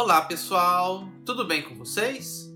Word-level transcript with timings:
Olá 0.00 0.22
pessoal, 0.22 1.10
tudo 1.26 1.44
bem 1.44 1.60
com 1.60 1.74
vocês? 1.74 2.48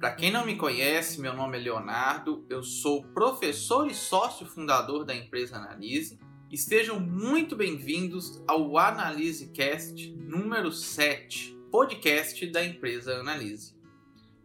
Para 0.00 0.10
quem 0.10 0.32
não 0.32 0.44
me 0.44 0.56
conhece, 0.56 1.20
meu 1.20 1.32
nome 1.32 1.56
é 1.56 1.60
Leonardo, 1.60 2.44
eu 2.50 2.60
sou 2.64 3.04
professor 3.14 3.86
e 3.88 3.94
sócio 3.94 4.44
fundador 4.44 5.04
da 5.04 5.14
empresa 5.14 5.58
Analise. 5.58 6.18
Estejam 6.50 6.98
muito 6.98 7.54
bem-vindos 7.54 8.42
ao 8.48 8.76
Analise 8.76 9.52
Cast 9.52 10.10
número 10.16 10.72
7, 10.72 11.56
podcast 11.70 12.44
da 12.48 12.64
empresa 12.64 13.14
Analise. 13.14 13.76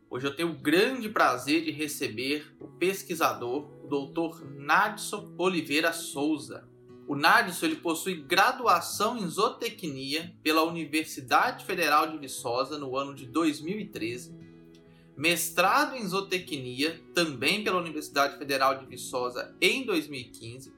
Hoje 0.07 0.27
eu 0.27 0.35
tenho 0.35 0.51
o 0.51 0.61
grande 0.61 1.09
prazer 1.09 1.63
de 1.63 1.71
receber 1.71 2.55
o 2.59 2.67
pesquisador, 2.67 3.67
o 3.83 3.87
Dr. 3.87 4.45
Nadson 4.45 5.33
Oliveira 5.39 5.91
Souza. 5.91 6.69
O 7.07 7.15
Nadson 7.15 7.67
ele 7.67 7.77
possui 7.77 8.15
graduação 8.15 9.17
em 9.17 9.27
zootecnia 9.29 10.35
pela 10.43 10.63
Universidade 10.63 11.63
Federal 11.63 12.11
de 12.11 12.17
Viçosa 12.17 12.77
no 12.77 12.97
ano 12.97 13.15
de 13.15 13.25
2013, 13.25 14.35
mestrado 15.15 15.95
em 15.95 16.05
zootecnia 16.05 17.01
também 17.15 17.63
pela 17.63 17.79
Universidade 17.79 18.37
Federal 18.37 18.77
de 18.77 18.85
Viçosa 18.85 19.55
em 19.61 19.85
2015 19.85 20.75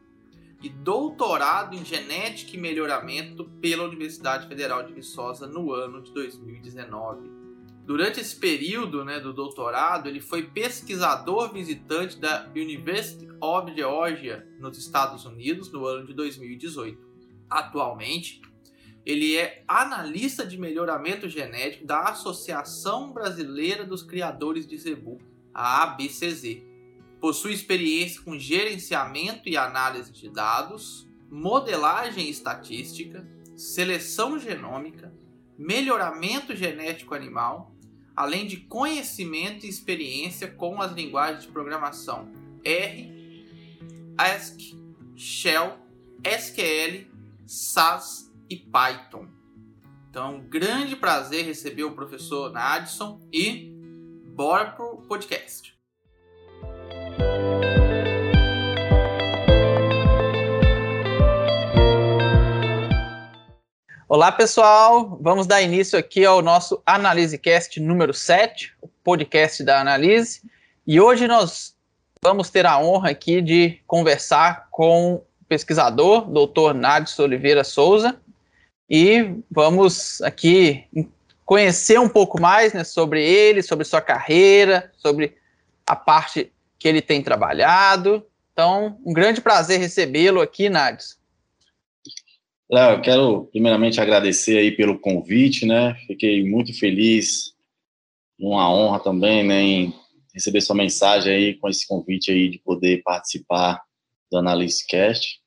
e 0.62 0.70
doutorado 0.70 1.76
em 1.76 1.84
genética 1.84 2.56
e 2.56 2.60
melhoramento 2.60 3.46
pela 3.60 3.86
Universidade 3.86 4.48
Federal 4.48 4.84
de 4.84 4.94
Viçosa 4.94 5.48
no 5.48 5.74
ano 5.74 6.00
de 6.02 6.14
2019. 6.14 7.39
Durante 7.90 8.20
esse 8.20 8.36
período 8.36 9.04
né, 9.04 9.20
do 9.20 9.34
doutorado, 9.34 10.08
ele 10.08 10.22
foi 10.22 10.44
pesquisador 10.44 11.52
visitante 11.52 12.20
da 12.20 12.48
University 12.56 13.28
of 13.42 13.74
Georgia, 13.76 14.48
nos 14.60 14.78
Estados 14.78 15.26
Unidos, 15.26 15.72
no 15.72 15.88
ano 15.88 16.06
de 16.06 16.14
2018. 16.14 17.04
Atualmente, 17.50 18.44
ele 19.04 19.36
é 19.36 19.64
analista 19.68 20.46
de 20.46 20.56
melhoramento 20.56 21.28
genético 21.28 21.88
da 21.88 22.10
Associação 22.10 23.12
Brasileira 23.12 23.84
dos 23.84 24.04
Criadores 24.04 24.68
de 24.68 24.78
Zebu, 24.78 25.18
a 25.52 25.82
ABCZ. 25.82 26.62
Possui 27.20 27.54
experiência 27.54 28.22
com 28.22 28.38
gerenciamento 28.38 29.50
e 29.50 29.58
análise 29.58 30.12
de 30.12 30.30
dados, 30.30 31.10
modelagem 31.28 32.30
estatística, 32.30 33.28
seleção 33.58 34.38
genômica, 34.38 35.12
melhoramento 35.58 36.56
genético 36.56 37.16
animal 37.16 37.79
além 38.20 38.46
de 38.46 38.58
conhecimento 38.58 39.66
e 39.66 39.70
experiência 39.70 40.52
com 40.52 40.82
as 40.82 40.92
linguagens 40.92 41.46
de 41.46 41.52
programação 41.54 42.30
R, 42.66 43.46
ASCII, 44.18 44.78
Shell, 45.16 45.78
SQL, 46.22 47.08
SAS 47.48 48.30
e 48.50 48.58
Python. 48.58 49.26
Então, 50.10 50.36
um 50.36 50.42
grande 50.42 50.98
prazer 50.98 51.46
receber 51.46 51.86
o 51.86 51.96
professor 51.96 52.52
Nadson 52.52 53.22
e 53.32 53.72
bora 54.36 54.72
pro 54.72 54.98
podcast. 55.08 55.79
Olá, 64.12 64.32
pessoal. 64.32 65.20
Vamos 65.22 65.46
dar 65.46 65.62
início 65.62 65.98
aqui 65.98 66.26
ao 66.26 66.42
nosso 66.42 66.82
AnaliseCast 66.84 67.80
número 67.80 68.12
7, 68.12 68.74
o 68.82 68.88
podcast 68.88 69.64
da 69.64 69.80
Analise. 69.80 70.42
E 70.88 71.00
hoje 71.00 71.28
nós 71.28 71.76
vamos 72.20 72.50
ter 72.50 72.66
a 72.66 72.80
honra 72.80 73.12
aqui 73.12 73.40
de 73.40 73.80
conversar 73.86 74.68
com 74.72 75.14
o 75.14 75.26
pesquisador, 75.48 76.26
Dr. 76.26 76.74
Nadson 76.74 77.22
Oliveira 77.22 77.64
Souza, 77.64 78.20
e 78.90 79.36
vamos 79.52 80.20
aqui 80.24 80.88
conhecer 81.46 82.00
um 82.00 82.10
pouco 82.10 82.42
mais 82.42 82.74
né, 82.74 82.84
sobre 82.84 83.24
ele, 83.24 83.62
sobre 83.62 83.86
sua 83.86 84.02
carreira, 84.02 84.92
sobre 84.98 85.38
a 85.86 85.96
parte 85.96 86.52
que 86.80 86.88
ele 86.88 87.04
tem 87.04 87.22
trabalhado. 87.22 88.26
Então, 88.54 88.98
um 89.06 89.14
grande 89.14 89.40
prazer 89.40 89.80
recebê-lo 89.80 90.42
aqui, 90.42 90.68
Nadson. 90.68 91.19
Léo, 92.72 92.98
eu 92.98 93.02
quero 93.02 93.46
primeiramente 93.46 94.00
agradecer 94.00 94.60
aí 94.60 94.72
pelo 94.72 95.00
convite, 95.00 95.66
né? 95.66 95.96
Fiquei 96.06 96.48
muito 96.48 96.72
feliz, 96.78 97.56
uma 98.40 98.72
honra 98.72 99.00
também, 99.00 99.44
né, 99.44 99.62
em 99.62 99.94
receber 100.34 100.62
sua 100.62 100.76
mensagem 100.76 101.34
aí 101.34 101.56
com 101.56 101.68
esse 101.68 101.88
convite 101.88 102.32
aí 102.32 102.48
de 102.48 102.60
poder 102.60 103.02
participar 103.02 103.82
do 104.32 104.38
Analystcast. 104.38 105.42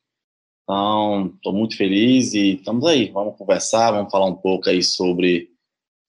Então, 0.65 1.33
estou 1.37 1.53
muito 1.53 1.77
feliz 1.77 2.35
e 2.35 2.55
estamos 2.55 2.85
aí. 2.87 3.09
Vamos 3.11 3.39
conversar, 3.39 3.93
vamos 3.93 4.11
falar 4.11 4.27
um 4.27 4.35
pouco 4.35 4.69
aí 4.69 4.83
sobre 4.83 5.49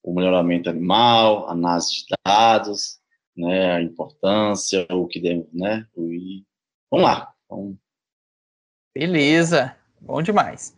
o 0.04 0.14
melhoramento 0.14 0.70
animal, 0.70 1.48
análise 1.48 1.92
de 1.92 2.16
dados, 2.26 3.00
né, 3.38 3.74
a 3.74 3.82
importância, 3.82 4.88
o 4.90 5.08
que 5.08 5.20
deve, 5.20 5.48
né? 5.54 5.88
E 5.96 6.44
vamos 6.90 7.06
lá. 7.06 7.32
Vamos. 7.48 7.78
Beleza, 8.96 9.78
bom 10.02 10.22
demais. 10.22 10.76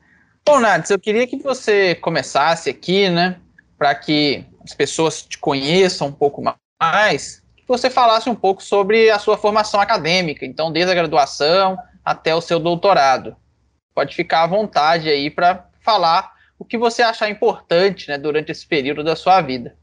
Bom, 0.48 0.60
Nades, 0.60 0.92
eu 0.92 1.00
queria 1.00 1.26
que 1.26 1.38
você 1.38 1.96
começasse 1.96 2.70
aqui, 2.70 3.10
né, 3.10 3.42
para 3.80 3.96
que 3.96 4.46
as 4.64 4.76
pessoas 4.76 5.24
te 5.24 5.40
conheçam 5.40 6.10
um 6.10 6.12
pouco 6.12 6.40
mais, 6.80 7.44
que 7.58 7.68
você 7.68 7.90
falasse 7.90 8.30
um 8.30 8.36
pouco 8.36 8.62
sobre 8.62 9.10
a 9.10 9.18
sua 9.18 9.38
formação 9.38 9.82
acadêmica, 9.82 10.46
então 10.46 10.72
desde 10.72 10.92
a 10.92 10.96
graduação 10.96 11.76
até 12.04 12.36
o 12.36 12.42
seu 12.42 12.60
doutorado. 12.60 13.36
Pode 13.96 14.16
ficar 14.16 14.44
à 14.44 14.48
vontade 14.48 15.10
aí 15.10 15.32
para 15.32 15.68
falar 15.82 16.32
o 16.60 16.64
que 16.64 16.78
você 16.78 17.02
achar 17.02 17.28
importante, 17.28 18.08
né, 18.08 18.18
durante 18.20 18.52
esse 18.52 18.68
período 18.68 19.04
da 19.04 19.16
sua 19.16 19.42
vida. 19.42 19.76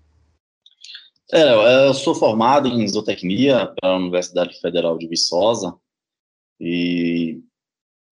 É, 1.33 1.89
eu 1.89 1.95
sou 1.95 2.15
formado 2.15 2.69
em 2.69 2.87
zootecnia 2.87 3.75
pela 3.81 3.97
Universidade 3.97 4.61
Federal 4.61 4.97
de 4.97 5.09
Viçosa 5.09 5.75
e 6.61 7.41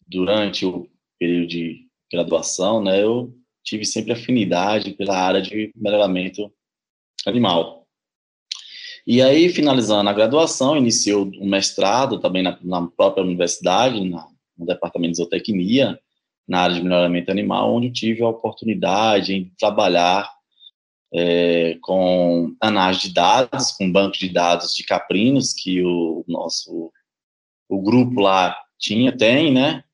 durante 0.09 0.67
o 0.67 0.89
período 1.17 1.47
de 1.47 1.90
graduação, 2.11 2.83
né, 2.83 3.03
eu 3.03 3.33
tive 3.63 3.85
sempre 3.85 4.13
afinidade 4.13 4.93
pela 4.93 5.17
área 5.17 5.41
de 5.41 5.73
melhoramento 5.77 6.53
animal. 7.27 7.87
E 9.07 9.23
aí, 9.23 9.49
finalizando 9.49 10.09
a 10.09 10.13
graduação, 10.13 10.77
iniciou 10.77 11.31
um 11.41 11.49
mestrado 11.49 12.21
também 12.21 12.43
na, 12.43 12.59
na 12.63 12.87
própria 12.87 13.25
universidade, 13.25 14.05
na, 14.09 14.27
no 14.57 14.67
departamento 14.67 15.13
de 15.13 15.17
zootecnia, 15.19 15.99
na 16.47 16.61
área 16.63 16.75
de 16.75 16.83
melhoramento 16.83 17.31
animal, 17.31 17.75
onde 17.75 17.91
tive 17.91 18.23
a 18.23 18.29
oportunidade 18.29 19.41
de 19.41 19.53
trabalhar 19.59 20.31
é, 21.13 21.79
com 21.81 22.55
análise 22.61 23.09
de 23.09 23.15
dados, 23.15 23.73
com 23.73 23.91
banco 23.91 24.19
de 24.19 24.29
dados 24.29 24.75
de 24.75 24.85
caprinos 24.85 25.53
que 25.53 25.83
o 25.83 26.25
nosso 26.29 26.93
o 27.69 27.81
grupo 27.81 28.21
lá 28.21 28.57
tinha, 28.79 29.17
tem, 29.17 29.53
né? 29.53 29.85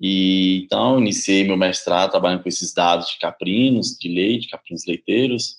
E 0.00 0.62
então 0.64 0.98
iniciei 0.98 1.44
meu 1.44 1.56
mestrado 1.56 2.10
trabalhando 2.10 2.42
com 2.42 2.48
esses 2.48 2.72
dados 2.72 3.10
de 3.10 3.18
caprinos, 3.18 3.96
de 3.98 4.08
leite, 4.08 4.48
caprinos 4.48 4.86
leiteiros. 4.86 5.56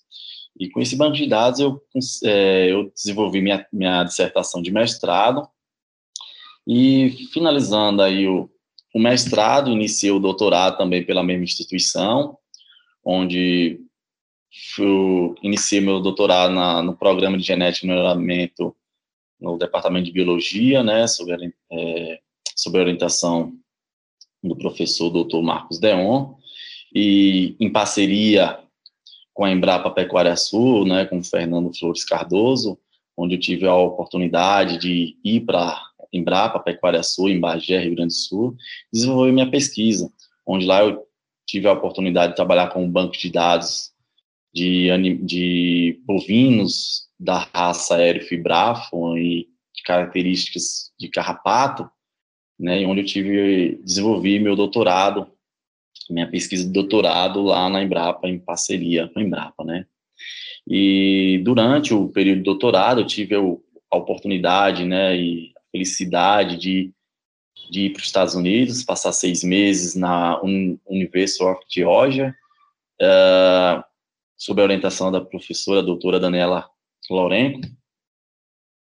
E 0.58 0.70
com 0.70 0.82
esse 0.82 0.96
banco 0.96 1.16
de 1.16 1.28
dados 1.28 1.60
eu, 1.60 1.82
é, 2.24 2.72
eu 2.72 2.92
desenvolvi 2.92 3.42
minha, 3.42 3.66
minha 3.72 4.04
dissertação 4.04 4.62
de 4.62 4.72
mestrado. 4.72 5.48
E 6.68 7.28
finalizando 7.34 8.02
aí 8.02 8.28
o, 8.28 8.50
o 8.94 9.00
mestrado, 9.00 9.72
iniciei 9.72 10.12
o 10.12 10.20
doutorado 10.20 10.78
também 10.78 11.04
pela 11.04 11.24
mesma 11.24 11.44
instituição, 11.44 12.38
onde 13.04 13.80
eu 14.78 15.36
iniciei 15.44 15.82
meu 15.82 16.00
doutorado 16.00 16.54
na, 16.54 16.82
no 16.82 16.96
programa 16.96 17.38
de 17.38 17.44
genética 17.44 17.86
e 17.86 17.90
melhoramento 17.90 18.76
no 19.40 19.58
departamento 19.58 20.06
de 20.06 20.12
biologia, 20.12 20.84
né, 20.84 21.06
é, 21.72 22.20
sob 22.56 22.78
orientação 22.78 23.54
do 24.44 24.56
professor 24.56 25.10
Dr. 25.10 25.42
Marcos 25.42 25.80
Deon, 25.80 26.34
e 26.94 27.56
em 27.60 27.72
parceria 27.72 28.60
com 29.34 29.46
a 29.46 29.52
Embrapa 29.52 29.90
Pecuária 29.92 30.36
Sul, 30.36 30.86
né, 30.86 31.06
com 31.06 31.20
o 31.20 31.24
Fernando 31.24 31.78
Flores 31.78 32.04
Cardoso, 32.04 32.78
onde 33.16 33.36
eu 33.36 33.40
tive 33.40 33.68
a 33.68 33.76
oportunidade 33.76 34.78
de 34.78 35.18
ir 35.24 35.42
para 35.42 35.82
Embrapa 36.12 36.60
Pecuária 36.60 37.04
Sul, 37.04 37.30
em 37.30 37.40
Bagé, 37.40 37.80
Rio 37.80 37.96
Grande 37.96 38.14
do 38.14 38.18
Sul, 38.18 38.56
desenvolver 38.92 39.32
minha 39.32 39.50
pesquisa, 39.50 40.12
onde 40.46 40.66
lá 40.66 40.84
eu 40.84 41.06
tive 41.46 41.68
a 41.68 41.74
oportunidade 41.74 42.32
de 42.32 42.36
trabalhar 42.36 42.68
com 42.68 42.84
um 42.84 42.92
banco 42.92 43.18
de 43.18 43.30
dados 43.32 43.92
de, 44.54 44.90
de 45.24 46.02
bovinos 46.06 47.08
da 47.20 47.48
raça 47.54 47.96
aéreo 47.96 48.26
fibrafo 48.26 49.18
e 49.18 49.48
características 49.86 50.92
de 51.00 51.08
carrapato, 51.08 51.90
né, 52.60 52.86
onde 52.86 53.02
eu 53.02 53.06
tive 53.06 53.80
desenvolvi 53.84 54.40
meu 54.40 54.56
doutorado, 54.56 55.28
minha 56.10 56.30
pesquisa 56.30 56.66
de 56.66 56.72
doutorado 56.72 57.44
lá 57.44 57.70
na 57.70 57.84
Embrapa 57.84 58.28
em 58.28 58.40
parceria 58.40 59.08
com 59.08 59.20
a 59.20 59.24
Embrapa, 59.24 59.64
né? 59.64 59.86
E 60.68 61.42
durante 61.44 61.94
o 61.94 62.10
período 62.10 62.40
de 62.40 62.44
doutorado 62.44 63.02
eu 63.02 63.08
tive 63.08 63.36
a 63.36 63.98
oportunidade, 63.98 64.86
né, 64.86 65.16
e 65.18 65.52
a 65.58 65.62
felicidade 65.72 66.58
de, 66.58 66.92
de 67.72 67.86
ir 67.86 67.90
para 67.92 68.02
os 68.02 68.06
Estados 68.06 68.36
Unidos, 68.36 68.84
passar 68.84 69.12
seis 69.12 69.44
meses 69.44 69.96
na 69.96 70.40
University 70.42 71.44
of 71.44 71.60
Georgia, 71.68 72.36
uh, 73.02 73.84
sob 74.38 74.62
a 74.62 74.64
orientação 74.64 75.12
da 75.12 75.22
professora 75.22 75.82
doutora 75.82 76.20
Daniela 76.20 76.70
Lourenco, 77.10 77.62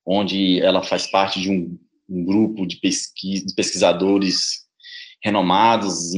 onde 0.06 0.62
ela 0.62 0.82
faz 0.82 1.08
parte 1.08 1.42
de 1.42 1.52
um, 1.52 1.78
um 2.14 2.24
grupo 2.24 2.66
de, 2.68 2.80
de 2.80 3.54
pesquisadores 3.56 4.64
renomados, 5.24 6.12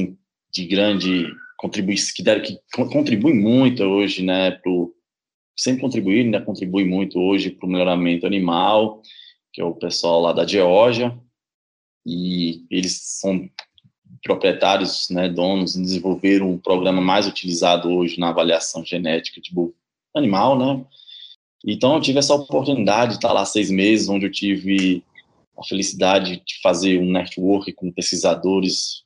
de 0.52 0.66
grande 0.66 1.26
contribuição, 1.56 2.12
que, 2.14 2.22
deram, 2.22 2.42
que 2.42 2.58
contribuem 2.70 3.34
muito 3.34 3.82
hoje, 3.82 4.22
né, 4.22 4.50
pro, 4.50 4.94
sempre 5.56 5.80
contribuir, 5.80 6.24
ainda 6.24 6.42
contribui 6.42 6.84
muito 6.84 7.18
hoje 7.18 7.50
para 7.50 7.66
o 7.66 7.70
melhoramento 7.70 8.26
animal, 8.26 9.00
que 9.52 9.60
é 9.62 9.64
o 9.64 9.74
pessoal 9.74 10.20
lá 10.20 10.32
da 10.32 10.46
Geórgia, 10.46 11.18
e 12.04 12.66
eles 12.70 13.00
são 13.02 13.48
proprietários, 14.22 15.08
né, 15.08 15.28
donos, 15.30 15.74
desenvolveram 15.74 16.50
um 16.50 16.58
programa 16.58 17.00
mais 17.00 17.26
utilizado 17.26 17.88
hoje 17.88 18.20
na 18.20 18.28
avaliação 18.28 18.84
genética 18.84 19.40
de 19.40 19.50
animal, 20.14 20.58
né, 20.58 20.84
então 21.64 21.94
eu 21.94 22.00
tive 22.00 22.18
essa 22.18 22.34
oportunidade 22.34 23.12
de 23.12 23.16
estar 23.16 23.32
lá 23.32 23.46
seis 23.46 23.70
meses, 23.70 24.08
onde 24.08 24.26
eu 24.26 24.30
tive 24.30 25.02
a 25.58 25.64
felicidade 25.64 26.42
de 26.44 26.60
fazer 26.62 26.98
um 27.00 27.10
network 27.10 27.72
com 27.72 27.92
pesquisadores, 27.92 29.04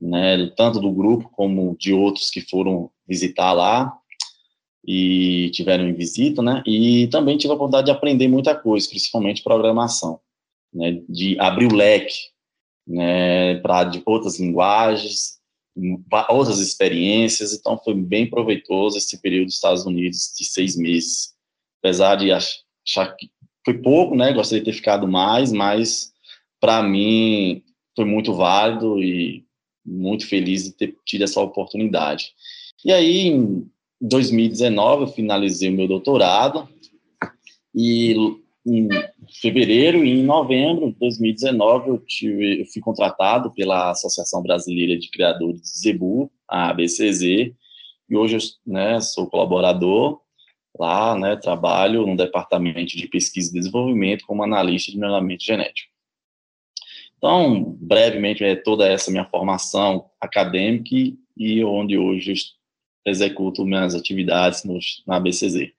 né, 0.00 0.50
tanto 0.56 0.80
do 0.80 0.92
grupo 0.92 1.28
como 1.30 1.76
de 1.78 1.92
outros 1.92 2.30
que 2.30 2.40
foram 2.40 2.90
visitar 3.06 3.52
lá, 3.52 3.92
e 4.86 5.50
tiveram 5.50 5.86
em 5.86 5.92
visita, 5.92 6.40
né? 6.42 6.62
E 6.66 7.06
também 7.08 7.36
tive 7.36 7.52
a 7.52 7.54
oportunidade 7.54 7.86
de 7.86 7.92
aprender 7.92 8.28
muita 8.28 8.54
coisa, 8.54 8.88
principalmente 8.88 9.42
programação, 9.42 10.20
né? 10.72 11.02
De 11.08 11.38
abrir 11.38 11.66
o 11.66 11.74
leque, 11.74 12.14
né? 12.86 13.56
Para 13.56 13.90
outras 14.06 14.40
linguagens, 14.40 15.38
outras 16.30 16.60
experiências. 16.60 17.52
Então 17.52 17.78
foi 17.78 17.94
bem 17.94 18.28
proveitoso 18.28 18.96
esse 18.96 19.20
período 19.20 19.46
dos 19.46 19.56
Estados 19.56 19.84
Unidos 19.84 20.32
de 20.36 20.44
seis 20.44 20.76
meses, 20.76 21.34
apesar 21.80 22.16
de 22.16 22.32
achar 22.32 23.14
que 23.16 23.30
foi 23.64 23.74
pouco, 23.74 24.14
né? 24.14 24.32
Gostaria 24.32 24.62
de 24.62 24.70
ter 24.70 24.76
ficado 24.76 25.06
mais, 25.06 25.52
mas 25.52 26.12
para 26.60 26.82
mim 26.82 27.62
foi 27.94 28.04
muito 28.04 28.34
válido 28.34 29.02
e 29.02 29.44
muito 29.84 30.26
feliz 30.26 30.64
de 30.64 30.72
ter 30.72 30.96
tido 31.04 31.24
essa 31.24 31.40
oportunidade. 31.40 32.32
E 32.84 32.92
aí, 32.92 33.32
2019 34.00 35.02
eu 35.02 35.08
finalizei 35.08 35.68
o 35.68 35.72
meu 35.72 35.86
doutorado 35.86 36.68
e 37.74 38.14
em 38.66 38.88
fevereiro 39.40 40.04
e 40.04 40.20
em 40.20 40.22
novembro 40.22 40.92
de 40.92 40.98
2019 40.98 41.90
eu, 41.90 41.98
tive, 41.98 42.60
eu 42.60 42.66
fui 42.66 42.80
contratado 42.80 43.50
pela 43.52 43.90
Associação 43.90 44.42
Brasileira 44.42 44.98
de 44.98 45.10
Criadores 45.10 45.62
de 45.62 45.80
Zebu, 45.80 46.30
a 46.48 46.70
ABCZ, 46.70 47.22
e 47.22 48.16
hoje 48.16 48.36
eu 48.36 48.40
né, 48.72 49.00
sou 49.00 49.26
colaborador 49.26 50.20
lá, 50.78 51.16
né, 51.16 51.36
trabalho 51.36 52.06
no 52.06 52.16
departamento 52.16 52.96
de 52.96 53.08
pesquisa 53.08 53.50
e 53.50 53.54
desenvolvimento 53.54 54.26
como 54.26 54.42
analista 54.42 54.90
de 54.92 54.98
melhoramento 54.98 55.44
genético. 55.44 55.90
Então, 57.18 57.76
brevemente, 57.78 58.42
é 58.42 58.56
toda 58.56 58.88
essa 58.88 59.10
minha 59.10 59.26
formação 59.26 60.10
acadêmica 60.20 60.96
e 61.36 61.62
onde 61.62 61.98
hoje 61.98 62.32
executo 63.04 63.64
minhas 63.64 63.94
atividades 63.94 64.64
no, 64.64 64.78
na 65.06 65.20
BCZ. 65.20 65.70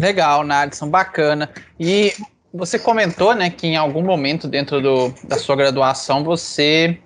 Legal, 0.00 0.44
Nadson, 0.44 0.88
bacana. 0.88 1.52
E 1.78 2.12
você 2.52 2.78
comentou, 2.78 3.34
né, 3.34 3.50
que 3.50 3.66
em 3.66 3.76
algum 3.76 4.02
momento 4.02 4.46
dentro 4.46 4.80
do, 4.80 5.08
da 5.26 5.38
sua 5.38 5.56
graduação 5.56 6.22
você 6.22 7.00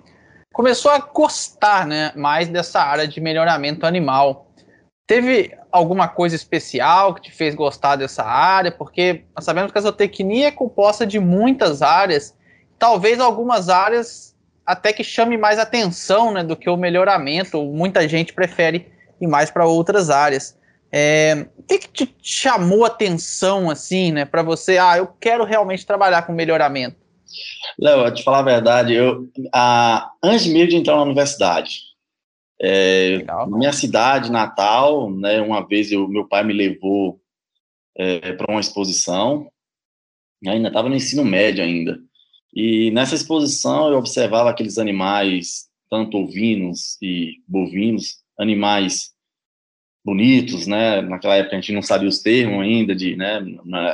começou 0.53 0.91
a 0.91 0.99
gostar, 0.99 1.87
né, 1.87 2.11
mais 2.15 2.49
dessa 2.49 2.81
área 2.81 3.07
de 3.07 3.19
melhoramento 3.19 3.85
animal. 3.85 4.51
Teve 5.07 5.57
alguma 5.71 6.07
coisa 6.07 6.35
especial 6.35 7.13
que 7.13 7.21
te 7.21 7.31
fez 7.31 7.55
gostar 7.55 7.95
dessa 7.95 8.23
área? 8.23 8.71
Porque 8.71 9.23
nós 9.35 9.45
sabemos 9.45 9.71
que 9.71 9.77
a 9.77 9.81
zootecnia 9.81 10.47
é 10.47 10.51
composta 10.51 11.05
de 11.05 11.19
muitas 11.19 11.81
áreas, 11.81 12.35
talvez 12.77 13.19
algumas 13.19 13.69
áreas 13.69 14.35
até 14.65 14.93
que 14.93 15.03
chame 15.03 15.37
mais 15.37 15.57
atenção 15.57 16.31
né, 16.31 16.43
do 16.43 16.55
que 16.55 16.69
o 16.69 16.77
melhoramento. 16.77 17.63
Muita 17.63 18.07
gente 18.07 18.33
prefere 18.33 18.87
ir 19.19 19.27
mais 19.27 19.49
para 19.49 19.65
outras 19.65 20.09
áreas. 20.09 20.57
É, 20.91 21.47
o 21.57 21.63
que, 21.63 21.79
que 21.79 22.05
te 22.05 22.15
chamou 22.21 22.85
atenção 22.85 23.69
assim, 23.69 24.11
né, 24.11 24.25
para 24.25 24.43
você? 24.43 24.77
Ah, 24.77 24.97
eu 24.97 25.07
quero 25.19 25.43
realmente 25.43 25.85
trabalhar 25.85 26.23
com 26.23 26.33
melhoramento. 26.33 26.97
Léo, 27.79 28.11
te 28.13 28.23
falar 28.23 28.39
a 28.39 28.43
verdade, 28.43 28.93
eu, 28.93 29.27
antes 30.23 30.47
mesmo 30.47 30.69
de 30.69 30.75
entrar 30.77 30.95
na 30.95 31.03
universidade, 31.03 31.88
é, 32.61 33.23
na 33.23 33.45
minha 33.47 33.71
cidade 33.71 34.31
natal, 34.31 35.09
né, 35.11 35.41
uma 35.41 35.65
vez 35.65 35.91
eu, 35.91 36.07
meu 36.07 36.27
pai 36.27 36.43
me 36.43 36.53
levou 36.53 37.21
é, 37.95 38.33
para 38.33 38.51
uma 38.51 38.59
exposição, 38.59 39.49
ainda 40.45 40.67
estava 40.67 40.89
no 40.89 40.95
ensino 40.95 41.23
médio 41.23 41.63
ainda, 41.63 41.99
e 42.53 42.91
nessa 42.91 43.15
exposição 43.15 43.91
eu 43.91 43.97
observava 43.97 44.49
aqueles 44.49 44.77
animais, 44.77 45.69
tanto 45.89 46.17
ovinos 46.17 46.97
e 47.01 47.41
bovinos, 47.47 48.17
animais 48.37 49.11
bonitos, 50.03 50.65
né? 50.65 51.01
Naquela 51.01 51.35
época 51.35 51.55
a 51.55 51.59
gente 51.59 51.73
não 51.73 51.81
sabia 51.81 52.09
os 52.09 52.19
termos 52.19 52.61
ainda 52.61 52.95
de, 52.95 53.15
né, 53.15 53.39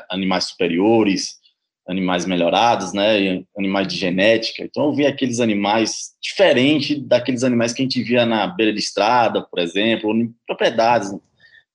animais 0.09 0.45
superiores, 0.45 1.39
animais 1.87 2.25
melhorados, 2.25 2.93
né, 2.93 3.43
animais 3.57 3.87
de 3.87 3.95
genética. 3.95 4.63
Então 4.63 4.85
eu 4.85 4.93
via 4.93 5.09
aqueles 5.09 5.39
animais 5.39 6.15
diferentes 6.21 6.99
daqueles 6.99 7.43
animais 7.43 7.73
que 7.73 7.81
a 7.81 7.85
gente 7.85 8.01
via 8.01 8.25
na 8.25 8.47
beira 8.47 8.73
de 8.73 8.79
estrada, 8.79 9.41
por 9.41 9.59
exemplo, 9.59 10.09
ou 10.09 10.15
em 10.15 10.33
propriedades 10.47 11.11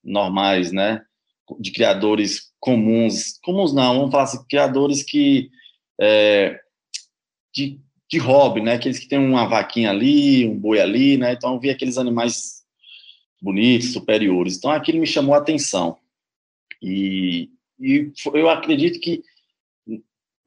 normais, 0.02 0.72
né, 0.72 1.02
de 1.58 1.70
criadores 1.70 2.50
comuns, 2.58 3.38
comuns 3.42 3.72
não, 3.72 3.96
vamos 3.96 4.10
falar 4.10 4.24
assim, 4.24 4.44
criadores 4.48 5.02
que 5.02 5.50
é, 6.00 6.58
de, 7.54 7.78
de 8.10 8.18
hobby, 8.18 8.60
né? 8.60 8.74
Aqueles 8.74 8.98
que 8.98 9.08
tem 9.08 9.18
uma 9.18 9.46
vaquinha 9.46 9.90
ali, 9.90 10.46
um 10.46 10.58
boi 10.58 10.80
ali, 10.80 11.16
né? 11.16 11.32
Então 11.32 11.54
eu 11.54 11.60
vi 11.60 11.70
aqueles 11.70 11.98
animais 11.98 12.62
bonitos, 13.40 13.92
superiores. 13.92 14.56
Então 14.56 14.70
aquilo 14.70 14.98
me 14.98 15.06
chamou 15.06 15.34
a 15.34 15.38
atenção. 15.38 15.96
E, 16.82 17.50
e 17.78 18.10
eu 18.34 18.48
acredito 18.48 18.98
que 19.00 19.22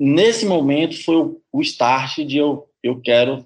nesse 0.03 0.45
momento 0.45 1.01
foi 1.03 1.15
o, 1.15 1.41
o 1.51 1.61
start 1.61 2.17
de 2.19 2.37
eu, 2.37 2.67
eu 2.83 2.99
quero 2.99 3.45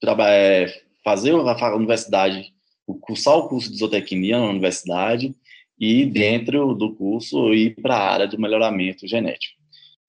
trabalhar, 0.00 0.32
é, 0.32 0.82
fazer 1.02 1.32
a 1.32 1.76
universidade, 1.76 2.52
cursar 3.00 3.36
o 3.36 3.48
curso 3.48 3.70
de 3.70 3.78
zootecnia 3.78 4.38
na 4.38 4.50
universidade 4.50 5.34
e 5.78 6.06
dentro 6.06 6.74
do 6.74 6.94
curso 6.94 7.52
ir 7.52 7.74
para 7.80 7.96
a 7.96 8.12
área 8.12 8.28
do 8.28 8.40
melhoramento 8.40 9.06
genético. 9.06 9.60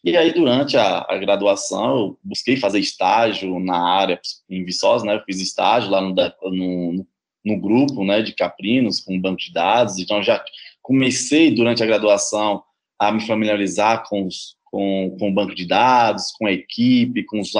E 0.03 0.15
aí, 0.15 0.31
durante 0.31 0.77
a, 0.77 1.03
a, 1.10 1.17
graduação, 1.17 1.98
eu 1.98 2.19
busquei 2.24 2.57
fazer 2.57 2.79
estágio 2.79 3.60
na 3.60 3.75
área 3.75 4.22
em 4.48 4.63
Viçosa, 4.63 5.03
né? 5.03 5.15
Eu 5.15 5.24
fiz 5.24 5.41
estágio 5.41 5.89
lá 5.89 6.00
no, 6.00 6.13
no, 6.51 7.07
no 7.43 7.60
grupo, 7.60 8.05
né, 8.05 8.22
de 8.22 8.34
caprinos, 8.34 9.00
com 9.00 9.19
banco 9.19 9.39
de 9.39 9.51
dados. 9.51 9.98
Então, 9.98 10.22
já 10.22 10.45
comecei, 10.79 11.50
durante 11.50 11.81
a 11.81 11.88
graduação, 11.88 12.62
a 13.00 13.12
me 13.12 13.25
familiarizar 13.25 14.07
com, 14.07 14.27
os, 14.27 14.55
com, 14.75 15.15
com 15.17 15.29
o 15.29 15.34
banco 15.34 15.55
de 15.55 15.65
dados, 15.65 16.34
com 16.38 16.48
a 16.48 16.51
equipe, 16.51 17.24
com 17.24 17.39
os 17.39 17.53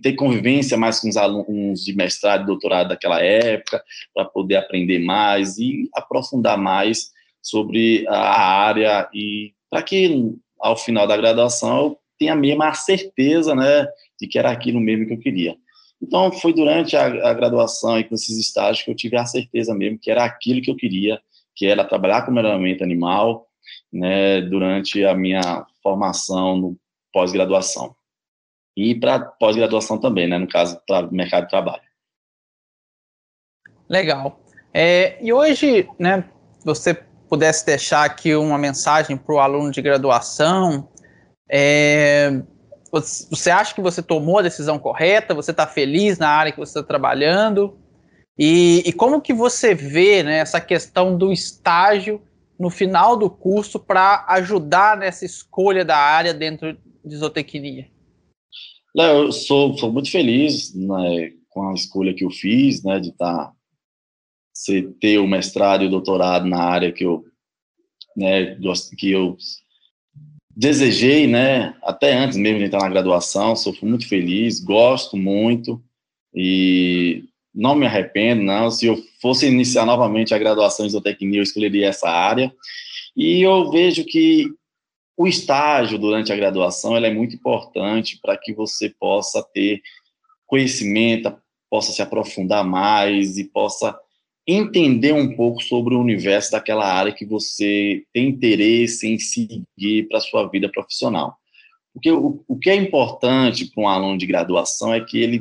ter 0.00 0.12
convivência 0.12 0.78
mais 0.78 1.00
com 1.00 1.08
os 1.08 1.16
alunos 1.16 1.84
de 1.84 1.92
mestrado 1.96 2.44
e 2.44 2.46
doutorado 2.46 2.90
daquela 2.90 3.20
época, 3.20 3.82
para 4.14 4.24
poder 4.24 4.54
aprender 4.54 5.00
mais 5.00 5.58
e 5.58 5.90
aprofundar 5.92 6.56
mais 6.56 7.10
sobre 7.42 8.06
a 8.06 8.40
área 8.40 9.08
e 9.12 9.52
para 9.68 9.82
que 9.82 10.32
ao 10.60 10.76
final 10.76 11.08
da 11.08 11.16
graduação, 11.16 11.76
eu 11.78 11.98
tenha 12.16 12.34
a 12.34 12.36
mesma 12.36 12.72
certeza, 12.72 13.52
né, 13.52 13.88
de 14.20 14.28
que 14.28 14.38
era 14.38 14.52
aquilo 14.52 14.80
mesmo 14.80 15.08
que 15.08 15.14
eu 15.14 15.18
queria. 15.18 15.56
Então, 16.00 16.30
foi 16.30 16.52
durante 16.52 16.96
a, 16.96 17.06
a 17.30 17.34
graduação 17.34 17.98
e 17.98 18.04
com 18.04 18.14
esses 18.14 18.38
estágios 18.38 18.84
que 18.84 18.92
eu 18.92 18.94
tive 18.94 19.16
a 19.16 19.26
certeza 19.26 19.74
mesmo 19.74 19.98
que 19.98 20.08
era 20.08 20.24
aquilo 20.24 20.62
que 20.62 20.70
eu 20.70 20.76
queria, 20.76 21.20
que 21.56 21.66
era 21.66 21.84
trabalhar 21.84 22.22
com 22.22 22.30
melhoramento 22.30 22.84
animal, 22.84 23.48
né, 23.92 24.40
durante 24.40 25.04
a 25.04 25.14
minha 25.14 25.66
formação 25.84 26.56
no 26.56 26.76
pós-graduação. 27.12 27.94
E 28.76 28.94
para 28.98 29.20
pós-graduação 29.20 30.00
também, 30.00 30.26
né, 30.26 30.38
no 30.38 30.48
caso, 30.48 30.80
para 30.88 31.06
o 31.06 31.14
mercado 31.14 31.44
de 31.44 31.50
trabalho. 31.50 31.82
Legal. 33.88 34.40
É, 34.72 35.22
e 35.22 35.32
hoje, 35.32 35.88
né, 35.98 36.28
você 36.64 36.94
pudesse 37.28 37.64
deixar 37.64 38.04
aqui 38.04 38.34
uma 38.34 38.58
mensagem 38.58 39.16
para 39.16 39.34
o 39.34 39.38
aluno 39.38 39.70
de 39.70 39.80
graduação, 39.80 40.88
é, 41.48 42.42
você 42.90 43.50
acha 43.50 43.74
que 43.74 43.80
você 43.80 44.02
tomou 44.02 44.38
a 44.38 44.42
decisão 44.42 44.78
correta? 44.78 45.34
Você 45.34 45.50
está 45.50 45.66
feliz 45.66 46.18
na 46.18 46.28
área 46.28 46.52
que 46.52 46.58
você 46.58 46.78
está 46.78 46.82
trabalhando? 46.82 47.78
E, 48.38 48.82
e, 48.86 48.92
como 48.92 49.20
que 49.20 49.32
você 49.32 49.74
vê 49.74 50.22
né, 50.22 50.38
essa 50.38 50.60
questão 50.60 51.16
do 51.16 51.32
estágio 51.32 52.20
no 52.58 52.70
final 52.70 53.16
do 53.16 53.28
curso 53.28 53.78
para 53.78 54.24
ajudar 54.28 54.96
nessa 54.96 55.24
escolha 55.24 55.84
da 55.84 55.96
área 55.96 56.32
dentro 56.32 56.76
de 57.04 57.16
zootecnia? 57.16 57.88
Eu 58.96 59.32
sou, 59.32 59.76
sou 59.76 59.92
muito 59.92 60.10
feliz 60.10 60.72
né, 60.74 61.32
com 61.48 61.68
a 61.68 61.74
escolha 61.74 62.14
que 62.14 62.24
eu 62.24 62.30
fiz, 62.30 62.82
né, 62.82 63.00
de 63.00 63.12
tá 63.12 63.52
ter 65.00 65.18
o 65.18 65.26
mestrado 65.26 65.82
e 65.82 65.88
o 65.88 65.90
doutorado 65.90 66.46
na 66.46 66.62
área 66.62 66.92
que 66.92 67.04
eu, 67.04 67.24
né, 68.16 68.56
que 68.96 69.10
eu 69.10 69.36
desejei, 70.56 71.26
né, 71.26 71.76
até 71.82 72.14
antes 72.14 72.38
mesmo 72.38 72.60
de 72.60 72.66
entrar 72.66 72.82
na 72.82 72.88
graduação, 72.88 73.56
sou 73.56 73.74
muito 73.82 74.08
feliz, 74.08 74.60
gosto 74.60 75.16
muito 75.16 75.82
e 76.32 77.24
não 77.54 77.74
me 77.74 77.86
arrependo, 77.86 78.42
não. 78.42 78.70
Se 78.70 78.86
eu 78.86 78.96
fosse 79.20 79.46
iniciar 79.46 79.86
novamente 79.86 80.34
a 80.34 80.38
graduação 80.38 80.84
em 80.84 80.90
zootecnia, 80.90 81.38
eu 81.38 81.42
escolheria 81.42 81.88
essa 81.88 82.08
área. 82.08 82.52
E 83.16 83.42
eu 83.42 83.70
vejo 83.70 84.04
que 84.04 84.48
o 85.16 85.26
estágio 85.26 85.98
durante 85.98 86.32
a 86.32 86.36
graduação 86.36 86.96
é 86.96 87.12
muito 87.12 87.36
importante 87.36 88.18
para 88.20 88.36
que 88.36 88.52
você 88.52 88.90
possa 88.90 89.42
ter 89.54 89.80
conhecimento, 90.46 91.34
possa 91.70 91.92
se 91.92 92.02
aprofundar 92.02 92.64
mais 92.64 93.38
e 93.38 93.44
possa 93.44 93.96
entender 94.46 95.12
um 95.12 95.34
pouco 95.34 95.62
sobre 95.62 95.94
o 95.94 96.00
universo 96.00 96.52
daquela 96.52 96.84
área 96.84 97.12
que 97.12 97.24
você 97.24 98.04
tem 98.12 98.28
interesse 98.28 99.08
em 99.08 99.18
seguir 99.18 100.08
para 100.08 100.18
a 100.18 100.20
sua 100.20 100.48
vida 100.48 100.68
profissional. 100.68 101.36
Porque 101.94 102.10
o, 102.10 102.44
o 102.46 102.58
que 102.58 102.68
é 102.68 102.74
importante 102.74 103.66
para 103.66 103.82
um 103.82 103.88
aluno 103.88 104.18
de 104.18 104.26
graduação 104.26 104.92
é 104.92 105.00
que 105.00 105.18
ele, 105.18 105.40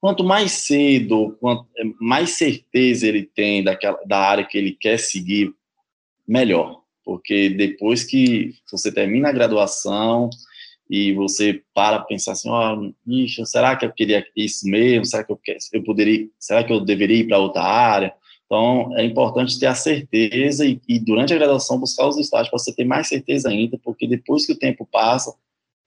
quanto 0.00 0.24
mais 0.24 0.52
cedo, 0.52 1.36
quanto 1.40 1.66
mais 2.00 2.30
certeza 2.30 3.06
ele 3.06 3.22
tem 3.22 3.62
daquela, 3.62 3.98
da 4.04 4.18
área 4.18 4.44
que 4.44 4.56
ele 4.56 4.72
quer 4.72 4.98
seguir, 4.98 5.52
melhor. 6.26 6.82
Porque 7.04 7.48
depois 7.48 8.04
que 8.04 8.54
você 8.70 8.92
termina 8.92 9.28
a 9.28 9.32
graduação, 9.32 10.28
e 10.90 11.12
você 11.12 11.62
para 11.74 12.00
pensar 12.00 12.32
assim, 12.32 12.48
oh, 12.48 13.46
será 13.46 13.76
que 13.76 13.84
eu 13.84 13.92
queria 13.92 14.26
isso 14.34 14.66
mesmo? 14.66 15.04
Será 15.04 15.22
que 15.22 15.32
eu, 15.32 15.38
eu 15.72 15.84
poderia, 15.84 16.26
será 16.38 16.64
que 16.64 16.72
eu 16.72 16.80
deveria 16.80 17.18
ir 17.18 17.28
para 17.28 17.38
outra 17.38 17.62
área? 17.62 18.14
Então, 18.46 18.96
é 18.96 19.04
importante 19.04 19.58
ter 19.60 19.66
a 19.66 19.74
certeza 19.74 20.64
e, 20.64 20.80
e 20.88 20.98
durante 20.98 21.34
a 21.34 21.36
graduação 21.36 21.78
buscar 21.78 22.08
os 22.08 22.16
estágios 22.16 22.48
para 22.48 22.58
você 22.58 22.74
ter 22.74 22.84
mais 22.84 23.06
certeza 23.06 23.50
ainda, 23.50 23.78
porque 23.84 24.06
depois 24.06 24.46
que 24.46 24.52
o 24.52 24.58
tempo 24.58 24.88
passa, 24.90 25.34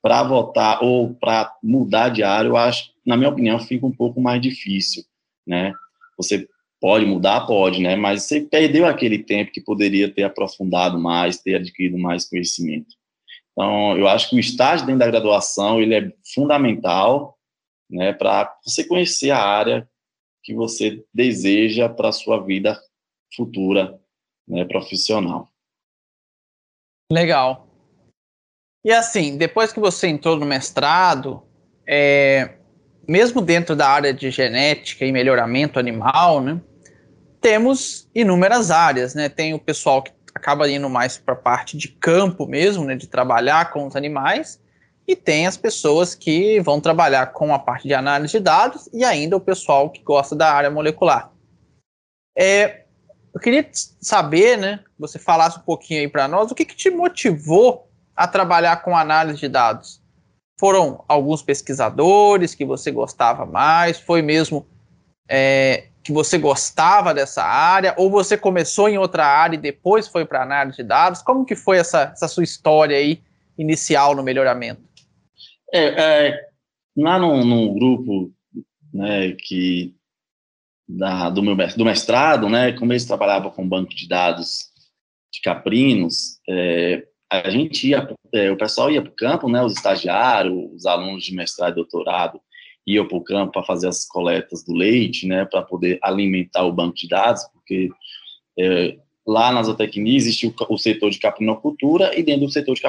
para 0.01 0.23
votar 0.23 0.83
ou 0.83 1.13
para 1.13 1.55
mudar 1.63 2.09
de 2.09 2.23
área, 2.23 2.49
eu 2.49 2.57
acho, 2.57 2.91
na 3.05 3.15
minha 3.15 3.29
opinião, 3.29 3.59
fica 3.59 3.85
um 3.85 3.91
pouco 3.91 4.19
mais 4.19 4.41
difícil, 4.41 5.03
né? 5.45 5.73
Você 6.17 6.47
pode 6.79 7.05
mudar, 7.05 7.45
pode, 7.45 7.81
né? 7.81 7.95
Mas 7.95 8.23
você 8.23 8.41
perdeu 8.41 8.85
aquele 8.87 9.19
tempo 9.19 9.51
que 9.51 9.61
poderia 9.61 10.11
ter 10.11 10.23
aprofundado 10.23 10.99
mais, 10.99 11.39
ter 11.39 11.55
adquirido 11.55 11.97
mais 11.97 12.27
conhecimento. 12.27 12.95
Então, 13.51 13.97
eu 13.97 14.07
acho 14.07 14.29
que 14.29 14.35
o 14.35 14.39
estágio 14.39 14.85
dentro 14.85 14.99
da 14.99 15.07
graduação, 15.07 15.79
ele 15.81 15.93
é 15.93 16.11
fundamental, 16.33 17.37
né, 17.89 18.13
para 18.13 18.57
você 18.65 18.83
conhecer 18.85 19.29
a 19.29 19.43
área 19.43 19.87
que 20.43 20.53
você 20.53 21.03
deseja 21.13 21.89
para 21.89 22.09
a 22.09 22.13
sua 22.13 22.39
vida 22.39 22.79
futura, 23.35 23.99
né, 24.47 24.65
profissional. 24.65 25.47
Legal. 27.11 27.70
E 28.83 28.91
assim, 28.91 29.37
depois 29.37 29.71
que 29.71 29.79
você 29.79 30.07
entrou 30.07 30.35
no 30.37 30.45
mestrado, 30.45 31.43
é, 31.87 32.55
mesmo 33.07 33.41
dentro 33.41 33.75
da 33.75 33.87
área 33.87 34.13
de 34.13 34.31
genética 34.31 35.05
e 35.05 35.11
melhoramento 35.11 35.77
animal, 35.77 36.41
né, 36.41 36.59
temos 37.39 38.09
inúmeras 38.13 38.71
áreas, 38.71 39.13
né? 39.15 39.27
Tem 39.27 39.53
o 39.53 39.59
pessoal 39.59 40.01
que 40.01 40.11
acaba 40.33 40.69
indo 40.69 40.89
mais 40.89 41.17
para 41.17 41.33
a 41.33 41.37
parte 41.37 41.77
de 41.77 41.89
campo 41.89 42.47
mesmo, 42.47 42.85
né, 42.85 42.95
de 42.95 43.07
trabalhar 43.07 43.71
com 43.71 43.85
os 43.85 43.95
animais, 43.95 44.61
e 45.07 45.15
tem 45.15 45.45
as 45.45 45.57
pessoas 45.57 46.15
que 46.15 46.59
vão 46.61 46.79
trabalhar 46.79 47.33
com 47.33 47.53
a 47.53 47.59
parte 47.59 47.87
de 47.87 47.93
análise 47.93 48.33
de 48.33 48.39
dados 48.39 48.89
e 48.93 49.03
ainda 49.03 49.35
o 49.35 49.41
pessoal 49.41 49.89
que 49.89 50.01
gosta 50.03 50.35
da 50.35 50.53
área 50.53 50.71
molecular. 50.71 51.31
É, 52.37 52.85
eu 53.33 53.39
queria 53.39 53.67
saber, 54.01 54.57
né, 54.57 54.79
você 54.97 55.19
falasse 55.19 55.59
um 55.59 55.63
pouquinho 55.63 56.01
aí 56.01 56.07
para 56.07 56.27
nós, 56.27 56.51
o 56.51 56.55
que, 56.55 56.65
que 56.65 56.75
te 56.75 56.89
motivou 56.89 57.90
a 58.15 58.27
trabalhar 58.27 58.83
com 58.83 58.95
análise 58.95 59.39
de 59.39 59.47
dados? 59.47 60.01
Foram 60.59 61.03
alguns 61.07 61.41
pesquisadores 61.41 62.53
que 62.53 62.65
você 62.65 62.91
gostava 62.91 63.45
mais? 63.45 63.99
Foi 63.99 64.21
mesmo 64.21 64.67
é, 65.27 65.87
que 66.03 66.11
você 66.11 66.37
gostava 66.37 67.13
dessa 67.13 67.43
área, 67.43 67.93
ou 67.97 68.09
você 68.09 68.37
começou 68.37 68.89
em 68.89 68.97
outra 68.97 69.25
área 69.25 69.55
e 69.55 69.61
depois 69.61 70.07
foi 70.07 70.25
para 70.25 70.43
análise 70.43 70.77
de 70.77 70.83
dados? 70.83 71.21
Como 71.21 71.45
que 71.45 71.55
foi 71.55 71.77
essa, 71.77 72.11
essa 72.11 72.27
sua 72.27 72.43
história 72.43 72.97
aí 72.97 73.21
inicial 73.57 74.15
no 74.15 74.23
melhoramento? 74.23 74.81
É, 75.73 76.29
é 76.29 76.51
lá 76.97 77.17
num, 77.19 77.45
num, 77.45 77.73
grupo 77.73 78.31
né, 78.93 79.31
que 79.39 79.95
da, 80.87 81.29
do 81.29 81.41
meu 81.41 81.55
do 81.55 81.85
mestrado, 81.85 82.49
né, 82.49 82.73
como 82.73 82.91
eles 82.91 83.05
trabalhavam 83.05 83.51
com 83.51 83.67
banco 83.67 83.95
de 83.95 84.07
dados 84.07 84.69
de 85.31 85.39
caprinos, 85.41 86.39
é, 86.49 87.07
a 87.31 87.49
gente 87.49 87.87
ia, 87.87 88.13
é, 88.33 88.51
o 88.51 88.57
pessoal 88.57 88.91
ia 88.91 89.01
para 89.01 89.11
o 89.11 89.15
campo, 89.15 89.49
né, 89.49 89.63
os 89.63 89.73
estagiários, 89.73 90.69
os 90.73 90.85
alunos 90.85 91.23
de 91.23 91.33
mestrado 91.33 91.71
e 91.71 91.75
doutorado, 91.75 92.41
ia 92.85 93.07
para 93.07 93.17
o 93.17 93.23
campo 93.23 93.53
para 93.53 93.63
fazer 93.63 93.87
as 93.87 94.05
coletas 94.05 94.65
do 94.65 94.73
leite, 94.73 95.25
né, 95.25 95.45
para 95.45 95.61
poder 95.61 95.97
alimentar 96.03 96.65
o 96.65 96.73
banco 96.73 96.95
de 96.95 97.07
dados, 97.07 97.43
porque 97.53 97.89
é, 98.59 98.97
lá 99.25 99.49
na 99.49 99.63
zootecnia 99.63 100.17
existe 100.17 100.45
o, 100.45 100.53
o, 100.67 100.77
setor 100.77 101.09
de 101.09 101.19
caprinocultura 101.19 102.19
e 102.19 102.21
dentro 102.21 102.47
do 102.47 102.51
setor 102.51 102.75
de 102.75 102.81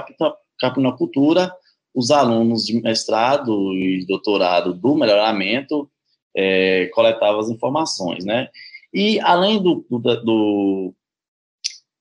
caprinocultura 0.59 1.53
os 1.95 2.11
alunos 2.11 2.67
de 2.67 2.81
mestrado 2.83 3.73
e 3.75 4.05
doutorado 4.07 4.75
do 4.75 4.97
melhoramento 4.97 5.89
é, 6.37 6.87
coletavam 6.95 7.39
as 7.39 7.51
informações, 7.51 8.25
né? 8.25 8.49
E 8.93 9.21
além 9.21 9.63
do, 9.63 9.85
do, 9.89 9.99
do 9.99 10.95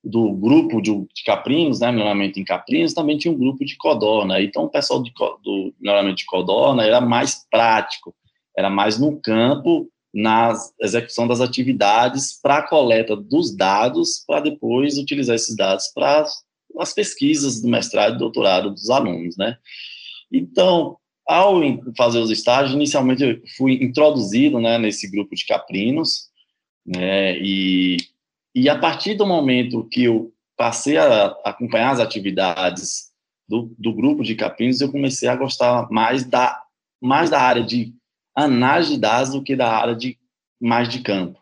do 0.03 0.33
grupo 0.33 0.81
de, 0.81 0.91
de 0.91 1.23
caprinos, 1.23 1.79
né, 1.79 1.91
melhoramento 1.91 2.39
em 2.39 2.43
caprinos, 2.43 2.93
também 2.93 3.17
tinha 3.17 3.31
um 3.33 3.37
grupo 3.37 3.63
de 3.63 3.77
codorna. 3.77 4.41
Então, 4.41 4.63
o 4.63 4.69
pessoal 4.69 5.01
de, 5.01 5.11
do 5.43 5.73
melhoramento 5.79 6.17
de 6.17 6.25
codorna 6.25 6.83
era 6.83 6.99
mais 6.99 7.45
prático, 7.49 8.13
era 8.57 8.69
mais 8.69 8.99
no 8.99 9.19
campo, 9.21 9.87
na 10.13 10.53
execução 10.81 11.27
das 11.27 11.39
atividades 11.39 12.39
para 12.41 12.57
a 12.57 12.67
coleta 12.67 13.15
dos 13.15 13.55
dados, 13.55 14.23
para 14.27 14.41
depois 14.41 14.97
utilizar 14.97 15.35
esses 15.35 15.55
dados 15.55 15.87
para 15.93 16.25
as 16.79 16.93
pesquisas 16.93 17.61
do 17.61 17.69
mestrado 17.69 18.15
e 18.15 18.19
doutorado 18.19 18.71
dos 18.71 18.89
alunos, 18.89 19.37
né? 19.37 19.57
Então, 20.31 20.97
ao 21.27 21.61
fazer 21.95 22.19
os 22.19 22.29
estágios, 22.29 22.73
inicialmente 22.73 23.23
eu 23.23 23.41
fui 23.55 23.73
introduzido, 23.81 24.59
né, 24.59 24.77
nesse 24.77 25.09
grupo 25.09 25.35
de 25.35 25.45
caprinos, 25.45 26.29
né, 26.85 27.37
e 27.37 27.97
e 28.53 28.69
a 28.69 28.77
partir 28.77 29.15
do 29.15 29.25
momento 29.25 29.87
que 29.89 30.03
eu 30.03 30.33
passei 30.57 30.97
a 30.97 31.27
acompanhar 31.43 31.91
as 31.91 31.99
atividades 31.99 33.11
do, 33.47 33.73
do 33.77 33.93
grupo 33.93 34.23
de 34.23 34.35
capinos, 34.35 34.81
eu 34.81 34.91
comecei 34.91 35.27
a 35.27 35.35
gostar 35.35 35.87
mais 35.89 36.23
da, 36.23 36.61
mais 37.01 37.29
da 37.29 37.41
área 37.41 37.63
de 37.63 37.93
análise 38.35 38.91
de 38.91 38.99
dados 38.99 39.31
do 39.31 39.43
que 39.43 39.55
da 39.55 39.71
área 39.71 39.95
de 39.95 40.17
mais 40.59 40.87
de 40.87 41.01
campo. 41.01 41.39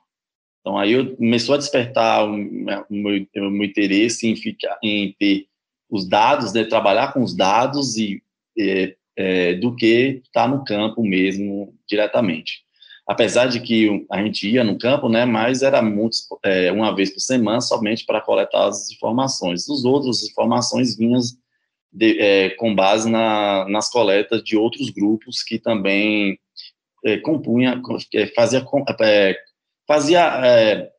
Então 0.61 0.77
aí 0.77 0.91
eu 0.91 1.15
começou 1.15 1.55
a 1.55 1.57
despertar 1.57 2.25
o 2.25 2.37
meu, 2.37 2.85
o 2.89 3.49
meu 3.49 3.63
interesse 3.63 4.27
em 4.27 4.35
ficar, 4.35 4.77
em 4.83 5.13
ter 5.19 5.47
os 5.89 6.07
dados, 6.07 6.53
né, 6.53 6.63
trabalhar 6.63 7.11
com 7.11 7.23
os 7.23 7.35
dados 7.35 7.97
e 7.97 8.21
é, 8.57 8.95
é, 9.15 9.53
do 9.55 9.75
que 9.75 10.21
estar 10.23 10.43
tá 10.43 10.47
no 10.47 10.63
campo 10.63 11.03
mesmo 11.03 11.73
diretamente 11.87 12.63
apesar 13.09 13.47
de 13.47 13.59
que 13.59 14.05
a 14.11 14.21
gente 14.21 14.47
ia 14.47 14.63
no 14.63 14.77
campo, 14.77 15.09
né, 15.09 15.25
mas 15.25 15.63
era 15.63 15.81
muito, 15.81 16.15
é, 16.43 16.71
uma 16.71 16.95
vez 16.95 17.09
por 17.09 17.19
semana 17.19 17.59
somente 17.59 18.05
para 18.05 18.21
coletar 18.21 18.67
as 18.67 18.91
informações. 18.91 19.67
Os 19.67 19.83
outros 19.83 20.21
informações 20.29 20.95
vinham 20.95 21.19
de, 21.91 22.21
é, 22.21 22.51
com 22.51 22.75
base 22.75 23.09
na, 23.09 23.67
nas 23.67 23.89
coletas 23.89 24.43
de 24.43 24.55
outros 24.55 24.91
grupos 24.91 25.41
que 25.41 25.57
também 25.57 26.37
é, 27.03 27.17
compunha, 27.17 27.81
é, 28.13 28.27
fazia, 28.27 28.63
é, 29.01 29.35
fazia 29.87 30.45
é, 30.45 30.91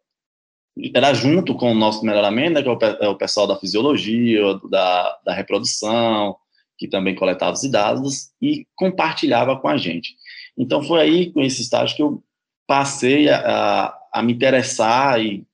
era 0.93 1.14
junto 1.14 1.55
com 1.55 1.71
o 1.71 1.76
nosso 1.76 2.05
melhoramento, 2.05 2.55
né, 2.55 2.62
que 2.64 2.69
é 3.05 3.09
o, 3.09 3.14
pessoal 3.14 3.47
da 3.47 3.57
fisiologia, 3.57 4.43
da, 4.69 5.17
da 5.25 5.33
reprodução, 5.33 6.35
que 6.81 6.89
também 6.89 7.15
coletava 7.15 7.53
os 7.53 7.71
dados 7.71 8.33
e 8.41 8.67
compartilhava 8.75 9.55
com 9.61 9.69
a 9.69 9.77
gente. 9.77 10.17
Então, 10.57 10.83
foi 10.83 11.01
aí, 11.03 11.31
com 11.31 11.43
esse 11.43 11.61
estágio, 11.61 11.95
que 11.95 12.03
eu 12.03 12.25
passei 12.67 13.29
a, 13.29 13.95
a, 14.11 14.23
me 14.23 14.33
interessar 14.33 15.21
e, 15.21 15.47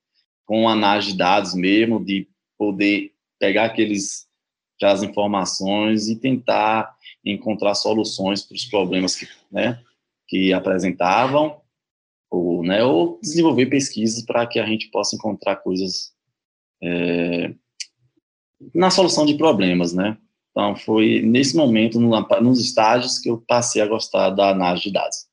com 0.45 0.68
análise 0.68 1.11
de 1.11 1.18
dados 1.18 1.52
mesmo, 1.52 2.02
de 2.02 2.28
poder 2.56 3.12
pegar 3.40 3.64
aqueles, 3.64 4.28
aquelas 4.76 5.02
informações 5.02 6.06
e 6.06 6.14
tentar 6.14 6.95
encontrar 7.25 7.75
soluções 7.75 8.42
para 8.42 8.54
os 8.54 8.64
problemas 8.64 9.16
que, 9.16 9.26
né, 9.50 9.83
que 10.28 10.52
apresentavam, 10.52 11.61
ou, 12.30 12.62
né, 12.62 12.85
ou 12.85 13.18
desenvolver 13.21 13.66
pesquisas 13.66 14.25
para 14.25 14.47
que 14.47 14.61
a 14.61 14.66
gente 14.66 14.90
possa 14.90 15.16
encontrar 15.16 15.56
coisas 15.56 16.12
é, 16.80 17.52
na 18.73 18.90
solução 18.90 19.26
de 19.26 19.35
problemas, 19.37 19.92
né? 19.92 20.16
Então, 20.56 20.75
foi 20.75 21.20
nesse 21.20 21.54
momento, 21.54 22.00
no, 22.00 22.18
nos 22.40 22.58
estágios, 22.58 23.18
que 23.18 23.28
eu 23.28 23.44
passei 23.46 23.82
a 23.82 23.86
gostar 23.86 24.30
da 24.30 24.48
análise 24.48 24.84
de 24.84 24.92
dados. 24.92 25.26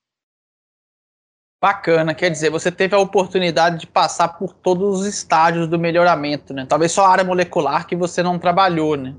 Bacana, 1.62 2.13
quer 2.13 2.30
dizer, 2.30 2.50
você 2.50 2.70
teve 2.70 2.94
a 2.94 3.00
oportunidade 3.00 3.80
de 3.80 3.88
passar 3.88 4.38
por 4.38 4.53
todos 4.53 5.00
os 5.00 5.06
estágios 5.06 5.65
do 5.70 5.80
melhoramento, 5.80 6.53
né? 6.53 6.65
Talvez 6.68 6.92
só 6.92 7.06
a 7.06 7.10
área 7.10 7.24
molecular 7.24 7.88
que 7.88 7.96
você 7.96 8.22
não 8.22 8.38
trabalhou, 8.38 8.98
né? 8.98 9.15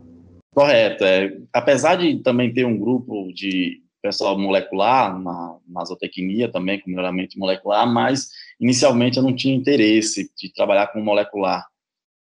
Correto. 0.55 1.03
É, 1.05 1.39
apesar 1.51 1.97
de 1.97 2.23
também 2.23 2.53
ter 2.53 2.67
um 2.67 2.79
grupo 2.79 3.33
de 3.33 3.81
pessoal 4.03 4.39
molecular 4.39 5.19
na, 5.19 5.57
na 5.67 5.85
zootecnia 5.87 6.53
também, 6.53 6.79
com 6.79 6.91
melhoramento 6.91 7.39
molecular, 7.39 7.91
mas 7.91 8.29
inicialmente 8.61 9.17
eu 9.17 9.23
não 9.23 9.35
tinha 9.35 9.57
interesse 9.57 10.31
de 10.37 10.53
trabalhar 10.53 10.89
com 10.89 11.01
molecular. 11.01 11.67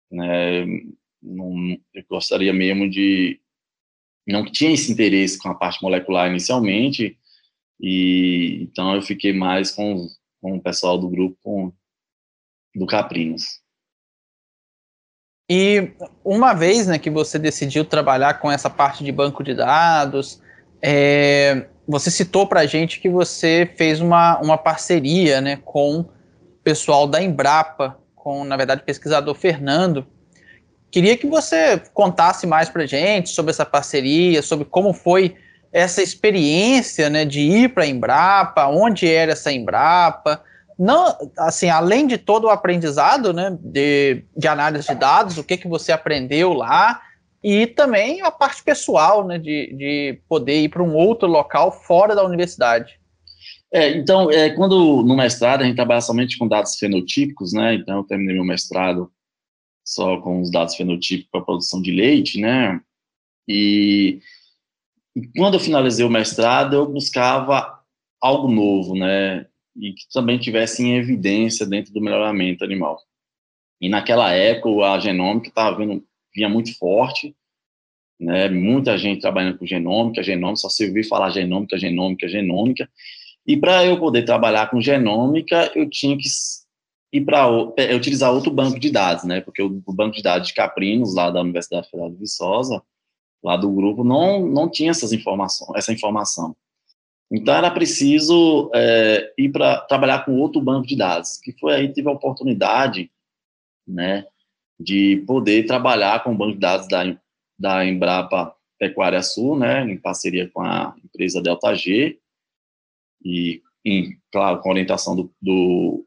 Né? 0.08 0.66
Não, 1.20 1.76
eu 1.92 2.04
gostaria 2.08 2.52
mesmo 2.52 2.88
de... 2.88 3.41
Não 4.26 4.44
tinha 4.44 4.72
esse 4.72 4.92
interesse 4.92 5.38
com 5.38 5.48
a 5.48 5.54
parte 5.54 5.82
molecular 5.82 6.28
inicialmente, 6.28 7.18
e 7.80 8.62
então 8.62 8.94
eu 8.94 9.02
fiquei 9.02 9.32
mais 9.32 9.70
com, 9.70 10.06
com 10.40 10.56
o 10.56 10.62
pessoal 10.62 10.96
do 10.96 11.08
grupo 11.08 11.74
do 12.74 12.86
Caprinos. 12.86 13.60
E 15.50 15.92
uma 16.24 16.54
vez 16.54 16.86
né, 16.86 16.98
que 16.98 17.10
você 17.10 17.38
decidiu 17.38 17.84
trabalhar 17.84 18.34
com 18.34 18.50
essa 18.50 18.70
parte 18.70 19.04
de 19.04 19.12
banco 19.12 19.42
de 19.42 19.54
dados, 19.54 20.40
é, 20.80 21.66
você 21.86 22.10
citou 22.10 22.46
para 22.46 22.60
a 22.60 22.66
gente 22.66 23.00
que 23.00 23.08
você 23.08 23.70
fez 23.76 24.00
uma, 24.00 24.38
uma 24.38 24.56
parceria 24.56 25.40
né, 25.40 25.56
com 25.56 26.00
o 26.00 26.08
pessoal 26.62 27.06
da 27.06 27.22
Embrapa, 27.22 27.98
com, 28.14 28.44
na 28.44 28.56
verdade, 28.56 28.82
o 28.82 28.84
pesquisador 28.84 29.34
Fernando. 29.34 30.06
Queria 30.92 31.16
que 31.16 31.26
você 31.26 31.80
contasse 31.94 32.46
mais 32.46 32.68
para 32.68 32.84
gente 32.84 33.30
sobre 33.30 33.50
essa 33.50 33.64
parceria, 33.64 34.42
sobre 34.42 34.66
como 34.66 34.92
foi 34.92 35.34
essa 35.72 36.02
experiência 36.02 37.08
né, 37.08 37.24
de 37.24 37.40
ir 37.40 37.72
para 37.72 37.84
a 37.84 37.86
Embrapa, 37.86 38.66
onde 38.66 39.08
era 39.08 39.32
essa 39.32 39.50
Embrapa, 39.50 40.42
não, 40.78 41.16
assim, 41.38 41.70
além 41.70 42.06
de 42.06 42.18
todo 42.18 42.44
o 42.44 42.50
aprendizado 42.50 43.32
né, 43.32 43.56
de, 43.58 44.22
de 44.36 44.46
análise 44.46 44.86
de 44.86 44.94
dados, 44.94 45.38
o 45.38 45.44
que, 45.44 45.56
que 45.56 45.66
você 45.66 45.92
aprendeu 45.92 46.52
lá, 46.52 47.00
e 47.42 47.66
também 47.66 48.20
a 48.20 48.30
parte 48.30 48.62
pessoal 48.62 49.26
né, 49.26 49.38
de, 49.38 49.74
de 49.74 50.20
poder 50.28 50.60
ir 50.60 50.68
para 50.68 50.82
um 50.82 50.94
outro 50.94 51.26
local 51.26 51.72
fora 51.72 52.14
da 52.14 52.22
universidade. 52.22 53.00
É, 53.72 53.96
então, 53.96 54.30
é, 54.30 54.50
quando 54.50 55.02
no 55.02 55.16
mestrado 55.16 55.62
a 55.62 55.64
gente 55.64 55.76
trabalha 55.76 56.02
somente 56.02 56.36
com 56.36 56.46
dados 56.46 56.76
fenotípicos, 56.76 57.54
né? 57.54 57.74
Então, 57.74 57.96
eu 57.98 58.04
terminei 58.04 58.34
meu 58.34 58.44
mestrado 58.44 59.10
só 59.84 60.20
com 60.20 60.40
os 60.40 60.50
dados 60.50 60.74
fenotípicos 60.74 61.30
para 61.30 61.40
a 61.40 61.44
produção 61.44 61.82
de 61.82 61.90
leite, 61.90 62.40
né? 62.40 62.80
E 63.48 64.20
e 65.14 65.26
quando 65.36 65.54
eu 65.54 65.60
finalizei 65.60 66.04
o 66.04 66.10
mestrado, 66.10 66.74
eu 66.74 66.86
buscava 66.86 67.80
algo 68.20 68.48
novo, 68.48 68.94
né? 68.94 69.46
E 69.76 69.92
que 69.92 70.08
também 70.12 70.38
tivesse 70.38 70.82
em 70.82 70.96
evidência 70.96 71.66
dentro 71.66 71.92
do 71.92 72.00
melhoramento 72.00 72.64
animal. 72.64 72.98
E 73.80 73.88
naquela 73.88 74.32
época, 74.32 74.92
a 74.92 74.98
genômica 74.98 75.48
estava 75.48 75.76
vindo, 75.76 76.04
vinha 76.34 76.48
muito 76.48 76.76
forte, 76.78 77.34
né? 78.18 78.48
Muita 78.48 78.96
gente 78.96 79.20
trabalhando 79.20 79.58
com 79.58 79.66
genômica, 79.66 80.22
genômica, 80.22 80.56
só 80.56 80.68
se 80.68 80.86
ouvir 80.86 81.04
falar 81.04 81.30
genômica, 81.30 81.78
genômica, 81.78 82.28
genômica. 82.28 82.90
E 83.46 83.56
para 83.56 83.84
eu 83.84 83.98
poder 83.98 84.24
trabalhar 84.24 84.70
com 84.70 84.80
genômica, 84.80 85.70
eu 85.74 85.90
tinha 85.90 86.16
que 86.16 86.28
ir 87.12 87.24
para 87.24 87.46
é, 87.76 87.94
utilizar 87.94 88.32
outro 88.32 88.50
banco 88.50 88.80
de 88.80 88.90
dados, 88.90 89.24
né? 89.24 89.40
Porque 89.40 89.62
o, 89.62 89.82
o 89.86 89.92
banco 89.92 90.16
de 90.16 90.22
dados 90.22 90.48
de 90.48 90.54
Caprinos, 90.54 91.14
lá 91.14 91.30
da 91.30 91.42
Universidade 91.42 91.88
Federal 91.90 92.10
de 92.10 92.16
Viçosa, 92.16 92.82
lá 93.42 93.56
do 93.56 93.70
grupo 93.70 94.04
não, 94.04 94.46
não 94.46 94.70
tinha 94.70 94.90
essas 94.90 95.12
informações, 95.12 95.76
essa 95.76 95.92
informação. 95.92 96.56
Então 97.30 97.54
era 97.54 97.70
preciso 97.70 98.70
é, 98.74 99.32
ir 99.38 99.50
para 99.50 99.80
trabalhar 99.82 100.24
com 100.24 100.38
outro 100.38 100.60
banco 100.60 100.86
de 100.86 100.96
dados, 100.96 101.38
que 101.38 101.52
foi 101.58 101.74
aí 101.74 101.88
que 101.88 101.94
tive 101.94 102.08
a 102.08 102.12
oportunidade, 102.12 103.10
né, 103.86 104.26
de 104.78 105.24
poder 105.26 105.66
trabalhar 105.66 106.22
com 106.22 106.32
o 106.32 106.36
banco 106.36 106.52
de 106.52 106.60
dados 106.60 106.86
da, 106.88 107.18
da 107.58 107.86
Embrapa 107.86 108.54
Pecuária 108.78 109.22
Sul, 109.22 109.58
né, 109.58 109.82
em 109.82 109.96
parceria 109.96 110.48
com 110.50 110.60
a 110.60 110.94
empresa 111.02 111.42
Delta 111.42 111.74
G, 111.74 112.18
e, 113.24 113.62
em, 113.84 114.18
claro, 114.30 114.60
com 114.60 114.70
orientação 114.70 115.16
do, 115.16 115.32
do, 115.40 116.04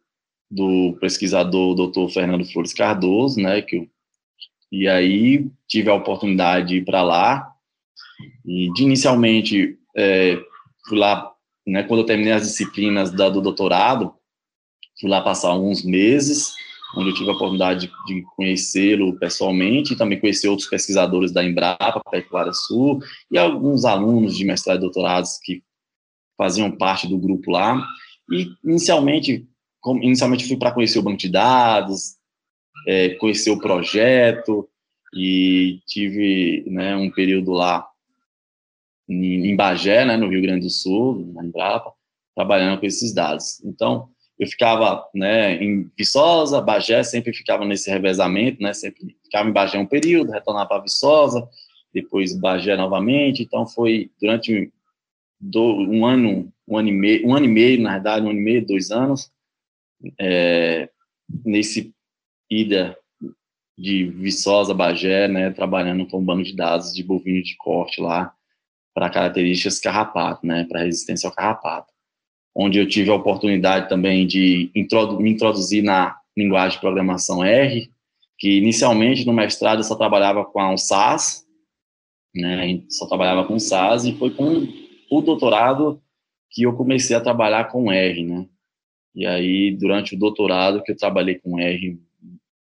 do 0.50 0.98
pesquisador 1.00 1.76
Dr. 1.76 2.12
Fernando 2.14 2.46
Flores 2.46 2.74
Cardoso, 2.74 3.40
né, 3.40 3.62
que 3.62 3.90
e 4.72 4.88
aí 4.88 5.50
tive 5.68 5.90
a 5.90 5.94
oportunidade 5.94 6.68
de 6.68 6.76
ir 6.78 6.86
para 6.86 7.02
lá. 7.02 7.50
E 8.46 8.72
de 8.74 8.84
inicialmente 8.84 9.78
é, 9.96 10.38
fui 10.88 10.98
lá, 10.98 11.32
né, 11.66 11.84
quando 11.84 12.02
eu 12.02 12.06
terminei 12.06 12.34
as 12.34 12.44
disciplinas 12.44 13.12
da, 13.12 13.30
do 13.30 13.42
doutorado, 13.42 14.14
fui 15.00 15.10
lá 15.10 15.22
passar 15.22 15.50
alguns 15.50 15.84
meses, 15.84 16.54
onde 16.98 17.10
eu 17.10 17.16
tive 17.16 17.30
a 17.30 17.34
oportunidade 17.34 17.88
de, 17.88 17.94
de 18.06 18.22
conhecê-lo 18.36 19.18
pessoalmente 19.18 19.94
e 19.94 19.98
também 19.98 20.20
conhecer 20.20 20.48
outros 20.48 20.70
pesquisadores 20.70 21.32
da 21.32 21.44
Embrapa, 21.44 22.02
Pecuária 22.12 22.54
Sul, 22.54 23.00
e 23.32 23.38
alguns 23.38 23.86
alunos 23.86 24.38
de 24.38 24.46
mestrado 24.46 24.78
e 24.78 24.82
doutorados 24.82 25.40
que 25.44 25.64
faziam 26.38 26.72
parte 26.72 27.08
do 27.08 27.18
grupo 27.18 27.52
lá. 27.52 27.82
E 28.32 28.48
inicialmente, 28.64 29.48
como, 29.86 30.02
inicialmente 30.02 30.48
fui 30.48 30.58
para 30.58 30.72
conhecer 30.72 30.98
o 30.98 31.04
banco 31.04 31.20
de 31.20 31.30
dados, 31.30 32.16
é, 32.88 33.10
conhecer 33.10 33.52
o 33.52 33.60
projeto 33.60 34.68
e 35.16 35.80
tive 35.86 36.64
né, 36.66 36.96
um 36.96 37.12
período 37.12 37.52
lá 37.52 37.88
em 39.08 39.56
Bagé, 39.56 40.04
né, 40.04 40.18
no 40.18 40.28
Rio 40.28 40.42
Grande 40.42 40.66
do 40.66 40.72
Sul, 40.72 41.32
na 41.36 41.46
Embrapa, 41.46 41.94
trabalhando 42.36 42.80
com 42.80 42.86
esses 42.88 43.14
dados. 43.14 43.64
Então, 43.64 44.10
eu 44.40 44.48
ficava 44.48 45.08
né, 45.14 45.64
em 45.64 45.88
Viçosa, 45.96 46.60
Bagé, 46.60 47.04
sempre 47.04 47.32
ficava 47.32 47.64
nesse 47.64 47.88
revezamento, 47.92 48.64
né, 48.64 48.74
sempre 48.74 49.16
ficava 49.24 49.48
em 49.48 49.54
Bagé 49.54 49.78
um 49.78 49.86
período, 49.86 50.32
retornava 50.32 50.68
para 50.68 50.82
Viçosa, 50.82 51.48
depois 51.94 52.36
Bagé 52.36 52.76
novamente, 52.76 53.44
então 53.44 53.68
foi 53.68 54.10
durante 54.20 54.74
um 55.56 56.04
ano, 56.08 56.52
um 56.68 56.76
ano 56.76 56.90
e 56.90 56.92
meio, 56.92 57.28
um 57.28 57.36
ano 57.36 57.46
e 57.46 57.50
meio, 57.50 57.80
na 57.84 57.94
verdade, 57.94 58.26
um 58.26 58.32
ano 58.32 58.40
e 58.40 58.44
meio, 58.44 58.66
dois 58.66 58.90
anos, 58.90 59.32
é, 60.20 60.90
nesse 61.44 61.94
ida 62.50 62.98
de 63.78 64.06
Viçosa, 64.06 64.74
Bagé, 64.74 65.28
né, 65.28 65.52
trabalhando 65.52 66.08
com 66.08 66.20
um 66.20 66.26
banco 66.26 66.44
de 66.44 66.56
dados 66.56 66.94
de 66.94 67.04
bovino 67.04 67.44
de 67.44 67.56
corte 67.58 68.00
lá 68.02 68.34
para 68.94 69.10
características 69.10 69.80
carrapato, 69.80 70.46
né, 70.46 70.66
para 70.70 70.84
resistência 70.84 71.28
ao 71.28 71.36
carrapato, 71.36 71.92
onde 72.56 72.80
eu 72.80 72.88
tive 72.88 73.10
a 73.10 73.16
oportunidade 73.16 73.90
também 73.90 74.26
de 74.26 74.72
introdu 74.74 75.20
me 75.20 75.32
introduzir 75.32 75.84
na 75.84 76.18
linguagem 76.38 76.78
de 76.78 76.82
programação 76.82 77.44
R, 77.44 77.92
que 78.38 78.58
inicialmente 78.58 79.26
no 79.26 79.34
mestrado 79.34 79.80
eu 79.80 79.84
só 79.84 79.96
trabalhava 79.96 80.46
com 80.46 80.74
o 80.74 80.78
SAS, 80.78 81.46
né, 82.34 82.82
só 82.90 83.06
trabalhava 83.08 83.46
com 83.46 83.60
SAS, 83.60 84.06
e 84.06 84.18
foi 84.18 84.32
com 84.32 84.68
o 85.12 85.22
doutorado 85.22 86.02
que 86.50 86.64
eu 86.64 86.74
comecei 86.74 87.16
a 87.16 87.22
trabalhar 87.22 87.66
com 87.66 87.92
R, 87.92 88.24
né, 88.24 88.48
e 89.16 89.26
aí 89.26 89.72
durante 89.72 90.16
o 90.16 90.20
doutorado 90.20 90.84
que 90.84 90.92
eu 90.92 90.98
trabalhei 90.98 91.36
com 91.36 91.60
R 91.60 91.98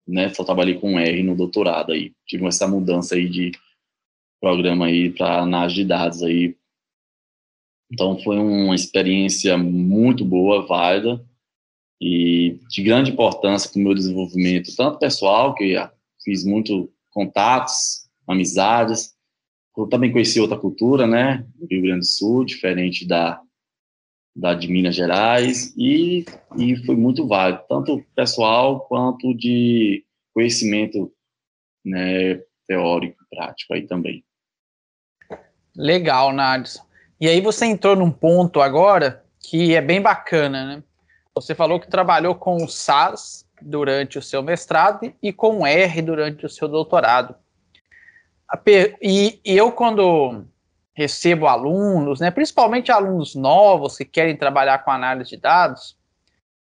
né, 0.07 0.29
só 0.29 0.43
trabalhei 0.43 0.75
com 0.75 0.99
R 0.99 1.23
no 1.23 1.35
doutorado 1.35 1.91
aí. 1.91 2.13
Tive 2.25 2.45
essa 2.45 2.67
mudança 2.67 3.15
aí 3.15 3.29
de 3.29 3.51
programa 4.39 4.87
aí 4.87 5.09
para 5.09 5.39
análise 5.39 5.75
de 5.75 5.85
dados 5.85 6.21
aí. 6.23 6.55
Então 7.91 8.19
foi 8.19 8.37
uma 8.37 8.75
experiência 8.75 9.57
muito 9.57 10.25
boa, 10.25 10.65
válida 10.65 11.23
e 12.01 12.59
de 12.69 12.81
grande 12.81 13.11
importância 13.11 13.69
para 13.69 13.79
o 13.79 13.83
meu 13.83 13.93
desenvolvimento, 13.93 14.75
tanto 14.75 14.97
pessoal, 14.97 15.53
que 15.53 15.75
fiz 16.23 16.43
muito 16.43 16.91
contatos, 17.11 18.09
amizades, 18.27 19.13
eu 19.77 19.87
também 19.87 20.11
conheci 20.11 20.39
outra 20.39 20.57
cultura, 20.57 21.05
né, 21.05 21.45
no 21.59 21.67
Rio 21.67 21.81
Grande 21.83 21.99
do 21.99 22.05
Sul, 22.05 22.43
diferente 22.43 23.05
da 23.07 23.41
da 24.35 24.53
de 24.53 24.67
Minas 24.67 24.95
Gerais 24.95 25.73
e, 25.77 26.25
e 26.57 26.75
foi 26.85 26.95
muito 26.95 27.27
válido, 27.27 27.63
tanto 27.67 28.03
pessoal 28.15 28.81
quanto 28.81 29.33
de 29.35 30.05
conhecimento 30.33 31.11
né, 31.85 32.41
teórico 32.67 33.17
prático 33.29 33.73
aí 33.73 33.85
também. 33.85 34.23
Legal, 35.75 36.31
Nadson. 36.31 36.83
E 37.19 37.27
aí 37.27 37.41
você 37.41 37.65
entrou 37.65 37.95
num 37.95 38.11
ponto 38.11 38.61
agora 38.61 39.23
que 39.39 39.75
é 39.75 39.81
bem 39.81 40.01
bacana, 40.01 40.65
né? 40.65 40.83
Você 41.35 41.55
falou 41.55 41.79
que 41.79 41.89
trabalhou 41.89 42.35
com 42.35 42.57
o 42.57 42.67
SAS 42.67 43.47
durante 43.61 44.17
o 44.17 44.21
seu 44.21 44.43
mestrado 44.43 45.13
e 45.21 45.31
com 45.31 45.59
o 45.59 45.65
R 45.65 46.01
durante 46.01 46.45
o 46.45 46.49
seu 46.49 46.67
doutorado. 46.67 47.35
E, 49.01 49.39
e 49.45 49.57
eu, 49.57 49.71
quando 49.71 50.45
recebo 50.93 51.47
alunos, 51.47 52.19
né, 52.19 52.30
principalmente 52.32 52.91
alunos 52.91 53.36
novos 53.36 53.97
que 53.97 54.06
querem 54.06 54.36
trabalhar 54.36 54.84
com 54.84 54.91
análise 54.91 55.30
de 55.30 55.38
dados, 55.38 55.97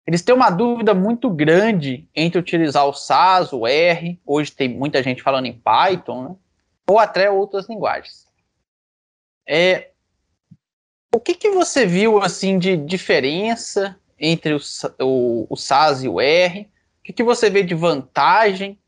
eles 0.05 0.21
têm 0.21 0.33
uma 0.33 0.49
dúvida 0.49 0.93
muito 0.93 1.29
grande 1.29 2.07
entre 2.15 2.39
utilizar 2.39 2.85
o 2.87 2.93
SAS, 2.93 3.53
o 3.53 3.67
R, 3.67 4.19
hoje 4.25 4.51
tem 4.51 4.69
muita 4.69 5.03
gente 5.03 5.21
falando 5.21 5.45
em 5.45 5.53
Python, 5.53 6.23
né, 6.23 6.35
ou 6.89 6.97
até 6.97 7.29
outras 7.29 7.67
linguagens. 7.69 8.27
É, 9.47 9.91
o 11.13 11.19
que, 11.19 11.33
que 11.33 11.49
você 11.51 11.85
viu 11.85 12.21
assim 12.21 12.59
de 12.59 12.77
diferença 12.77 13.99
entre 14.19 14.53
o, 14.53 14.59
o, 14.99 15.47
o 15.49 15.55
SAS 15.55 16.03
e 16.03 16.07
o 16.07 16.21
R? 16.21 16.61
O 16.61 17.03
que, 17.03 17.13
que 17.13 17.23
você 17.23 17.49
vê 17.49 17.63
de 17.63 17.73
vantagem 17.73 18.79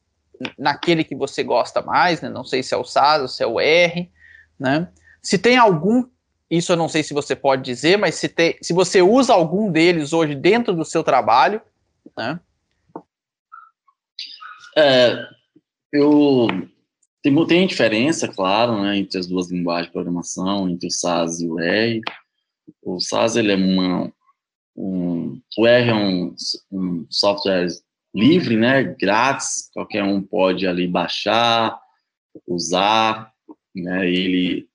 naquele 0.58 1.04
que 1.04 1.15
você 1.15 1.43
gosta 1.43 1.82
mais, 1.82 2.21
né? 2.21 2.30
Não 2.30 2.43
sei 2.43 2.62
se 2.62 2.73
é 2.73 2.77
o 2.77 2.84
SAS 2.84 3.21
ou 3.21 3.27
se 3.27 3.43
é 3.43 3.47
o 3.47 3.60
R, 3.60 4.12
né? 4.60 4.88
Se 5.21 5.38
tem 5.38 5.57
algum, 5.57 6.05
isso 6.49 6.71
eu 6.71 6.77
não 6.77 6.89
sei 6.89 7.03
se 7.03 7.13
você 7.13 7.36
pode 7.36 7.63
dizer, 7.63 7.97
mas 7.97 8.15
se, 8.15 8.27
tem, 8.27 8.57
se 8.62 8.73
você 8.73 9.01
usa 9.01 9.34
algum 9.34 9.71
deles 9.71 10.13
hoje 10.13 10.36
dentro 10.36 10.73
do 10.75 10.84
seu 10.84 11.03
trabalho, 11.03 11.62
né? 12.17 12.39
É, 14.75 15.27
eu 15.91 16.47
tem, 17.21 17.45
tem 17.45 17.67
diferença, 17.67 18.27
claro, 18.27 18.81
né, 18.81 18.97
entre 18.97 19.19
as 19.19 19.27
duas 19.27 19.51
linguagens 19.51 19.88
de 19.88 19.93
programação, 19.93 20.67
entre 20.67 20.88
o 20.88 20.91
SAS 20.91 21.39
e 21.39 21.47
o 21.47 21.60
R. 21.60 22.01
O 22.81 22.99
SAS 22.99 23.36
ele 23.36 23.51
é 23.51 23.55
uma, 23.55 24.12
um, 24.75 25.39
o 25.57 25.67
R 25.67 25.89
é 25.89 25.93
um, 25.93 26.36
um 26.71 27.05
software 27.10 27.67
livre, 28.13 28.57
né, 28.57 28.84
grátis, 28.84 29.69
qualquer 29.73 30.03
um 30.03 30.21
pode 30.21 30.65
ali 30.65 30.88
baixar, 30.88 31.79
usar, 32.47 33.31
né, 33.75 34.10
ele 34.10 34.67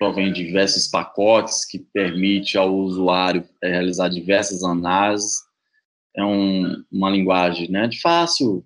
provém 0.00 0.32
de 0.32 0.46
diversos 0.46 0.88
pacotes 0.88 1.66
que 1.66 1.78
permite 1.78 2.56
ao 2.56 2.74
usuário 2.74 3.46
é, 3.62 3.68
realizar 3.68 4.08
diversas 4.08 4.64
análises. 4.64 5.42
É 6.16 6.24
um, 6.24 6.82
uma 6.90 7.10
linguagem, 7.10 7.70
né, 7.70 7.86
de 7.86 8.00
fácil, 8.00 8.64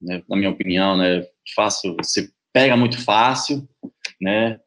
né, 0.00 0.22
na 0.28 0.36
minha 0.36 0.50
opinião, 0.50 0.96
né, 0.96 1.24
fácil, 1.54 1.96
você 1.96 2.28
pega 2.52 2.76
muito 2.76 3.00
fácil, 3.00 3.66
né, 4.20 4.60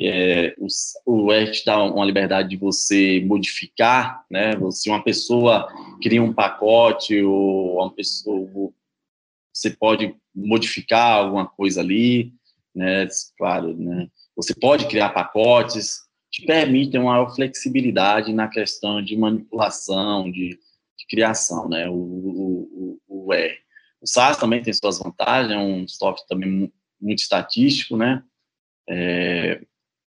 é, 0.00 0.54
o, 0.58 0.66
o 1.04 1.32
R 1.32 1.50
te 1.52 1.66
dá 1.66 1.84
uma 1.84 2.04
liberdade 2.06 2.48
de 2.48 2.56
você 2.56 3.22
modificar, 3.26 4.24
né? 4.30 4.52
Se 4.70 4.88
uma 4.88 5.04
pessoa 5.04 5.68
cria 6.02 6.22
um 6.22 6.32
pacote 6.32 7.22
ou 7.22 7.74
uma 7.76 7.92
pessoa, 7.92 8.72
você 9.52 9.68
pode 9.68 10.16
modificar 10.34 11.18
alguma 11.18 11.46
coisa 11.46 11.82
ali, 11.82 12.32
né? 12.74 13.06
Claro, 13.36 13.76
né? 13.76 14.08
Você 14.36 14.54
pode 14.54 14.86
criar 14.88 15.10
pacotes, 15.10 16.00
te 16.30 16.46
permite 16.46 16.96
uma 16.96 17.12
maior 17.12 17.34
flexibilidade 17.34 18.32
na 18.32 18.48
questão 18.48 19.02
de 19.02 19.16
manipulação, 19.16 20.30
de, 20.30 20.50
de 20.50 21.06
criação, 21.08 21.68
né? 21.68 21.88
O, 21.88 21.94
o, 21.94 22.98
o, 23.08 23.26
o 23.26 23.32
R. 23.34 23.58
O 24.00 24.06
SAS 24.06 24.36
também 24.36 24.62
tem 24.62 24.72
suas 24.72 24.98
vantagens, 24.98 25.52
é 25.52 25.58
um 25.58 25.86
software 25.86 26.26
também 26.26 26.72
muito 27.00 27.18
estatístico, 27.18 27.96
né? 27.96 28.22
É, 28.88 29.60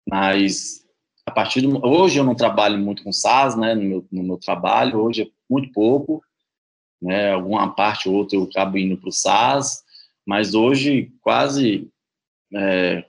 mas 0.09 0.85
a 1.25 1.31
partir 1.31 1.61
do, 1.61 1.85
hoje 1.85 2.19
eu 2.19 2.23
não 2.23 2.35
trabalho 2.35 2.77
muito 2.77 3.03
com 3.03 3.11
SaaS, 3.11 3.57
né, 3.57 3.73
no 3.73 3.83
meu, 3.83 4.07
no 4.11 4.23
meu 4.23 4.37
trabalho, 4.37 4.99
hoje 4.99 5.23
é 5.23 5.27
muito 5.49 5.71
pouco, 5.71 6.23
né, 7.01 7.31
alguma 7.31 7.73
parte 7.73 8.07
ou 8.07 8.15
outra 8.15 8.37
eu 8.37 8.43
acabo 8.43 8.77
indo 8.77 8.97
para 8.97 9.09
o 9.09 9.11
SaaS, 9.11 9.83
mas 10.25 10.53
hoje 10.53 11.11
quase 11.21 11.89
é, 12.53 13.03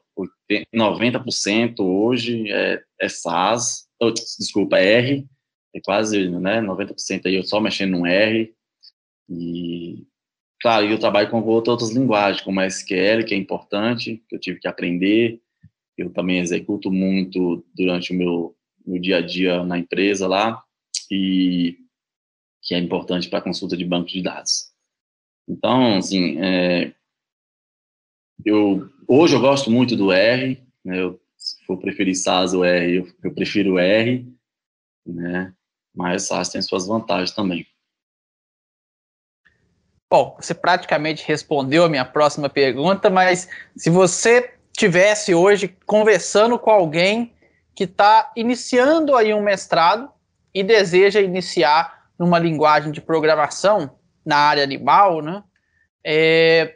90% 0.74 1.80
hoje 1.80 2.50
é, 2.50 2.82
é 3.00 3.08
SaaS, 3.08 3.86
desculpa, 4.38 4.78
é 4.78 4.92
R, 4.98 5.26
é 5.74 5.80
quase 5.80 6.28
né, 6.28 6.60
90% 6.60 7.26
aí 7.26 7.34
eu 7.34 7.44
só 7.44 7.60
mexendo 7.60 7.98
no 7.98 8.06
R, 8.06 8.54
e 9.28 10.06
claro, 10.60 10.86
eu 10.86 10.98
trabalho 10.98 11.30
com 11.30 11.42
outras 11.42 11.90
linguagens, 11.90 12.42
como 12.42 12.60
SQL, 12.62 13.24
que 13.26 13.34
é 13.34 13.36
importante, 13.36 14.22
que 14.28 14.36
eu 14.36 14.40
tive 14.40 14.60
que 14.60 14.68
aprender, 14.68 15.40
eu 15.96 16.12
também 16.12 16.38
executo 16.38 16.90
muito 16.90 17.64
durante 17.74 18.12
o 18.12 18.14
meu, 18.14 18.56
meu 18.86 19.00
dia 19.00 19.18
a 19.18 19.20
dia 19.20 19.64
na 19.64 19.78
empresa 19.78 20.28
lá, 20.28 20.62
e 21.10 21.78
que 22.62 22.74
é 22.74 22.78
importante 22.78 23.28
para 23.28 23.40
consulta 23.40 23.76
de 23.76 23.84
banco 23.84 24.08
de 24.08 24.22
dados. 24.22 24.72
Então, 25.48 25.96
assim, 25.96 26.38
é, 26.40 26.92
eu, 28.44 28.90
hoje 29.08 29.34
eu 29.34 29.40
gosto 29.40 29.70
muito 29.70 29.96
do 29.96 30.12
R, 30.12 30.62
né, 30.84 31.00
eu, 31.00 31.20
se 31.36 31.64
for 31.64 31.78
preferir 31.78 32.14
SAS 32.16 32.54
ou 32.54 32.64
R, 32.64 32.96
eu, 32.96 33.08
eu 33.22 33.34
prefiro 33.34 33.78
R, 33.78 34.26
né, 35.06 35.52
mas 35.94 36.24
SAS 36.24 36.48
tem 36.48 36.62
suas 36.62 36.86
vantagens 36.86 37.32
também. 37.32 37.66
Bom, 40.08 40.36
você 40.40 40.54
praticamente 40.54 41.26
respondeu 41.26 41.84
a 41.84 41.88
minha 41.88 42.04
próxima 42.04 42.48
pergunta, 42.48 43.10
mas 43.10 43.48
se 43.76 43.90
você 43.90 44.54
tivesse 44.72 45.34
hoje 45.34 45.74
conversando 45.84 46.58
com 46.58 46.70
alguém 46.70 47.34
que 47.74 47.84
está 47.84 48.32
iniciando 48.36 49.16
aí 49.16 49.34
um 49.34 49.42
mestrado 49.42 50.10
e 50.54 50.62
deseja 50.62 51.20
iniciar 51.20 52.08
numa 52.18 52.38
linguagem 52.38 52.92
de 52.92 53.00
programação 53.00 53.98
na 54.24 54.36
área 54.36 54.62
animal, 54.62 55.20
né? 55.20 55.42
É, 56.04 56.75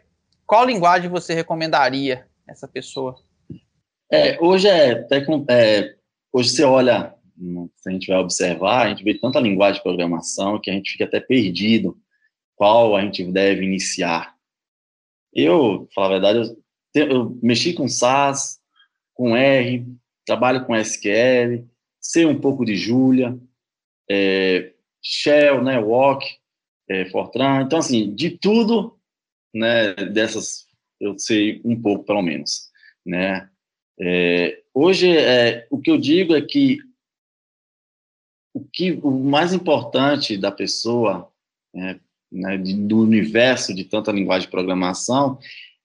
qual 0.50 0.66
linguagem 0.66 1.08
você 1.08 1.32
recomendaria 1.32 2.26
essa 2.48 2.66
pessoa? 2.66 3.14
É, 4.10 4.36
hoje 4.40 4.66
é, 4.66 5.06
é, 5.48 5.94
hoje 6.32 6.48
você 6.48 6.64
olha, 6.64 7.14
se 7.76 7.88
a 7.88 7.92
gente 7.92 8.08
vai 8.08 8.18
observar, 8.18 8.84
a 8.84 8.88
gente 8.88 9.04
vê 9.04 9.16
tanta 9.16 9.38
linguagem 9.38 9.76
de 9.76 9.84
programação 9.84 10.60
que 10.60 10.68
a 10.68 10.74
gente 10.74 10.90
fica 10.90 11.04
até 11.04 11.20
perdido 11.20 11.96
qual 12.56 12.96
a 12.96 13.00
gente 13.00 13.24
deve 13.30 13.64
iniciar. 13.64 14.34
Eu, 15.32 15.88
falar 15.94 16.08
a 16.08 16.10
verdade, 16.10 16.38
eu 16.96 17.06
eu 17.06 17.38
mexi 17.40 17.72
com 17.72 17.86
SAS, 17.86 18.58
com 19.14 19.36
R, 19.36 19.86
trabalho 20.26 20.66
com 20.66 20.74
SQL, 20.74 21.64
sei 22.00 22.26
um 22.26 22.40
pouco 22.40 22.64
de 22.64 22.74
Julia, 22.74 23.38
é, 24.10 24.72
Shell, 25.00 25.62
né, 25.62 25.78
Walk, 25.78 26.26
é, 26.88 27.08
Fortran, 27.08 27.62
então 27.62 27.78
assim, 27.78 28.12
de 28.12 28.30
tudo, 28.30 28.99
né, 29.54 29.94
dessas 29.94 30.66
eu 31.00 31.18
sei 31.18 31.60
um 31.64 31.80
pouco 31.80 32.04
pelo 32.04 32.22
menos, 32.22 32.68
né. 33.04 33.48
É, 33.98 34.62
hoje 34.72 35.14
é, 35.14 35.66
o 35.70 35.78
que 35.78 35.90
eu 35.90 35.98
digo 35.98 36.34
é 36.34 36.40
que 36.40 36.78
o 38.54 38.64
que 38.64 38.92
o 39.02 39.10
mais 39.10 39.52
importante 39.52 40.36
da 40.36 40.50
pessoa, 40.50 41.30
né, 41.72 42.00
né, 42.30 42.58
do 42.58 43.00
universo 43.00 43.74
de 43.74 43.84
tanta 43.84 44.12
linguagem 44.12 44.46
de 44.46 44.50
programação 44.50 45.38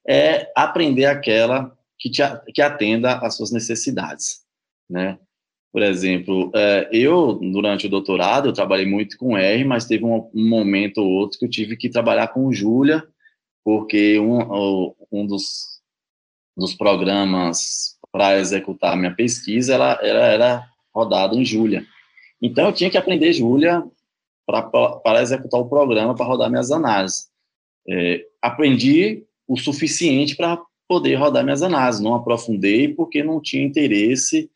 é 0.08 0.52
aprender 0.56 1.06
aquela 1.06 1.78
que, 2.00 2.10
te, 2.10 2.22
que 2.54 2.62
atenda 2.62 3.18
às 3.18 3.36
suas 3.36 3.52
necessidades, 3.52 4.44
né? 4.90 5.18
Por 5.72 5.82
exemplo, 5.82 6.52
é, 6.56 6.88
eu, 6.92 7.34
durante 7.34 7.88
o 7.88 7.90
doutorado, 7.90 8.48
eu 8.48 8.54
trabalhei 8.54 8.86
muito 8.86 9.18
com 9.18 9.38
R, 9.38 9.64
mas 9.66 9.86
teve 9.86 10.06
um, 10.06 10.30
um 10.34 10.48
momento 10.48 11.00
ou 11.00 11.10
outro 11.10 11.38
que 11.38 11.46
eu 11.46 11.50
tive 11.50 11.76
que 11.76 11.90
trabalhar 11.90 12.30
com 12.30 12.52
Julia, 12.54 13.06
porque 13.66 14.20
um, 14.20 14.94
um 15.12 15.26
dos, 15.26 15.82
dos 16.56 16.76
programas 16.76 17.98
para 18.12 18.38
executar 18.38 18.96
minha 18.96 19.14
pesquisa 19.14 19.74
ela, 19.74 20.00
ela 20.04 20.26
era 20.28 20.70
rodado 20.94 21.36
em 21.36 21.44
Julia. 21.44 21.84
Então, 22.40 22.68
eu 22.68 22.74
tinha 22.74 22.92
que 22.92 22.98
aprender 22.98 23.34
Julia 23.34 23.84
para 24.46 25.22
executar 25.24 25.60
o 25.60 25.68
programa, 25.68 26.14
para 26.14 26.28
rodar 26.28 26.50
minhas 26.50 26.72
análises. 26.72 27.28
É, 27.90 28.24
aprendi 28.40 29.24
o 29.48 29.58
suficiente 29.58 30.36
para 30.36 30.62
poder 30.88 31.16
rodar 31.16 31.44
minhas 31.44 31.64
análises. 31.64 32.02
Não 32.02 32.14
aprofundei 32.14 32.94
porque 32.94 33.24
não 33.24 33.42
tinha 33.42 33.66
interesse 33.66 34.50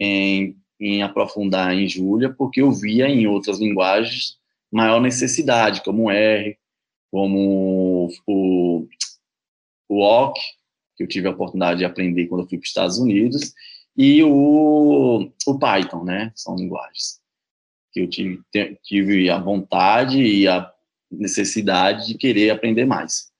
em, 0.00 0.56
em 0.80 1.02
aprofundar 1.02 1.72
em 1.72 1.88
Julia, 1.88 2.34
porque 2.36 2.60
eu 2.60 2.72
via 2.72 3.08
em 3.08 3.28
outras 3.28 3.60
linguagens 3.60 4.36
maior 4.70 5.00
necessidade, 5.00 5.82
como 5.82 6.10
R, 6.10 6.58
como 7.10 7.87
o, 8.26 8.86
o 9.88 10.02
OC, 10.02 10.38
que 10.96 11.04
eu 11.04 11.08
tive 11.08 11.28
a 11.28 11.32
oportunidade 11.32 11.78
de 11.78 11.84
aprender 11.84 12.26
quando 12.26 12.42
eu 12.42 12.48
fui 12.48 12.58
para 12.58 12.64
os 12.64 12.68
Estados 12.68 12.98
Unidos, 12.98 13.52
e 13.96 14.22
o, 14.22 15.30
o 15.46 15.58
Python, 15.58 16.04
né? 16.04 16.32
São 16.34 16.56
linguagens 16.56 17.18
que 17.92 18.00
eu 18.00 18.08
tive, 18.08 18.42
tive 18.82 19.30
a 19.30 19.38
vontade 19.38 20.20
e 20.20 20.46
a 20.46 20.70
necessidade 21.10 22.06
de 22.08 22.14
querer 22.14 22.50
aprender 22.50 22.84
mais. 22.84 23.30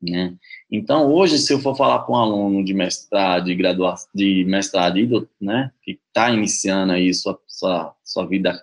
Né? 0.00 0.36
Então, 0.70 1.10
hoje, 1.10 1.38
se 1.38 1.52
eu 1.52 1.58
for 1.58 1.74
falar 1.74 2.00
com 2.04 2.12
um 2.12 2.16
aluno 2.16 2.64
de 2.64 2.74
mestrado, 2.74 3.46
de 3.46 3.54
graduação, 3.54 4.08
de 4.14 4.44
mestrado, 4.44 5.28
né, 5.40 5.72
que 5.82 5.98
está 6.06 6.30
iniciando 6.30 6.92
aí 6.92 7.12
sua, 7.14 7.40
sua, 7.46 7.94
sua 8.04 8.26
vida 8.26 8.62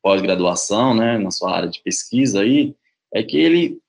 pós-graduação, 0.00 0.94
né, 0.94 1.18
na 1.18 1.30
sua 1.30 1.54
área 1.54 1.68
de 1.68 1.82
pesquisa 1.82 2.40
aí, 2.40 2.74
é 3.12 3.22
que 3.22 3.36
ele 3.36 3.81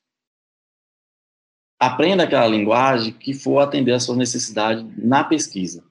aprenda 1.85 2.23
aquela 2.23 2.47
linguagem 2.47 3.13
que 3.13 3.33
for 3.33 3.59
atender 3.59 3.93
a 3.93 3.99
sua 3.99 4.15
necessidade 4.15 4.85
na 4.97 5.23
pesquisa. 5.23 5.83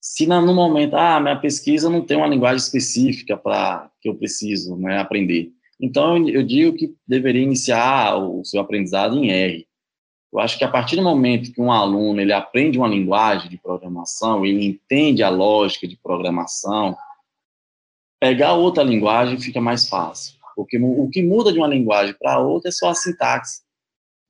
Se 0.00 0.26
no 0.26 0.54
momento, 0.54 0.96
ah, 0.96 1.20
minha 1.20 1.36
pesquisa 1.36 1.88
não 1.88 2.00
tem 2.04 2.16
uma 2.16 2.26
linguagem 2.26 2.58
específica 2.58 3.36
para 3.36 3.88
que 4.00 4.08
eu 4.08 4.14
preciso 4.14 4.76
né, 4.76 4.98
aprender, 4.98 5.52
então 5.80 6.28
eu 6.28 6.42
digo 6.42 6.76
que 6.76 6.94
deveria 7.06 7.42
iniciar 7.42 8.16
o 8.16 8.44
seu 8.44 8.60
aprendizado 8.60 9.16
em 9.16 9.30
R 9.30 9.66
eu 10.32 10.40
acho 10.40 10.56
que 10.56 10.64
a 10.64 10.70
partir 10.70 10.96
do 10.96 11.02
momento 11.02 11.52
que 11.52 11.60
um 11.60 11.70
aluno 11.70 12.18
ele 12.18 12.32
aprende 12.32 12.78
uma 12.78 12.88
linguagem 12.88 13.50
de 13.50 13.58
programação, 13.58 14.46
ele 14.46 14.64
entende 14.64 15.22
a 15.22 15.28
lógica 15.28 15.86
de 15.86 15.94
programação, 15.94 16.96
pegar 18.18 18.54
outra 18.54 18.82
linguagem 18.82 19.38
fica 19.38 19.60
mais 19.60 19.86
fácil. 19.86 20.40
porque 20.56 20.78
o 20.78 21.08
que 21.10 21.22
muda 21.22 21.52
de 21.52 21.58
uma 21.58 21.68
linguagem 21.68 22.14
para 22.18 22.38
outra 22.38 22.70
é 22.70 22.72
só 22.72 22.88
a 22.88 22.94
sintaxe. 22.94 23.60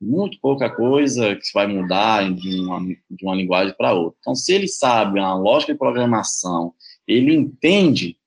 Muito 0.03 0.37
pouca 0.41 0.69
coisa 0.69 1.35
que 1.35 1.53
vai 1.53 1.65
mudar 1.65 2.29
de 2.33 2.59
uma, 2.59 2.79
de 3.09 3.23
uma 3.23 3.35
linguagem 3.35 3.73
para 3.77 3.93
outra. 3.93 4.17
Então, 4.19 4.35
se 4.35 4.53
ele 4.53 4.67
sabe 4.67 5.19
a 5.19 5.33
lógica 5.33 5.71
de 5.71 5.79
programação, 5.79 6.73
ele 7.07 7.33
entende, 7.33 8.17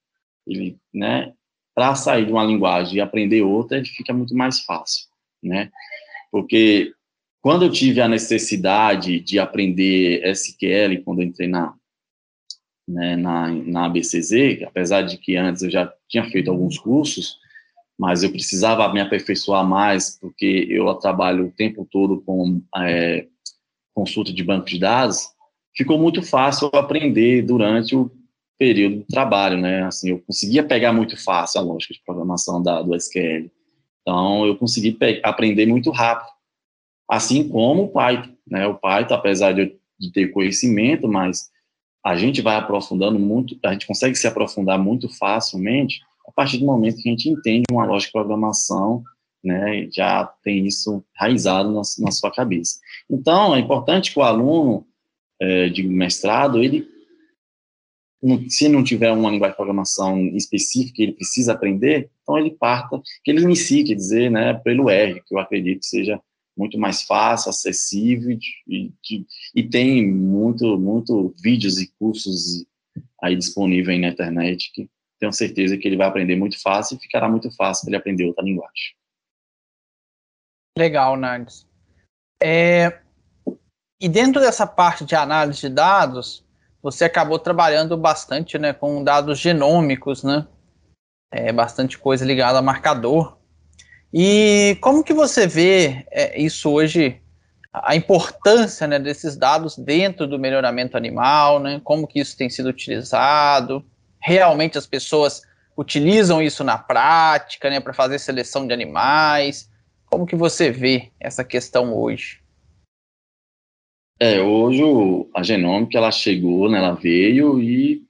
ele, 0.46 0.78
né, 0.92 1.34
para 1.74 1.94
sair 1.94 2.24
de 2.24 2.32
uma 2.32 2.44
linguagem 2.44 2.96
e 2.96 3.00
aprender 3.00 3.42
outra, 3.42 3.76
ele 3.76 3.86
fica 3.86 4.12
muito 4.12 4.34
mais 4.34 4.60
fácil, 4.60 5.06
né? 5.42 5.70
Porque 6.32 6.92
quando 7.42 7.66
eu 7.66 7.70
tive 7.70 8.00
a 8.00 8.08
necessidade 8.08 9.20
de 9.20 9.38
aprender 9.38 10.26
SQL, 10.30 11.02
quando 11.04 11.22
entrei 11.22 11.46
na, 11.46 11.74
né, 12.88 13.16
na, 13.16 13.48
na 13.48 13.84
ABCZ, 13.86 14.62
apesar 14.66 15.02
de 15.02 15.18
que 15.18 15.36
antes 15.36 15.62
eu 15.62 15.70
já 15.70 15.92
tinha 16.08 16.24
feito 16.24 16.50
alguns 16.50 16.78
cursos, 16.78 17.38
mas 17.98 18.22
eu 18.22 18.30
precisava 18.30 18.92
me 18.92 19.00
aperfeiçoar 19.00 19.66
mais, 19.66 20.18
porque 20.20 20.66
eu 20.68 20.92
trabalho 20.94 21.46
o 21.46 21.52
tempo 21.52 21.86
todo 21.90 22.20
com 22.20 22.62
é, 22.76 23.26
consulta 23.94 24.32
de 24.32 24.44
banco 24.44 24.66
de 24.66 24.78
dados, 24.78 25.28
ficou 25.74 25.98
muito 25.98 26.22
fácil 26.22 26.70
aprender 26.74 27.42
durante 27.42 27.96
o 27.96 28.10
período 28.58 28.98
de 28.98 29.04
trabalho, 29.04 29.58
né? 29.58 29.84
Assim, 29.84 30.10
eu 30.10 30.18
conseguia 30.20 30.62
pegar 30.62 30.92
muito 30.92 31.16
fácil 31.22 31.60
a 31.60 31.64
lógica 31.64 31.94
de 31.94 32.02
programação 32.04 32.62
da, 32.62 32.82
do 32.82 32.94
SQL. 32.94 33.50
Então, 34.02 34.46
eu 34.46 34.56
consegui 34.56 34.96
aprender 35.22 35.66
muito 35.66 35.90
rápido. 35.90 36.30
Assim 37.08 37.48
como 37.48 37.84
o 37.84 37.88
Python, 37.88 38.34
né? 38.46 38.66
O 38.66 38.74
Python, 38.74 39.14
apesar 39.14 39.52
de, 39.52 39.62
eu, 39.62 39.78
de 39.98 40.12
ter 40.12 40.28
conhecimento, 40.28 41.08
mas 41.08 41.50
a 42.04 42.16
gente 42.16 42.40
vai 42.40 42.56
aprofundando 42.56 43.18
muito, 43.18 43.58
a 43.64 43.72
gente 43.72 43.86
consegue 43.86 44.14
se 44.14 44.26
aprofundar 44.26 44.78
muito 44.78 45.08
facilmente 45.08 46.00
a 46.26 46.32
partir 46.32 46.58
do 46.58 46.66
momento 46.66 47.02
que 47.02 47.08
a 47.08 47.12
gente 47.12 47.28
entende 47.28 47.64
uma 47.70 47.84
lógica 47.84 48.08
de 48.08 48.12
programação, 48.12 49.02
né, 49.42 49.88
já 49.92 50.24
tem 50.42 50.66
isso 50.66 51.04
raizado 51.14 51.70
na, 51.70 51.82
na 52.00 52.10
sua 52.10 52.32
cabeça. 52.32 52.80
Então, 53.08 53.54
é 53.54 53.60
importante 53.60 54.12
que 54.12 54.18
o 54.18 54.22
aluno 54.22 54.84
é, 55.40 55.68
de 55.68 55.82
mestrado, 55.84 56.62
ele, 56.62 56.88
se 58.48 58.68
não 58.68 58.82
tiver 58.82 59.12
uma 59.12 59.30
linguagem 59.30 59.52
de 59.52 59.56
programação 59.56 60.18
específica 60.34 60.96
que 60.96 61.02
ele 61.04 61.12
precisa 61.12 61.52
aprender, 61.52 62.10
então 62.22 62.36
ele 62.36 62.50
parta, 62.50 63.00
que 63.22 63.30
ele 63.30 63.42
inicie, 63.42 63.84
quer 63.84 63.94
dizer, 63.94 64.30
né, 64.30 64.54
pelo 64.54 64.90
R, 64.90 65.22
que 65.24 65.34
eu 65.34 65.38
acredito 65.38 65.80
que 65.80 65.86
seja 65.86 66.20
muito 66.56 66.78
mais 66.78 67.02
fácil, 67.02 67.50
acessível 67.50 68.36
e, 68.66 68.92
e, 69.10 69.26
e 69.54 69.62
tem 69.62 70.10
muito, 70.10 70.78
muito 70.78 71.34
vídeos 71.40 71.78
e 71.78 71.92
cursos 71.98 72.64
aí 73.22 73.36
disponíveis 73.36 74.00
na 74.00 74.08
internet 74.08 74.72
que 74.72 74.88
tenho 75.18 75.32
certeza 75.32 75.76
que 75.76 75.86
ele 75.88 75.96
vai 75.96 76.06
aprender 76.06 76.36
muito 76.36 76.60
fácil 76.60 76.96
e 76.96 77.00
ficará 77.00 77.28
muito 77.28 77.50
fácil 77.54 77.84
para 77.84 77.90
ele 77.90 77.96
aprender 77.96 78.24
outra 78.26 78.44
linguagem. 78.44 78.94
Legal, 80.76 81.16
Nardes. 81.16 81.66
É, 82.42 83.00
e 84.00 84.08
dentro 84.08 84.40
dessa 84.40 84.66
parte 84.66 85.04
de 85.04 85.14
análise 85.14 85.60
de 85.60 85.68
dados, 85.70 86.44
você 86.82 87.04
acabou 87.04 87.38
trabalhando 87.38 87.96
bastante 87.96 88.58
né, 88.58 88.72
com 88.72 89.02
dados 89.02 89.38
genômicos, 89.38 90.22
né? 90.22 90.46
É, 91.32 91.52
bastante 91.52 91.98
coisa 91.98 92.24
ligada 92.24 92.58
a 92.58 92.62
marcador. 92.62 93.38
E 94.12 94.78
como 94.80 95.02
que 95.02 95.12
você 95.12 95.46
vê 95.46 96.06
é, 96.10 96.40
isso 96.40 96.70
hoje, 96.70 97.20
a 97.72 97.96
importância 97.96 98.86
né, 98.86 98.98
desses 98.98 99.36
dados 99.36 99.76
dentro 99.76 100.26
do 100.26 100.38
melhoramento 100.38 100.96
animal, 100.96 101.58
né? 101.58 101.80
Como 101.82 102.06
que 102.06 102.20
isso 102.20 102.36
tem 102.36 102.50
sido 102.50 102.68
utilizado? 102.68 103.84
Realmente 104.26 104.76
as 104.76 104.88
pessoas 104.88 105.42
utilizam 105.78 106.42
isso 106.42 106.64
na 106.64 106.76
prática, 106.76 107.70
né, 107.70 107.78
para 107.78 107.94
fazer 107.94 108.18
seleção 108.18 108.66
de 108.66 108.72
animais? 108.72 109.70
Como 110.04 110.26
que 110.26 110.34
você 110.34 110.68
vê 110.68 111.12
essa 111.20 111.44
questão 111.44 111.94
hoje? 111.94 112.40
É, 114.18 114.42
hoje 114.42 114.82
a 115.32 115.44
genômica 115.44 115.96
ela 115.96 116.10
chegou, 116.10 116.68
né, 116.68 116.78
ela 116.78 116.94
veio 116.94 117.62
e 117.62 118.02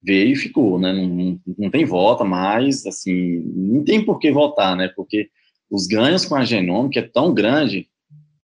veio 0.00 0.34
e 0.34 0.36
ficou, 0.36 0.78
né? 0.78 0.92
Não, 0.92 1.40
não, 1.58 1.68
tem 1.68 1.84
volta 1.84 2.22
mais, 2.22 2.86
assim, 2.86 3.42
não 3.44 3.82
tem 3.82 4.04
por 4.04 4.20
que 4.20 4.30
voltar, 4.30 4.76
né? 4.76 4.86
Porque 4.94 5.30
os 5.68 5.88
ganhos 5.88 6.24
com 6.24 6.36
a 6.36 6.44
genômica 6.44 7.00
é 7.00 7.02
tão 7.02 7.34
grande 7.34 7.88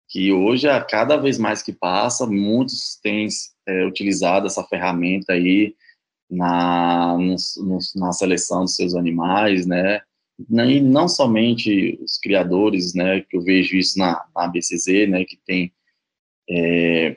que 0.08 0.32
hoje, 0.32 0.66
a 0.66 0.82
cada 0.82 1.18
vez 1.18 1.36
mais 1.36 1.62
que 1.62 1.74
passa, 1.74 2.26
muitos 2.26 2.98
têm 3.02 3.28
é, 3.68 3.84
utilizado 3.84 4.46
essa 4.46 4.64
ferramenta 4.64 5.34
aí 5.34 5.74
na, 6.32 7.16
no, 7.18 7.78
na 7.96 8.12
seleção 8.12 8.62
dos 8.62 8.74
seus 8.74 8.94
animais, 8.94 9.66
né? 9.66 10.00
E 10.50 10.80
não 10.80 11.06
somente 11.06 11.98
os 12.02 12.18
criadores, 12.18 12.94
né? 12.94 13.20
Que 13.20 13.36
eu 13.36 13.42
vejo 13.42 13.76
isso 13.76 13.98
na, 13.98 14.24
na 14.34 14.48
BCZ, 14.48 15.08
né? 15.08 15.24
Que 15.24 15.38
tem 15.46 15.72
é, 16.48 17.16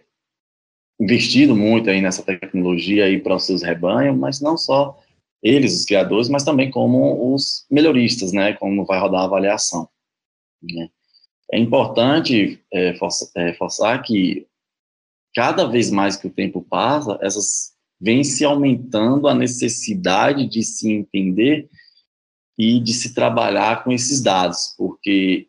investido 1.00 1.56
muito 1.56 1.90
aí 1.90 2.02
nessa 2.02 2.24
tecnologia 2.24 3.06
aí 3.06 3.20
para 3.20 3.36
os 3.36 3.46
seus 3.46 3.64
rebanhos, 3.64 4.18
mas 4.18 4.42
não 4.42 4.58
só 4.58 5.00
eles, 5.42 5.80
os 5.80 5.86
criadores, 5.86 6.28
mas 6.30 6.44
também 6.44 6.72
como 6.72 7.34
os 7.34 7.66
melhoristas, 7.70 8.32
né, 8.32 8.54
como 8.54 8.86
vai 8.86 9.00
rodar 9.00 9.22
a 9.22 9.26
avaliação. 9.26 9.88
Né. 10.62 10.90
É 11.54 11.60
importante 11.60 12.60
é, 12.74 12.96
forçar, 12.96 13.30
é, 13.36 13.54
forçar 13.54 14.02
que 14.02 14.48
cada 15.36 15.66
vez 15.66 15.92
mais 15.92 16.16
que 16.16 16.28
o 16.28 16.34
tempo 16.34 16.62
passa, 16.62 17.20
essas 17.22 17.75
vem 18.00 18.24
se 18.24 18.44
aumentando 18.44 19.28
a 19.28 19.34
necessidade 19.34 20.48
de 20.48 20.64
se 20.64 20.92
entender 20.92 21.70
e 22.58 22.80
de 22.80 22.94
se 22.94 23.14
trabalhar 23.14 23.84
com 23.84 23.92
esses 23.92 24.22
dados, 24.22 24.74
porque 24.78 25.48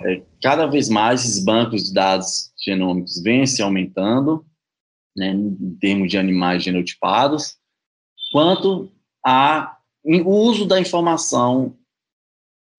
é, 0.00 0.22
cada 0.42 0.66
vez 0.66 0.88
mais 0.88 1.24
esses 1.24 1.44
bancos 1.44 1.84
de 1.84 1.94
dados 1.94 2.52
genômicos 2.62 3.22
vêm 3.22 3.46
se 3.46 3.62
aumentando, 3.62 4.44
né, 5.16 5.30
em 5.30 5.76
termos 5.80 6.10
de 6.10 6.18
animais 6.18 6.62
genotipados, 6.62 7.56
quanto 8.32 8.92
a 9.24 9.72
o 10.04 10.30
uso 10.30 10.66
da 10.66 10.78
informação 10.78 11.76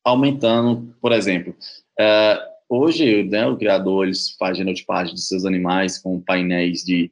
aumentando, 0.01 0.95
por 1.01 1.11
exemplo, 1.11 1.53
é, 1.99 2.39
hoje 2.69 3.23
né, 3.23 3.45
o 3.45 3.57
criador 3.57 4.05
eles 4.05 4.31
faz 4.37 4.57
genotipagem 4.57 5.13
de 5.13 5.21
seus 5.21 5.43
animais 5.43 5.97
com 5.97 6.21
painéis 6.21 6.83
de 6.83 7.11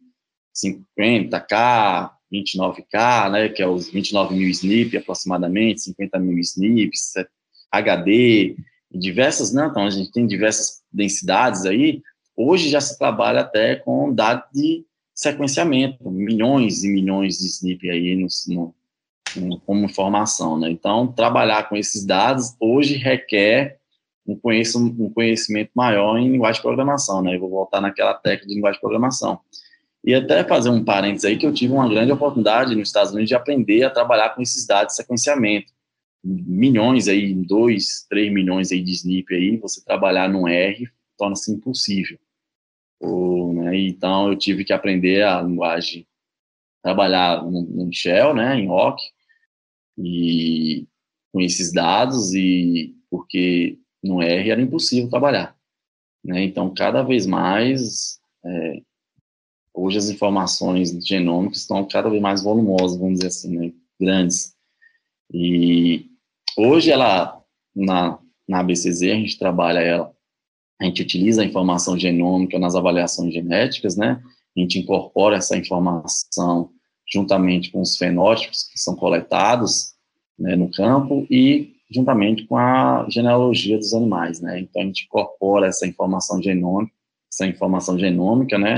50K, 0.56 2.12
29K, 2.32 3.32
né, 3.32 3.50
que 3.50 3.62
é 3.62 3.68
os 3.68 3.90
29 3.90 4.36
mil 4.36 4.50
SNP 4.50 4.98
aproximadamente, 4.98 5.82
50 5.82 6.20
mil 6.20 6.38
SNPs, 6.40 7.14
HD, 7.72 8.56
diversas, 8.92 9.54
né, 9.54 9.68
então 9.70 9.86
a 9.86 9.90
gente 9.90 10.12
tem 10.12 10.26
diversas 10.26 10.82
densidades 10.92 11.66
aí, 11.66 12.02
hoje 12.36 12.70
já 12.70 12.82
se 12.82 12.98
trabalha 12.98 13.42
até 13.42 13.76
com 13.76 14.14
dados 14.14 14.46
de 14.54 14.86
sequenciamento, 15.14 16.10
milhões 16.12 16.84
e 16.84 16.90
milhões 16.90 17.38
de 17.38 17.48
SNP 17.48 17.90
aí 17.90 18.16
no, 18.16 18.28
no, 18.48 18.76
no, 19.38 19.60
como 19.62 19.86
informação, 19.86 20.60
né? 20.60 20.70
Então, 20.70 21.08
trabalhar 21.08 21.70
com 21.70 21.78
esses 21.78 22.06
dados 22.06 22.54
hoje 22.60 22.96
requer 22.96 23.80
um, 24.28 24.38
um 24.44 25.10
conhecimento 25.10 25.72
maior 25.74 26.18
em 26.18 26.30
linguagem 26.30 26.60
de 26.60 26.64
programação, 26.64 27.22
né? 27.22 27.36
Eu 27.36 27.40
vou 27.40 27.50
voltar 27.50 27.80
naquela 27.80 28.14
técnica 28.14 28.48
de 28.48 28.56
linguagem 28.56 28.78
de 28.78 28.82
programação. 28.82 29.40
E 30.06 30.14
até 30.14 30.44
fazer 30.44 30.70
um 30.70 30.84
parênteses 30.84 31.26
aí 31.26 31.36
que 31.36 31.48
eu 31.48 31.54
tive 31.54 31.74
uma 31.74 31.90
grande 31.90 32.12
oportunidade 32.12 32.76
nos 32.76 32.90
Estados 32.90 33.12
Unidos 33.12 33.28
de 33.28 33.34
aprender 33.34 33.84
a 33.84 33.90
trabalhar 33.90 34.36
com 34.36 34.42
esses 34.42 34.68
dados 34.68 34.94
de 34.94 34.98
sequenciamento. 34.98 35.74
Milhões 36.24 37.08
aí, 37.08 37.34
dois, 37.34 38.06
três 38.08 38.32
milhões 38.32 38.72
aí 38.72 38.84
de 38.84 38.92
SNP 38.92 39.34
aí, 39.34 39.58
você 39.58 39.84
trabalhar 39.84 40.30
no 40.30 40.48
R 40.48 40.88
torna-se 41.18 41.52
impossível. 41.52 42.20
Ou, 43.00 43.52
né, 43.54 43.80
então 43.80 44.30
eu 44.30 44.38
tive 44.38 44.64
que 44.64 44.74
aprender 44.74 45.24
a 45.24 45.42
linguagem, 45.42 46.08
trabalhar 46.84 47.44
no, 47.44 47.64
no 47.64 47.92
Shell, 47.92 48.36
né, 48.36 48.60
em 48.60 48.68
Rock, 48.68 49.02
e 49.98 50.88
com 51.34 51.42
esses 51.42 51.74
dados, 51.74 52.32
e 52.36 52.96
porque 53.10 53.80
no 54.04 54.22
R 54.22 54.52
era 54.52 54.62
impossível 54.62 55.10
trabalhar. 55.10 55.56
Né, 56.24 56.44
então, 56.44 56.72
cada 56.74 57.02
vez 57.02 57.26
mais, 57.26 58.20
é, 58.46 58.82
hoje 59.76 59.98
as 59.98 60.10
informações 60.10 60.92
genômicas 61.06 61.60
estão 61.60 61.86
cada 61.86 62.10
vez 62.10 62.22
mais 62.22 62.44
volumosas, 62.44 62.98
vamos 62.98 63.16
dizer 63.16 63.28
assim, 63.28 63.58
né, 63.58 63.72
grandes. 64.00 64.54
E 65.34 66.06
hoje 66.58 66.92
ela, 66.92 67.42
na, 67.76 68.20
na 68.48 68.60
ABCZ, 68.60 69.04
a 69.04 69.16
gente 69.16 69.38
trabalha 69.38 69.80
ela 69.80 70.16
a 70.80 70.86
gente 70.86 71.02
utiliza 71.02 71.42
a 71.42 71.46
informação 71.46 71.98
genômica 71.98 72.60
nas 72.60 72.76
avaliações 72.76 73.34
genéticas, 73.34 73.96
né? 73.96 74.22
A 74.56 74.60
gente 74.60 74.80
incorpora 74.80 75.38
essa 75.38 75.56
informação 75.56 76.70
juntamente 77.08 77.72
com 77.72 77.82
os 77.82 77.98
fenótipos 77.98 78.64
que 78.64 78.80
são 78.80 78.96
coletados 78.96 79.94
né, 80.38 80.56
no 80.56 80.70
campo 80.72 81.26
e 81.30 81.76
juntamente 81.90 82.46
com 82.46 82.58
a 82.58 83.06
genealogia 83.10 83.78
dos 83.78 83.94
animais, 83.94 84.42
né? 84.42 84.60
Então 84.60 84.82
a 84.82 84.86
gente 84.86 85.06
incorpora 85.06 85.68
essa 85.68 85.88
informação 85.88 86.42
genômica, 86.42 86.94
essa 87.32 87.46
informação 87.48 87.98
genômica, 87.98 88.58
né, 88.58 88.78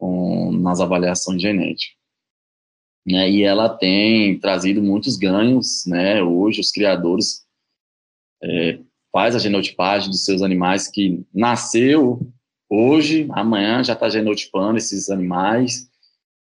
com, 0.00 0.50
nas 0.50 0.80
avaliações 0.80 1.40
genéticas. 1.40 1.94
Né, 3.06 3.30
e 3.30 3.42
ela 3.42 3.68
tem 3.68 4.38
trazido 4.40 4.82
muitos 4.82 5.16
ganhos, 5.16 5.84
né? 5.86 6.22
Hoje 6.22 6.60
os 6.60 6.70
criadores 6.70 7.46
é, 8.42 8.78
faz 9.10 9.34
a 9.34 9.38
genotipagem 9.38 10.10
dos 10.10 10.24
seus 10.24 10.42
animais 10.42 10.86
que 10.86 11.24
nasceu 11.32 12.20
hoje, 12.68 13.26
amanhã 13.30 13.82
já 13.82 13.94
está 13.94 14.08
genotipando 14.08 14.76
esses 14.76 15.08
animais 15.08 15.88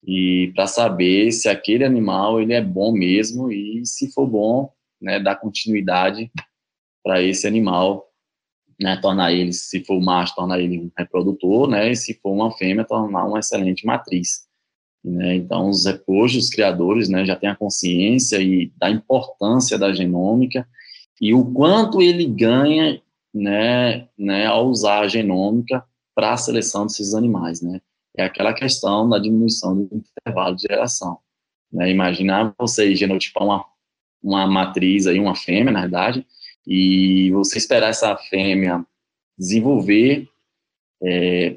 e 0.05 0.53
para 0.55 0.67
saber 0.67 1.33
se 1.33 1.49
aquele 1.49 1.85
animal 1.85 2.41
ele 2.41 2.53
é 2.53 2.63
bom 2.63 2.93
mesmo 2.93 3.51
e 3.51 3.85
se 3.87 4.13
for 4.13 4.27
bom, 4.27 4.71
né, 5.01 5.19
dar 5.19 5.37
continuidade 5.37 6.31
para 7.03 7.23
esse 7.23 7.47
animal, 7.47 8.12
né, 8.83 8.97
tornar 8.97 9.33
ele, 9.33 9.53
se 9.53 9.85
for 9.85 10.01
macho, 10.01 10.35
tornar 10.35 10.61
ele 10.61 10.79
um 10.79 10.91
reprodutor, 10.99 11.69
né, 11.69 11.93
e 11.93 11.97
se 11.97 12.15
for 12.15 12.33
uma 12.33 12.51
fêmea, 12.51 12.85
tornar 12.85 13.25
uma 13.25 13.39
excelente 13.39 13.87
matriz. 13.87 14.47
Né? 15.05 15.37
Então, 15.37 15.69
os, 15.69 15.85
hoje 16.07 16.39
os 16.39 16.51
criadores 16.51 17.09
né, 17.09 17.25
já 17.25 17.37
têm 17.37 17.49
a 17.49 17.57
consciência 17.57 18.41
e 18.41 18.73
da 18.77 18.91
importância 18.91 19.79
da 19.79 19.93
genômica 19.93 20.67
e 21.21 21.33
o 21.33 21.45
quanto 21.53 22.03
ele 22.03 22.27
ganha 22.27 23.01
né, 23.33 24.09
né, 24.19 24.47
ao 24.47 24.69
usar 24.69 25.01
a 25.01 25.09
genômica 25.09 25.85
para 26.15 26.33
a 26.33 26.37
seleção 26.37 26.87
desses 26.87 27.15
animais. 27.15 27.63
Né? 27.63 27.81
É 28.17 28.25
aquela 28.25 28.53
questão 28.53 29.09
da 29.09 29.19
diminuição 29.19 29.75
do 29.77 29.89
intervalo 29.93 30.57
de 30.57 30.63
geração. 30.63 31.19
Né? 31.73 31.91
Imaginar 31.91 32.55
você 32.59 32.95
genotipar 32.95 33.45
uma, 33.45 33.65
uma 34.23 34.47
matriz, 34.47 35.07
aí, 35.07 35.19
uma 35.19 35.35
fêmea, 35.35 35.73
na 35.73 35.81
verdade, 35.83 36.27
e 36.67 37.31
você 37.33 37.59
esperar 37.59 37.91
essa 37.91 38.17
fêmea 38.17 38.85
desenvolver 39.39 40.29
é, 41.03 41.57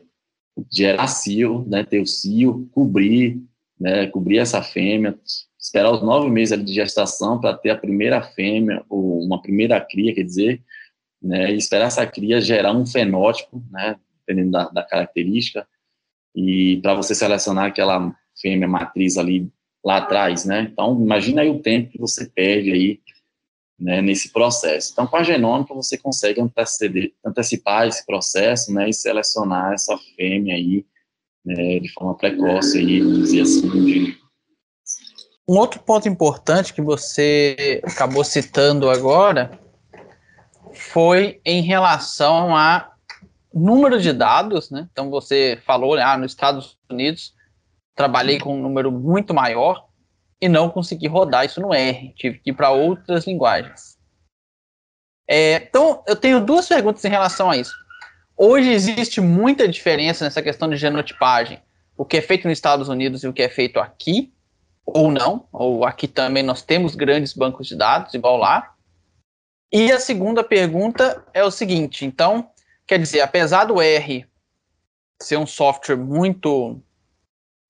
gerar 0.72 1.08
cio, 1.08 1.66
né, 1.68 1.84
ter 1.84 2.00
o 2.00 2.06
cio, 2.06 2.68
cobrir, 2.72 3.42
né, 3.80 4.08
cobrir 4.08 4.40
essa 4.40 4.62
fêmea, 4.62 5.18
esperar 5.60 5.92
os 5.92 6.02
nove 6.02 6.30
meses 6.30 6.64
de 6.64 6.74
gestação 6.74 7.40
para 7.40 7.56
ter 7.56 7.70
a 7.70 7.78
primeira 7.78 8.22
fêmea, 8.22 8.84
ou 8.90 9.22
uma 9.22 9.42
primeira 9.42 9.80
cria, 9.82 10.14
quer 10.14 10.24
dizer, 10.24 10.62
né, 11.22 11.52
e 11.52 11.58
esperar 11.58 11.88
essa 11.88 12.06
cria 12.06 12.42
gerar 12.42 12.74
um 12.74 12.86
fenótipo, 12.86 13.64
né, 13.72 13.98
dependendo 14.20 14.52
da, 14.52 14.70
da 14.70 14.84
característica, 14.84 15.68
e 16.36 16.80
para 16.82 16.96
você 16.96 17.14
selecionar 17.14 17.66
aquela 17.66 18.14
fêmea 18.42 18.68
matriz 18.68 19.18
ali 19.18 19.50
lá 19.84 19.98
atrás, 19.98 20.46
né, 20.46 20.70
então 20.72 21.00
imagina 21.02 21.42
aí 21.42 21.50
o 21.50 21.62
tempo 21.62 21.92
que 21.92 22.00
você 22.00 22.30
perde 22.30 22.72
aí 22.72 23.00
né, 23.80 24.02
nesse 24.02 24.32
processo. 24.32 24.92
Então, 24.92 25.06
com 25.06 25.18
a 25.18 25.24
genômica, 25.24 25.74
você 25.74 25.98
consegue 25.98 26.42
anteceder, 26.42 27.14
antecipar 27.26 27.88
esse 27.88 28.06
processo, 28.06 28.74
né, 28.74 28.90
e 28.90 28.94
selecionar 28.94 29.74
essa 29.74 29.98
fêmea 30.16 30.56
aí, 30.56 30.86
né, 31.46 31.80
de 31.80 31.92
forma 31.94 32.16
precoce, 32.16 32.78
aí, 32.78 33.00
dizer 33.02 33.42
assim, 33.42 33.70
de... 33.70 34.18
Um 35.48 35.58
outro 35.58 35.80
ponto 35.80 36.10
importante 36.10 36.74
que 36.74 36.82
você 36.82 37.80
acabou 37.84 38.24
citando 38.24 38.90
agora 38.90 39.60
foi 40.74 41.40
em 41.46 41.62
relação 41.62 42.56
a 42.56 42.92
número 43.54 44.02
de 44.02 44.12
dados, 44.12 44.72
né? 44.72 44.90
Então 44.92 45.10
você 45.10 45.62
falou, 45.66 45.94
ah, 46.00 46.18
nos 46.18 46.32
Estados 46.32 46.78
Unidos 46.90 47.34
trabalhei 47.96 48.40
com 48.40 48.58
um 48.58 48.62
número 48.62 48.92
muito 48.92 49.34
maior, 49.34 49.85
e 50.42 50.50
não 50.50 50.70
consegui 50.70 51.08
rodar 51.08 51.46
isso 51.46 51.62
no 51.62 51.74
R. 51.74 52.14
Tive 52.16 52.40
que 52.40 52.50
ir 52.52 52.54
para 52.54 52.72
outras 52.72 53.26
linguagens. 53.26 53.98
É, 55.28 55.56
então, 55.56 56.04
eu 56.08 56.16
tenho 56.16 56.44
duas 56.44 56.68
perguntas 56.68 57.04
em 57.04 57.10
relação 57.10 57.50
a 57.50 57.58
isso. 57.58 57.74
Hoje 58.38 58.70
existe 58.70 59.22
muita 59.22 59.68
diferença 59.68 60.26
nessa 60.26 60.42
questão 60.42 60.70
de 60.70 60.78
genotipagem. 60.78 61.62
O 61.98 62.04
que 62.04 62.18
é 62.18 62.22
feito 62.22 62.48
nos 62.48 62.58
Estados 62.58 62.90
Unidos 62.90 63.24
e 63.24 63.28
o 63.28 63.34
que 63.34 63.42
é 63.42 63.50
feito 63.50 63.80
aqui, 63.80 64.34
ou 64.86 65.10
não. 65.10 65.48
Ou 65.52 65.86
aqui 65.86 66.08
também 66.08 66.44
nós 66.44 66.62
temos 66.62 66.96
grandes 66.96 67.34
bancos 67.34 67.68
de 67.68 67.76
dados, 67.76 68.14
igual 68.14 68.38
lá. 68.38 68.76
E 69.72 69.92
a 69.92 70.00
segunda 70.00 70.44
pergunta 70.44 71.26
é 71.34 71.44
o 71.44 71.52
seguinte: 71.52 72.06
então, 72.06 72.50
quer 72.86 73.00
dizer, 73.00 73.22
apesar 73.22 73.66
do 73.66 73.82
R 73.82 74.26
ser 75.22 75.38
um 75.38 75.48
software 75.48 75.98
muito 75.98 76.80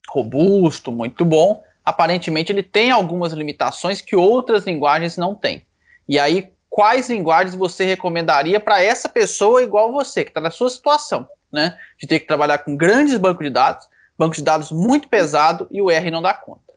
robusto, 0.10 0.91
muito 0.91 1.23
bom, 1.23 1.63
aparentemente 1.86 2.52
ele 2.52 2.63
tem 2.63 2.89
algumas 2.89 3.32
limitações 3.32 4.02
que 4.02 4.15
outras 4.15 4.65
linguagens 4.65 5.15
não 5.15 5.36
têm. 5.36 5.65
E 6.10 6.17
aí, 6.17 6.50
quais 6.69 7.10
linguagens 7.10 7.56
você 7.56 7.86
recomendaria 7.86 8.60
para 8.60 8.82
essa 8.82 9.08
pessoa 9.08 9.62
igual 9.62 9.91
você, 9.91 10.24
que 10.24 10.32
está 10.32 10.41
na 10.41 10.52
sua 10.52 10.69
situação, 10.69 11.28
né? 11.52 11.78
De 12.00 12.08
ter 12.08 12.19
que 12.19 12.28
trabalhar 12.28 12.58
com 12.60 12.76
grandes 12.76 13.17
bancos 13.17 13.45
de 13.45 13.52
dados, 13.52 13.88
bancos 14.17 14.38
de 14.38 14.43
dados 14.43 14.71
muito 14.71 15.08
pesado 15.08 15.67
e 15.71 15.82
o 15.82 15.91
R 15.91 16.10
não 16.10 16.21
dá 16.21 16.34
conta. 16.34 16.74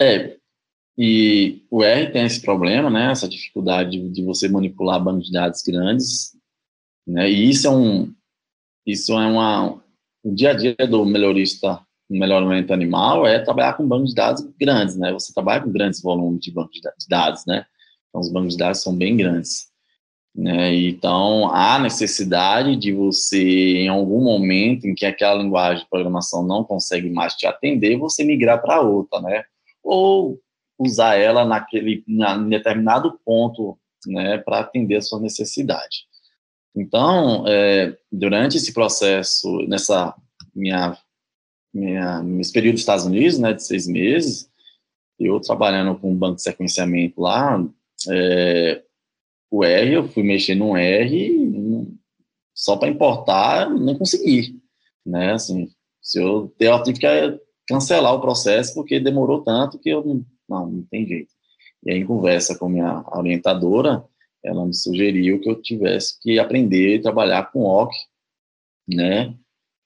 É, 0.00 0.36
e 0.96 1.64
o 1.70 1.82
R 1.82 2.12
tem 2.12 2.24
esse 2.24 2.40
problema, 2.40 2.88
né? 2.88 3.10
Essa 3.10 3.28
dificuldade 3.28 3.90
de, 3.90 4.08
de 4.10 4.24
você 4.24 4.48
manipular 4.48 5.02
bancos 5.02 5.26
de 5.26 5.32
dados 5.32 5.62
grandes, 5.62 6.36
né? 7.06 7.28
E 7.28 7.50
isso 7.50 7.66
é 7.66 7.70
um, 7.70 8.14
isso 8.86 9.12
é 9.12 9.26
uma, 9.26 9.82
o 10.22 10.34
dia 10.34 10.50
a 10.50 10.54
dia 10.54 10.76
do 10.88 11.04
melhorista 11.04 11.80
melhoramento 12.08 12.72
animal 12.72 13.26
é 13.26 13.38
trabalhar 13.38 13.74
com 13.74 13.86
bancos 13.86 14.10
de 14.10 14.14
dados 14.14 14.42
grandes, 14.58 14.96
né? 14.96 15.12
Você 15.12 15.32
trabalha 15.32 15.62
com 15.62 15.70
grandes 15.70 16.00
volumes 16.00 16.40
de 16.40 16.50
bancos 16.50 16.80
de 16.80 17.08
dados, 17.08 17.44
né? 17.46 17.66
Então, 18.08 18.20
os 18.20 18.32
bancos 18.32 18.52
de 18.52 18.58
dados 18.58 18.82
são 18.82 18.96
bem 18.96 19.16
grandes. 19.16 19.68
Né? 20.34 20.74
Então, 20.74 21.52
há 21.52 21.78
necessidade 21.78 22.76
de 22.76 22.92
você, 22.92 23.78
em 23.78 23.88
algum 23.88 24.22
momento 24.22 24.86
em 24.86 24.94
que 24.94 25.04
aquela 25.04 25.42
linguagem 25.42 25.82
de 25.82 25.90
programação 25.90 26.46
não 26.46 26.62
consegue 26.62 27.10
mais 27.10 27.34
te 27.34 27.46
atender, 27.46 27.98
você 27.98 28.24
migrar 28.24 28.62
para 28.62 28.80
outra, 28.80 29.20
né? 29.20 29.44
Ou 29.82 30.38
usar 30.78 31.16
ela 31.16 31.44
naquele, 31.44 32.04
na, 32.06 32.36
em 32.36 32.48
determinado 32.48 33.18
ponto, 33.24 33.76
né, 34.06 34.38
para 34.38 34.60
atender 34.60 34.96
a 34.96 35.02
sua 35.02 35.18
necessidade. 35.18 36.06
Então, 36.76 37.44
é, 37.48 37.96
durante 38.12 38.56
esse 38.56 38.72
processo, 38.72 39.66
nessa 39.66 40.14
minha 40.54 40.96
minha, 41.72 42.22
nesse 42.22 42.52
período 42.52 42.74
dos 42.74 42.82
Estados 42.82 43.04
Unidos, 43.04 43.38
né, 43.38 43.52
de 43.52 43.64
seis 43.64 43.86
meses, 43.86 44.50
eu 45.18 45.40
trabalhando 45.40 45.98
com 45.98 46.14
banco 46.14 46.36
de 46.36 46.42
sequenciamento 46.42 47.20
lá, 47.20 47.64
é, 48.10 48.82
o 49.50 49.64
R, 49.64 49.92
eu 49.92 50.08
fui 50.08 50.22
mexer 50.22 50.54
no 50.54 50.76
R, 50.76 51.86
só 52.54 52.76
para 52.76 52.88
importar, 52.88 53.68
não 53.70 53.96
consegui, 53.96 54.60
né, 55.04 55.32
assim, 55.32 55.70
se 56.00 56.20
eu, 56.20 56.54
eu 56.58 56.82
tive 56.82 56.98
que 56.98 57.06
cancelar 57.66 58.14
o 58.14 58.20
processo, 58.20 58.74
porque 58.74 58.98
demorou 58.98 59.42
tanto 59.42 59.78
que 59.78 59.90
eu, 59.90 60.04
não, 60.04 60.24
não, 60.48 60.70
não 60.70 60.82
tem 60.84 61.06
jeito. 61.06 61.30
E 61.84 61.92
aí, 61.92 61.98
em 61.98 62.06
conversa 62.06 62.58
com 62.58 62.68
minha 62.68 63.04
orientadora, 63.12 64.04
ela 64.42 64.64
me 64.64 64.74
sugeriu 64.74 65.40
que 65.40 65.50
eu 65.50 65.60
tivesse 65.60 66.18
que 66.20 66.38
aprender 66.38 66.98
a 66.98 67.02
trabalhar 67.02 67.52
com 67.52 67.64
OC, 67.64 67.92
né, 68.88 69.34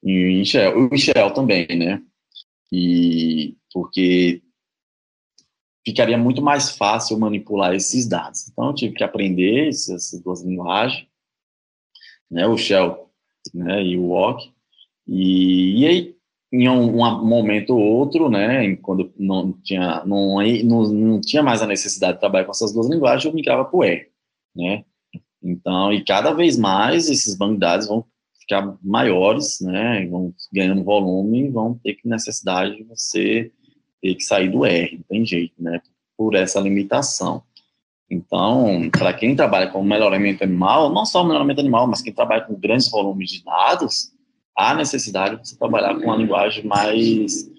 em 0.02 0.44
Shell, 0.44 0.88
o 0.90 0.98
Shell 0.98 1.30
também, 1.32 1.66
né? 1.68 2.02
E 2.72 3.56
porque 3.72 4.42
ficaria 5.84 6.16
muito 6.16 6.40
mais 6.40 6.70
fácil 6.76 7.18
manipular 7.18 7.74
esses 7.74 8.06
dados. 8.08 8.48
Então, 8.48 8.68
eu 8.68 8.74
tive 8.74 8.94
que 8.94 9.04
aprender 9.04 9.68
essas 9.68 10.20
duas 10.22 10.42
linguagens, 10.42 11.06
né, 12.30 12.46
o 12.46 12.56
Shell 12.56 13.10
né, 13.52 13.82
e 13.84 13.98
o 13.98 14.08
Walk, 14.08 14.52
e, 15.06 15.80
e 15.80 15.86
aí, 15.86 16.16
em 16.52 16.68
um, 16.68 17.00
um, 17.00 17.26
momento 17.26 17.74
ou 17.74 17.80
outro, 17.80 18.30
né, 18.30 18.76
quando 18.76 19.12
não 19.18 19.52
tinha, 19.52 20.04
não, 20.04 20.38
não, 20.64 20.88
não 20.88 21.20
tinha 21.20 21.42
mais 21.42 21.62
a 21.62 21.66
necessidade 21.66 22.14
de 22.14 22.20
trabalhar 22.20 22.44
com 22.44 22.52
essas 22.52 22.72
duas 22.72 22.88
linguagens, 22.88 23.24
eu 23.24 23.32
migrava 23.32 23.64
para 23.64 23.76
o 23.76 23.84
R, 23.84 24.08
né, 24.54 24.84
então, 25.42 25.92
e 25.92 26.04
cada 26.04 26.32
vez 26.32 26.56
mais 26.56 27.10
esses 27.10 27.36
bancos 27.36 27.56
de 27.56 27.60
dados 27.60 27.88
vão 27.88 28.04
ficar 28.42 28.76
maiores, 28.82 29.60
né, 29.60 30.06
vão 30.06 30.34
ganhando 30.52 30.84
volume, 30.84 31.50
vão 31.50 31.78
ter 31.82 31.94
que 31.94 32.08
necessidade 32.08 32.76
de 32.76 32.84
você 32.84 33.50
ter 34.00 34.14
que 34.14 34.22
sair 34.22 34.50
do 34.50 34.66
R, 34.66 34.96
não 34.96 35.04
tem 35.08 35.24
jeito, 35.24 35.54
né, 35.58 35.80
por 36.16 36.34
essa 36.34 36.60
limitação. 36.60 37.42
Então, 38.10 38.90
para 38.90 39.14
quem 39.14 39.34
trabalha 39.34 39.70
com 39.70 39.82
melhoramento 39.82 40.44
animal, 40.44 40.92
não 40.92 41.06
só 41.06 41.24
melhoramento 41.24 41.60
animal, 41.60 41.86
mas 41.86 42.02
quem 42.02 42.12
trabalha 42.12 42.42
com 42.42 42.54
grandes 42.54 42.90
volumes 42.90 43.30
de 43.30 43.42
dados, 43.42 44.12
há 44.56 44.74
necessidade 44.74 45.36
de 45.36 45.48
você 45.48 45.56
trabalhar 45.56 45.94
com 45.94 46.04
uma 46.04 46.16
linguagem 46.16 46.66
mais, 46.66 47.50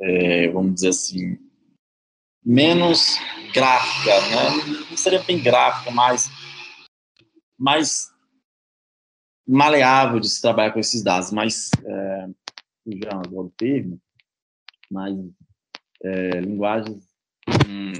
é, 0.00 0.48
vamos 0.48 0.74
dizer 0.74 0.88
assim, 0.88 1.36
menos 2.42 3.18
gráfica, 3.52 4.20
né? 4.28 4.86
Não 4.88 4.96
seria 4.96 5.22
bem 5.22 5.38
gráfica, 5.38 5.90
mas 5.90 6.30
mais 7.58 8.10
maleável 9.50 10.20
de 10.20 10.28
se 10.28 10.40
trabalhar 10.40 10.70
com 10.70 10.78
esses 10.78 11.02
dados, 11.02 11.32
mas 11.32 11.70
é, 11.84 12.26
já 12.86 13.10
agora 13.10 13.46
o 13.46 13.52
termo, 13.56 13.98
mas 14.90 15.14
é, 16.04 16.40
linguagens 16.40 17.02
hum, 17.68 17.92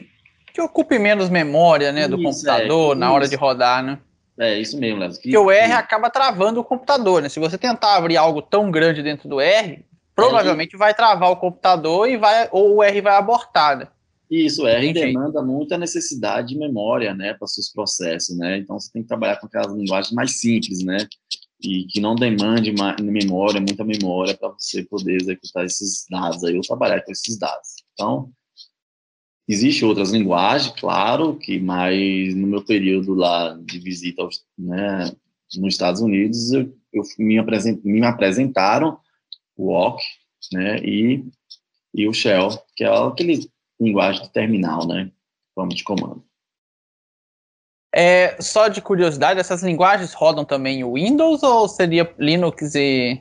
que 0.53 0.61
ocupe 0.61 0.99
menos 0.99 1.29
memória, 1.29 1.93
né, 1.93 2.07
do 2.07 2.17
isso, 2.17 2.25
computador 2.25 2.97
é, 2.97 2.99
na 2.99 3.13
hora 3.13 3.29
de 3.29 3.37
rodar, 3.37 3.83
né? 3.83 3.99
É 4.39 4.59
isso 4.59 4.79
mesmo, 4.79 5.01
Léo. 5.01 5.11
Porque 5.11 5.37
o 5.37 5.51
R 5.51 5.73
acaba 5.73 6.09
travando 6.09 6.61
o 6.61 6.65
computador, 6.65 7.21
né? 7.21 7.29
Se 7.29 7.39
você 7.39 7.59
tentar 7.59 7.97
abrir 7.97 8.17
algo 8.17 8.41
tão 8.41 8.71
grande 8.71 9.03
dentro 9.03 9.29
do 9.29 9.41
R, 9.41 9.85
provavelmente 10.15 10.77
vai 10.77 10.95
travar 10.95 11.31
o 11.31 11.37
computador 11.37 12.09
e 12.09 12.17
vai 12.17 12.49
ou 12.51 12.77
o 12.77 12.83
R 12.83 13.01
vai 13.03 13.17
abortar, 13.17 13.77
né? 13.77 13.89
Isso, 14.31 14.67
é, 14.67 14.79
R 14.79 14.93
demanda 14.93 15.43
muita 15.43 15.77
necessidade 15.77 16.49
de 16.49 16.59
memória, 16.59 17.13
né, 17.15 17.35
para 17.35 17.49
seus 17.49 17.69
processos, 17.69 18.37
né, 18.37 18.59
então 18.59 18.79
você 18.79 18.91
tem 18.93 19.03
que 19.03 19.09
trabalhar 19.09 19.37
com 19.37 19.47
aquelas 19.47 19.75
linguagens 19.75 20.13
mais 20.13 20.39
simples, 20.39 20.85
né, 20.85 20.99
e 21.61 21.85
que 21.87 22.01
não 22.01 22.15
demande 22.15 22.73
memória, 23.03 23.61
muita 23.61 23.85
memória 23.85 24.37
para 24.37 24.51
você 24.51 24.85
poder 24.85 25.17
executar 25.17 25.65
esses 25.65 26.07
dados 26.09 26.45
aí, 26.45 26.55
ou 26.55 26.63
trabalhar 26.63 27.03
com 27.03 27.11
esses 27.11 27.37
dados. 27.37 27.69
Então, 27.93 28.33
Existem 29.51 29.89
outras 29.89 30.13
linguagens, 30.13 30.73
claro, 30.79 31.37
que 31.37 31.59
mais 31.59 32.37
no 32.37 32.47
meu 32.47 32.65
período 32.65 33.15
lá 33.15 33.59
de 33.65 33.81
visita 33.81 34.23
aos, 34.23 34.45
né, 34.57 35.11
nos 35.57 35.75
Estados 35.75 36.01
Unidos, 36.01 36.53
eu, 36.53 36.73
eu 36.93 37.03
me, 37.19 37.37
apresent, 37.37 37.81
me 37.83 38.01
apresentaram 38.05 38.97
o 39.57 39.73
OC 39.73 40.01
né, 40.53 40.79
e, 40.85 41.25
e 41.93 42.07
o 42.07 42.13
Shell, 42.13 42.51
que 42.77 42.85
é 42.85 42.97
aquele 42.97 43.51
linguagem 43.81 44.23
de 44.23 44.31
terminal, 44.31 44.87
né, 44.87 45.11
forma 45.55 45.75
de 45.75 45.83
comando. 45.83 46.25
É, 47.93 48.41
só 48.41 48.69
de 48.69 48.81
curiosidade, 48.81 49.41
essas 49.41 49.63
linguagens 49.63 50.13
rodam 50.13 50.45
também 50.45 50.85
o 50.85 50.95
Windows 50.95 51.43
ou 51.43 51.69
seria 51.69 52.15
Linux 52.19 52.75
e 52.77 53.21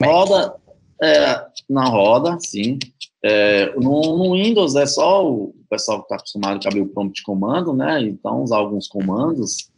Mac? 0.00 0.10
Roda, 0.10 0.56
é, 1.02 1.46
não 1.68 1.90
roda, 1.90 2.38
sim. 2.40 2.78
É, 3.22 3.72
no, 3.74 4.16
no, 4.16 4.32
Windows 4.32 4.74
é 4.76 4.86
só 4.86 5.24
o 5.28 5.54
pessoal 5.70 5.98
que 5.98 6.04
está 6.04 6.16
acostumado 6.16 6.64
a 6.64 6.68
abrir 6.68 6.82
o 6.82 6.88
prompt 6.88 7.18
de 7.18 7.22
comando, 7.22 7.72
né? 7.72 8.00
Então, 8.00 8.42
usar 8.42 8.58
alguns 8.58 8.88
comandos 8.88 9.70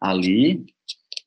ali. 0.00 0.64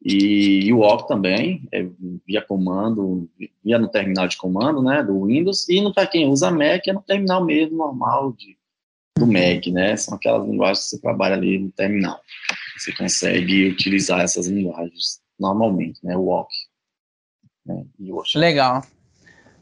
E, 0.04 0.68
e 0.68 0.74
o 0.74 0.80
OC 0.80 1.08
também, 1.08 1.68
é 1.72 1.86
via 2.26 2.42
comando, 2.42 3.30
via 3.64 3.78
no 3.78 3.90
terminal 3.90 4.28
de 4.28 4.38
comando, 4.38 4.82
né? 4.82 5.04
Do 5.04 5.26
Windows. 5.26 5.68
E 5.68 5.94
para 5.94 6.08
quem 6.08 6.28
usa 6.28 6.50
Mac, 6.50 6.88
é 6.88 6.94
no 6.94 7.02
terminal 7.02 7.44
mesmo, 7.44 7.78
normal 7.78 8.32
de, 8.34 8.58
do 9.18 9.28
Mac, 9.28 9.68
né? 9.68 9.98
São 9.98 10.16
aquelas 10.16 10.48
linguagens 10.48 10.84
que 10.86 10.90
você 10.92 11.02
trabalha 11.02 11.36
ali 11.36 11.60
no 11.60 11.72
terminal. 11.72 12.20
Você 12.78 12.94
consegue 12.94 13.68
utilizar 13.68 14.22
essas 14.22 14.48
linguagens 14.48 15.20
normalmente, 15.38 16.00
né? 16.04 16.16
O 16.16 16.30
OC. 16.30 16.48
Né? 17.66 17.86
Legal. 18.36 18.82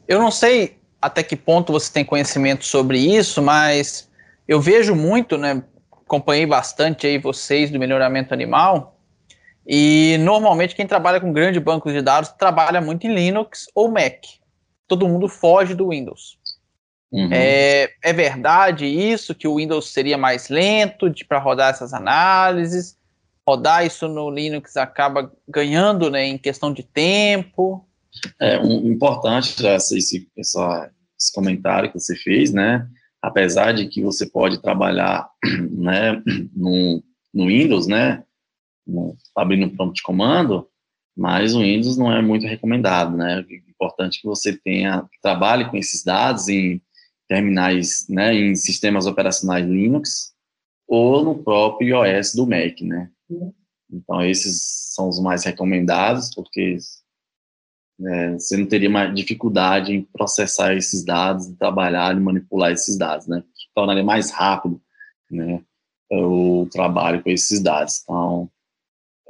Eu 0.06 0.20
não 0.20 0.30
sei 0.30 0.78
até 1.02 1.22
que 1.22 1.36
ponto 1.36 1.72
você 1.72 1.92
tem 1.92 2.04
conhecimento 2.04 2.64
sobre 2.64 2.98
isso, 2.98 3.42
mas 3.42 4.08
eu 4.46 4.60
vejo 4.60 4.94
muito, 4.94 5.36
né? 5.36 5.62
Acompanhei 5.92 6.46
bastante 6.46 7.06
aí 7.06 7.18
vocês 7.18 7.70
do 7.70 7.78
melhoramento 7.78 8.32
animal. 8.32 8.97
E 9.70 10.16
normalmente 10.20 10.74
quem 10.74 10.86
trabalha 10.86 11.20
com 11.20 11.30
grande 11.30 11.60
banco 11.60 11.92
de 11.92 12.00
dados 12.00 12.30
trabalha 12.30 12.80
muito 12.80 13.06
em 13.06 13.14
Linux 13.14 13.66
ou 13.74 13.90
Mac. 13.90 14.24
Todo 14.86 15.06
mundo 15.06 15.28
foge 15.28 15.74
do 15.74 15.90
Windows. 15.90 16.38
Uhum. 17.12 17.28
É, 17.30 17.90
é 18.02 18.12
verdade 18.14 18.86
isso 18.86 19.34
que 19.34 19.46
o 19.46 19.56
Windows 19.56 19.92
seria 19.92 20.16
mais 20.16 20.48
lento 20.48 21.12
para 21.28 21.38
rodar 21.38 21.70
essas 21.70 21.92
análises? 21.92 22.96
Rodar 23.46 23.84
isso 23.84 24.08
no 24.08 24.30
Linux 24.30 24.74
acaba 24.78 25.30
ganhando 25.46 26.10
né, 26.10 26.24
em 26.24 26.38
questão 26.38 26.72
de 26.72 26.82
tempo? 26.82 27.86
É 28.40 28.58
um, 28.58 28.90
importante 28.90 29.66
esse, 29.66 30.26
essa, 30.38 30.90
esse 31.18 31.32
comentário 31.34 31.92
que 31.92 32.00
você 32.00 32.16
fez, 32.16 32.52
né? 32.54 32.86
Apesar 33.20 33.72
de 33.72 33.86
que 33.86 34.02
você 34.02 34.26
pode 34.26 34.62
trabalhar, 34.62 35.28
né, 35.72 36.22
no, 36.56 37.02
no 37.34 37.46
Windows, 37.46 37.86
né, 37.86 38.22
abrindo 39.36 39.66
um 39.66 39.76
prompt 39.76 39.96
de 39.96 40.02
comando, 40.02 40.68
mas 41.16 41.54
o 41.54 41.60
Windows 41.60 41.96
não 41.96 42.12
é 42.12 42.22
muito 42.22 42.46
recomendado, 42.46 43.16
né? 43.16 43.44
É 43.48 43.70
importante 43.70 44.20
que 44.20 44.26
você 44.26 44.56
tenha 44.56 45.04
trabalhe 45.22 45.68
com 45.70 45.76
esses 45.76 46.04
dados 46.04 46.48
em 46.48 46.80
terminais, 47.28 48.06
né, 48.08 48.34
em 48.34 48.54
sistemas 48.54 49.06
operacionais 49.06 49.66
Linux 49.66 50.32
ou 50.86 51.22
no 51.22 51.42
próprio 51.42 52.04
iOS 52.04 52.34
do 52.34 52.46
Mac, 52.46 52.80
né? 52.80 53.10
Então 53.90 54.24
esses 54.24 54.94
são 54.94 55.08
os 55.08 55.20
mais 55.20 55.44
recomendados 55.44 56.34
porque 56.34 56.78
é, 58.00 58.32
você 58.34 58.56
não 58.56 58.66
teria 58.66 58.88
mais 58.88 59.14
dificuldade 59.14 59.92
em 59.92 60.02
processar 60.02 60.74
esses 60.74 61.04
dados, 61.04 61.48
trabalhar 61.58 62.16
e 62.16 62.20
manipular 62.20 62.72
esses 62.72 62.96
dados, 62.96 63.26
né? 63.26 63.42
Tornaria 63.74 64.04
mais 64.04 64.30
rápido, 64.30 64.80
né, 65.30 65.62
o 66.10 66.66
trabalho 66.70 67.22
com 67.22 67.30
esses 67.30 67.60
dados. 67.60 68.00
Então, 68.02 68.50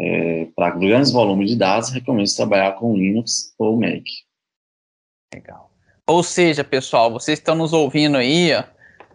é, 0.01 0.49
para 0.55 0.71
grandes 0.71 1.11
volumes 1.11 1.51
de 1.51 1.57
dados, 1.57 1.91
recomendo 1.91 2.35
trabalhar 2.35 2.73
com 2.73 2.97
Linux 2.97 3.55
ou 3.59 3.79
Mac. 3.79 4.05
Legal. 5.35 5.71
Ou 6.07 6.23
seja, 6.23 6.65
pessoal, 6.65 7.11
vocês 7.11 7.39
estão 7.39 7.55
nos 7.55 7.73
ouvindo 7.73 8.17
aí, 8.17 8.55
ó, 8.55 8.65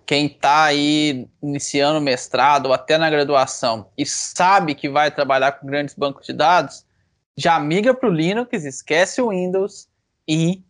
quem 0.06 0.28
está 0.28 0.66
aí 0.66 1.28
iniciando 1.42 2.02
mestrado 2.02 2.68
ou 2.68 2.74
até 2.74 2.98
na 2.98 3.10
graduação 3.10 3.88
e 3.98 4.06
sabe 4.06 4.76
que 4.76 4.90
vai 4.90 5.10
trabalhar 5.10 5.54
com 5.54 5.66
grandes 5.66 5.96
bancos 5.96 6.28
de 6.28 6.34
dados, 6.34 6.86
já 7.36 7.60
migra 7.60 7.94
para 7.94 8.10
o 8.10 8.14
Linux, 8.14 8.64
esquece 8.64 9.22
o 9.22 9.30
Windows 9.30 9.88
e 10.28 10.62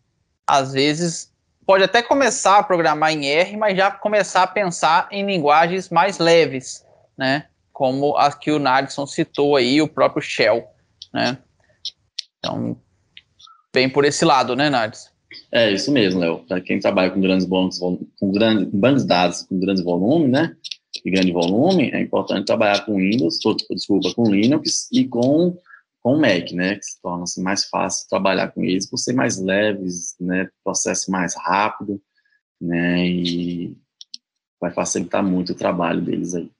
às 0.48 0.74
vezes 0.74 1.34
pode 1.66 1.84
até 1.84 2.02
começar 2.02 2.60
a 2.60 2.64
programar 2.64 3.12
em 3.12 3.26
R, 3.26 3.58
mas 3.58 3.76
já 3.76 3.90
começar 3.92 4.44
a 4.44 4.48
pensar 4.48 5.08
em 5.12 5.26
linguagens 5.26 5.90
mais 5.90 6.20
leves, 6.20 6.86
né? 7.18 7.48
Como 7.74 8.16
a 8.16 8.32
que 8.32 8.52
o 8.52 8.60
Nadson 8.60 9.06
citou 9.06 9.58
aí, 9.58 9.82
o 9.82 9.88
próprio 9.88 10.22
Shell, 10.22 10.64
né? 11.14 11.38
Então, 12.38 12.78
bem 13.74 13.90
por 13.90 14.06
esse 14.06 14.24
lado, 14.24 14.56
né, 14.56 14.70
Nadson? 14.70 15.10
É 15.52 15.72
isso 15.72 15.92
mesmo, 15.92 16.20
Léo. 16.20 16.46
Para 16.48 16.62
quem 16.62 16.80
trabalha 16.80 17.10
com 17.10 17.20
grandes 17.20 17.46
bancos, 17.46 17.80
com 17.80 18.32
grandes 18.32 18.70
bancos 18.72 19.02
de 19.02 19.08
dados 19.08 19.42
com 19.42 19.60
grandes 19.60 19.84
volume, 19.84 20.28
né? 20.28 20.56
De 21.04 21.12
grande 21.12 21.32
volume, 21.32 21.90
é 21.92 22.00
importante 22.00 22.46
trabalhar 22.46 22.86
com 22.86 22.96
Windows, 22.96 23.40
desculpa, 23.72 24.14
com 24.16 24.30
Linux 24.30 24.88
e 24.92 25.06
com 25.08 25.58
com 26.04 26.18
Mac, 26.18 26.52
né, 26.52 26.76
que 26.76 26.84
se 26.84 27.02
torna 27.02 27.24
assim, 27.24 27.42
mais 27.42 27.64
fácil 27.64 28.10
trabalhar 28.10 28.52
com 28.52 28.62
eles, 28.62 28.86
por 28.90 28.98
ser 28.98 29.14
mais 29.14 29.40
leves, 29.42 30.16
né, 30.20 30.50
processo 30.62 31.10
mais 31.10 31.34
rápido, 31.34 32.00
né, 32.60 33.08
e 33.08 33.78
vai 34.60 34.70
facilitar 34.72 35.24
muito 35.24 35.54
o 35.54 35.56
trabalho 35.56 36.02
deles 36.02 36.36
aí. 36.36 36.52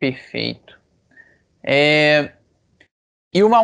Perfeito. 0.00 0.78
É, 1.62 2.32
e 3.32 3.44
uma 3.44 3.62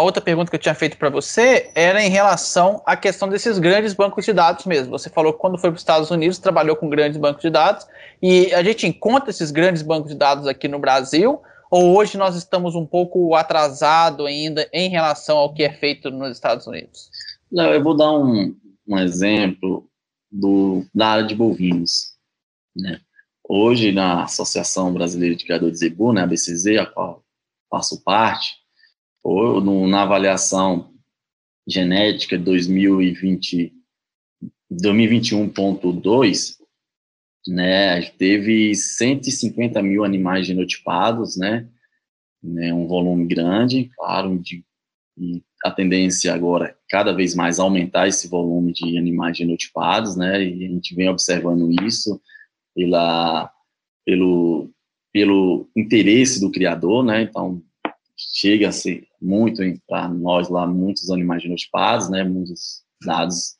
outra 0.00 0.22
pergunta 0.22 0.48
que 0.48 0.54
eu 0.54 0.60
tinha 0.60 0.74
feito 0.74 0.96
para 0.96 1.10
você 1.10 1.72
era 1.74 2.00
em 2.04 2.08
relação 2.08 2.80
à 2.86 2.96
questão 2.96 3.28
desses 3.28 3.58
grandes 3.58 3.92
bancos 3.92 4.24
de 4.24 4.32
dados 4.32 4.64
mesmo. 4.64 4.96
Você 4.96 5.10
falou 5.10 5.32
que 5.32 5.40
quando 5.40 5.58
foi 5.58 5.70
para 5.70 5.76
os 5.76 5.80
Estados 5.80 6.10
Unidos 6.12 6.38
trabalhou 6.38 6.76
com 6.76 6.88
grandes 6.88 7.18
bancos 7.18 7.42
de 7.42 7.50
dados 7.50 7.84
e 8.22 8.54
a 8.54 8.62
gente 8.62 8.86
encontra 8.86 9.30
esses 9.30 9.50
grandes 9.50 9.82
bancos 9.82 10.12
de 10.12 10.16
dados 10.16 10.46
aqui 10.46 10.68
no 10.68 10.78
Brasil 10.78 11.42
ou 11.68 11.96
hoje 11.96 12.16
nós 12.16 12.36
estamos 12.36 12.76
um 12.76 12.86
pouco 12.86 13.34
atrasado 13.34 14.24
ainda 14.24 14.68
em 14.72 14.88
relação 14.88 15.36
ao 15.36 15.52
que 15.52 15.64
é 15.64 15.72
feito 15.72 16.12
nos 16.12 16.30
Estados 16.30 16.68
Unidos? 16.68 17.10
Não, 17.50 17.72
eu 17.72 17.82
vou 17.82 17.96
dar 17.96 18.12
um, 18.12 18.54
um 18.86 18.98
exemplo 18.98 19.88
do, 20.30 20.84
da 20.94 21.08
área 21.08 21.24
de 21.24 21.34
bovinos. 21.34 22.14
Né? 22.76 23.00
Hoje, 23.50 23.92
na 23.92 24.24
Associação 24.24 24.92
Brasileira 24.92 25.34
de 25.34 25.42
Criadores 25.42 25.78
de 25.78 25.86
Zebu, 25.86 26.12
né, 26.12 26.20
a 26.20 26.26
BCZ, 26.26 26.66
a 26.80 26.84
qual 26.84 27.24
faço 27.70 28.04
parte, 28.04 28.56
ou 29.24 29.58
no, 29.58 29.86
na 29.86 30.02
avaliação 30.02 30.92
genética 31.66 32.36
2020, 32.36 33.72
2021.2, 34.70 36.58
né, 37.46 38.02
teve 38.18 38.74
150 38.74 39.82
mil 39.82 40.04
animais 40.04 40.46
genotipados, 40.46 41.38
né, 41.38 41.66
né 42.42 42.74
um 42.74 42.86
volume 42.86 43.26
grande, 43.26 43.90
claro, 43.96 44.38
de, 44.38 44.62
e 45.16 45.42
a 45.64 45.70
tendência 45.70 46.34
agora 46.34 46.66
é 46.66 46.76
cada 46.90 47.14
vez 47.14 47.34
mais 47.34 47.58
aumentar 47.58 48.08
esse 48.08 48.28
volume 48.28 48.74
de 48.74 48.98
animais 48.98 49.38
genotipados, 49.38 50.16
né, 50.16 50.44
e 50.44 50.66
a 50.66 50.68
gente 50.68 50.94
vem 50.94 51.08
observando 51.08 51.70
isso 51.82 52.20
pela, 52.78 53.52
pelo, 54.06 54.70
pelo 55.12 55.68
interesse 55.76 56.40
do 56.40 56.52
criador, 56.52 57.04
né, 57.04 57.22
então 57.22 57.60
chega 58.16 58.68
a 58.68 58.72
ser 58.72 59.04
muito 59.20 59.62
para 59.88 60.08
nós 60.08 60.48
lá 60.48 60.64
muitos 60.64 61.10
animais 61.10 61.42
genotipados, 61.42 62.08
né, 62.08 62.22
muitos 62.22 62.84
dados 63.04 63.58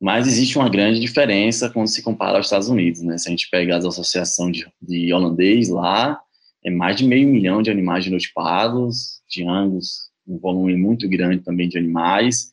mas 0.00 0.26
existe 0.26 0.58
uma 0.58 0.68
grande 0.68 1.00
diferença 1.00 1.70
quando 1.70 1.86
se 1.86 2.02
compara 2.02 2.36
aos 2.36 2.46
Estados 2.46 2.68
Unidos, 2.68 3.00
né? 3.00 3.16
Se 3.16 3.26
a 3.26 3.30
gente 3.30 3.48
pegar 3.48 3.78
as 3.78 3.86
associações 3.86 4.54
de, 4.58 4.66
de 4.82 5.14
holandês 5.14 5.70
lá, 5.70 6.20
é 6.62 6.70
mais 6.70 6.96
de 6.96 7.06
meio 7.06 7.26
milhão 7.26 7.62
de 7.62 7.70
animais 7.70 8.04
genotipados, 8.04 9.22
de 9.30 9.48
angus, 9.48 10.10
um 10.26 10.38
volume 10.38 10.76
muito 10.76 11.08
grande 11.08 11.42
também 11.42 11.70
de 11.70 11.78
animais. 11.78 12.52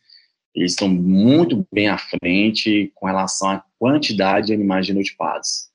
Eles 0.54 0.72
estão 0.72 0.90
muito 0.90 1.66
bem 1.72 1.88
à 1.88 1.98
frente 1.98 2.92
com 2.96 3.06
relação 3.06 3.50
à 3.50 3.66
quantidade 3.80 4.48
de 4.48 4.54
animais 4.54 4.86
genotipados. 4.86 5.70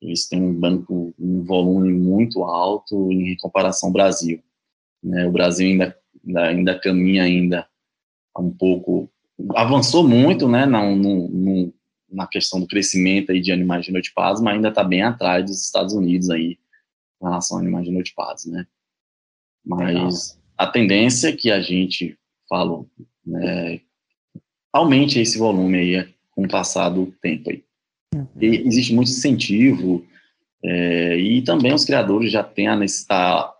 Eles 0.00 0.26
têm 0.28 0.40
um 0.40 0.54
banco, 0.54 1.14
um 1.18 1.42
volume 1.42 1.92
muito 1.92 2.44
alto 2.44 3.10
em 3.12 3.36
comparação 3.36 3.88
ao 3.88 3.92
Brasil. 3.92 4.42
Né? 5.02 5.26
O 5.26 5.32
Brasil 5.32 5.66
ainda, 5.66 5.98
ainda, 6.36 6.78
caminha 6.78 7.24
ainda 7.24 7.68
um 8.38 8.50
pouco 8.50 9.10
avançou 9.54 10.06
muito, 10.06 10.48
né, 10.48 10.66
no, 10.66 10.96
no, 10.96 11.74
na 12.10 12.26
questão 12.26 12.60
do 12.60 12.66
crescimento 12.66 13.30
aí 13.30 13.40
de 13.40 13.52
animais 13.52 13.86
genotipados, 13.86 14.40
mas 14.40 14.54
ainda 14.54 14.68
está 14.68 14.82
bem 14.82 15.02
atrás 15.02 15.44
dos 15.44 15.64
Estados 15.64 15.94
Unidos 15.94 16.30
aí, 16.30 16.58
em 17.20 17.24
relação 17.24 17.56
a 17.56 17.60
animais 17.60 17.86
genotipados, 17.86 18.46
né? 18.46 18.66
Mas 19.64 19.94
Legal. 19.94 20.08
a 20.56 20.66
tendência 20.66 21.36
que 21.36 21.50
a 21.50 21.60
gente 21.60 22.18
fala, 22.48 22.84
né, 23.24 23.80
aumente 24.72 25.20
esse 25.20 25.38
volume 25.38 25.78
aí 25.78 26.08
com 26.30 26.44
o 26.44 26.48
passar 26.48 26.88
do 26.88 27.06
tempo 27.20 27.50
aí. 27.50 27.64
Uhum. 28.14 28.26
E 28.40 28.46
existe 28.66 28.94
muito 28.94 29.10
incentivo, 29.10 30.04
é, 30.64 31.16
e 31.16 31.42
também 31.42 31.72
os 31.72 31.84
criadores 31.84 32.32
já 32.32 32.42
têm 32.42 32.68
a 32.68 32.76
necessidade, 32.76 33.52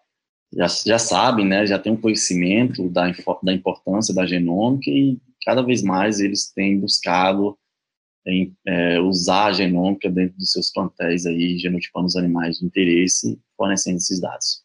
já, 0.53 0.67
já 0.67 0.99
sabem, 0.99 1.47
né, 1.47 1.67
já 1.67 1.79
têm 1.79 1.93
um 1.93 2.01
conhecimento 2.01 2.89
da, 2.89 3.13
da 3.43 3.53
importância 3.53 4.15
da 4.15 4.27
genômica 4.27 4.91
e 4.91 5.19
cada 5.45 5.63
vez 5.63 5.83
mais 5.83 6.21
eles 6.21 6.51
têm 6.53 6.81
buscado 6.81 7.57
em, 8.27 8.55
é, 8.67 9.01
usar 9.01 9.47
a 9.47 9.53
genômica 9.53 10.11
dentro 10.11 10.37
dos 10.37 10.53
seus 10.53 10.71
plantéis 10.71 11.25
aí, 11.27 11.59
genotipando 11.59 12.07
os 12.07 12.17
animais 12.17 12.59
de 12.59 12.67
interesse, 12.67 13.39
fornecendo 13.57 13.97
esses 13.97 14.21
dados. 14.21 14.63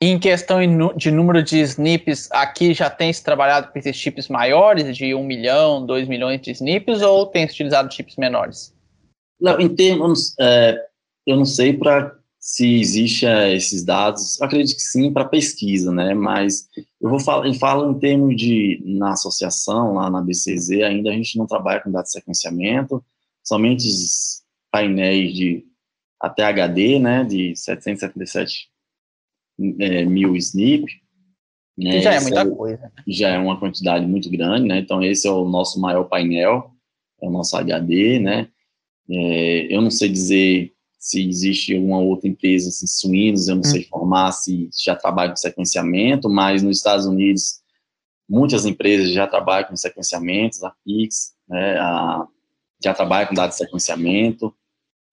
Em 0.00 0.16
questão 0.16 0.60
de 0.96 1.10
número 1.10 1.42
de 1.42 1.58
SNPs, 1.58 2.28
aqui 2.30 2.72
já 2.72 2.88
tem 2.88 3.12
se 3.12 3.22
trabalhado 3.22 3.72
com 3.72 3.78
esses 3.80 3.96
chips 3.96 4.28
maiores, 4.28 4.96
de 4.96 5.12
1 5.12 5.24
milhão, 5.24 5.84
2 5.84 6.06
milhões 6.06 6.40
de 6.40 6.52
SNPs, 6.52 7.02
ou 7.02 7.26
tem 7.26 7.48
se 7.48 7.54
utilizado 7.54 7.92
chips 7.92 8.14
menores? 8.16 8.72
Não, 9.40 9.58
em 9.58 9.68
termos, 9.68 10.36
é, 10.38 10.80
eu 11.26 11.36
não 11.36 11.44
sei 11.44 11.72
para 11.72 12.16
se 12.38 12.80
existe 12.80 13.26
é, 13.26 13.52
esses 13.52 13.84
dados, 13.84 14.40
acredito 14.40 14.76
que 14.76 14.82
sim, 14.82 15.12
para 15.12 15.24
pesquisa, 15.24 15.90
né? 15.90 16.14
Mas 16.14 16.68
eu 17.00 17.10
vou 17.10 17.18
falar, 17.18 17.48
eu 17.48 17.54
falo 17.54 17.90
em 17.90 17.98
termos 17.98 18.36
de, 18.36 18.80
na 18.84 19.12
associação, 19.12 19.94
lá 19.94 20.08
na 20.08 20.22
BCZ, 20.22 20.82
ainda 20.82 21.10
a 21.10 21.12
gente 21.12 21.36
não 21.36 21.46
trabalha 21.46 21.80
com 21.80 21.90
dados 21.90 22.10
de 22.10 22.18
sequenciamento, 22.18 23.04
somente 23.42 23.84
painéis 24.70 25.34
de 25.34 25.64
até 26.20 26.44
HD, 26.44 27.00
né, 27.00 27.24
de 27.24 27.54
777 27.56 28.68
é, 29.80 30.04
mil 30.04 30.36
SNP. 30.36 30.86
Né, 31.76 32.00
já 32.00 32.14
é 32.14 32.20
muita 32.20 32.40
é, 32.40 32.50
coisa. 32.50 32.92
Já 33.06 33.28
é 33.30 33.38
uma 33.38 33.58
quantidade 33.58 34.04
muito 34.04 34.28
grande, 34.30 34.66
né? 34.66 34.78
Então, 34.78 35.02
esse 35.02 35.28
é 35.28 35.30
o 35.30 35.44
nosso 35.44 35.80
maior 35.80 36.04
painel, 36.04 36.72
é 37.22 37.26
o 37.26 37.30
nosso 37.30 37.56
HD, 37.56 38.18
né? 38.18 38.48
É, 39.08 39.74
eu 39.74 39.80
não 39.80 39.90
sei 39.90 40.08
dizer 40.08 40.72
se 40.98 41.26
existe 41.26 41.74
alguma 41.74 42.00
outra 42.00 42.28
empresa, 42.28 42.68
assim, 42.68 42.86
suínos, 42.86 43.46
eu 43.46 43.54
não 43.54 43.60
hum. 43.60 43.64
sei 43.64 43.82
informar 43.82 44.32
se 44.32 44.68
já 44.76 44.96
trabalha 44.96 45.30
com 45.30 45.36
sequenciamento, 45.36 46.28
mas 46.28 46.62
nos 46.62 46.78
Estados 46.78 47.06
Unidos, 47.06 47.60
muitas 48.28 48.66
empresas 48.66 49.12
já 49.12 49.26
trabalham 49.26 49.68
com 49.68 49.76
sequenciamentos, 49.76 50.62
a 50.64 50.74
Pix, 50.84 51.34
né, 51.48 51.78
a, 51.78 52.26
já 52.82 52.92
trabalha 52.92 53.28
com 53.28 53.34
dados 53.34 53.56
de 53.56 53.64
sequenciamento, 53.64 54.52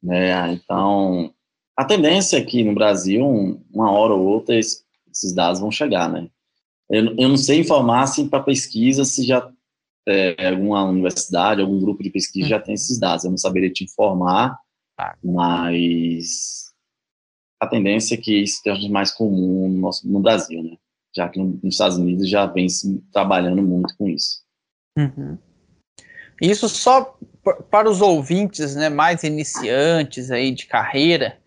né, 0.02 0.54
então, 0.54 1.35
a 1.78 1.86
tendência 1.86 2.38
é 2.38 2.44
que 2.44 2.64
no 2.64 2.74
Brasil, 2.74 3.26
uma 3.74 3.92
hora 3.92 4.14
ou 4.14 4.26
outra, 4.26 4.56
esses 4.56 5.34
dados 5.34 5.60
vão 5.60 5.72
chegar, 5.72 6.10
né. 6.10 6.28
Eu, 6.90 7.16
eu 7.18 7.30
não 7.30 7.38
sei 7.38 7.60
informar, 7.60 8.04
assim, 8.04 8.28
para 8.28 8.44
pesquisa, 8.44 9.04
se 9.04 9.24
já 9.26 9.50
é, 10.08 10.50
alguma 10.50 10.84
universidade, 10.86 11.62
algum 11.62 11.80
grupo 11.80 12.04
de 12.04 12.12
pesquisa 12.12 12.46
hum. 12.46 12.50
já 12.50 12.60
tem 12.60 12.76
esses 12.76 13.00
dados, 13.00 13.26
eu 13.26 13.32
não 13.32 13.38
saberia 13.38 13.72
te 13.72 13.84
informar, 13.84 14.60
Tá. 14.96 15.18
Mas 15.24 16.74
a 17.60 17.68
tendência 17.68 18.16
é 18.16 18.18
que 18.18 18.42
isso 18.42 18.56
esteja 18.56 18.90
mais 18.90 19.12
comum 19.12 19.68
no, 19.68 19.80
nosso, 19.80 20.08
no 20.08 20.20
Brasil, 20.20 20.64
né? 20.64 20.78
Já 21.16 21.30
que 21.30 21.40
nos 21.40 21.64
Estados 21.64 21.98
Unidos 21.98 22.30
já 22.30 22.46
vem 22.46 22.68
se 22.68 23.02
trabalhando 23.12 23.62
muito 23.62 23.96
com 23.98 24.08
isso. 24.08 24.44
Uhum. 24.98 25.38
Isso 26.42 26.68
só 26.68 27.18
para 27.70 27.90
os 27.90 28.02
ouvintes, 28.02 28.76
né, 28.76 28.90
mais 28.90 29.24
iniciantes 29.24 30.32
aí 30.32 30.52
de 30.52 30.66
carreira, 30.66 31.38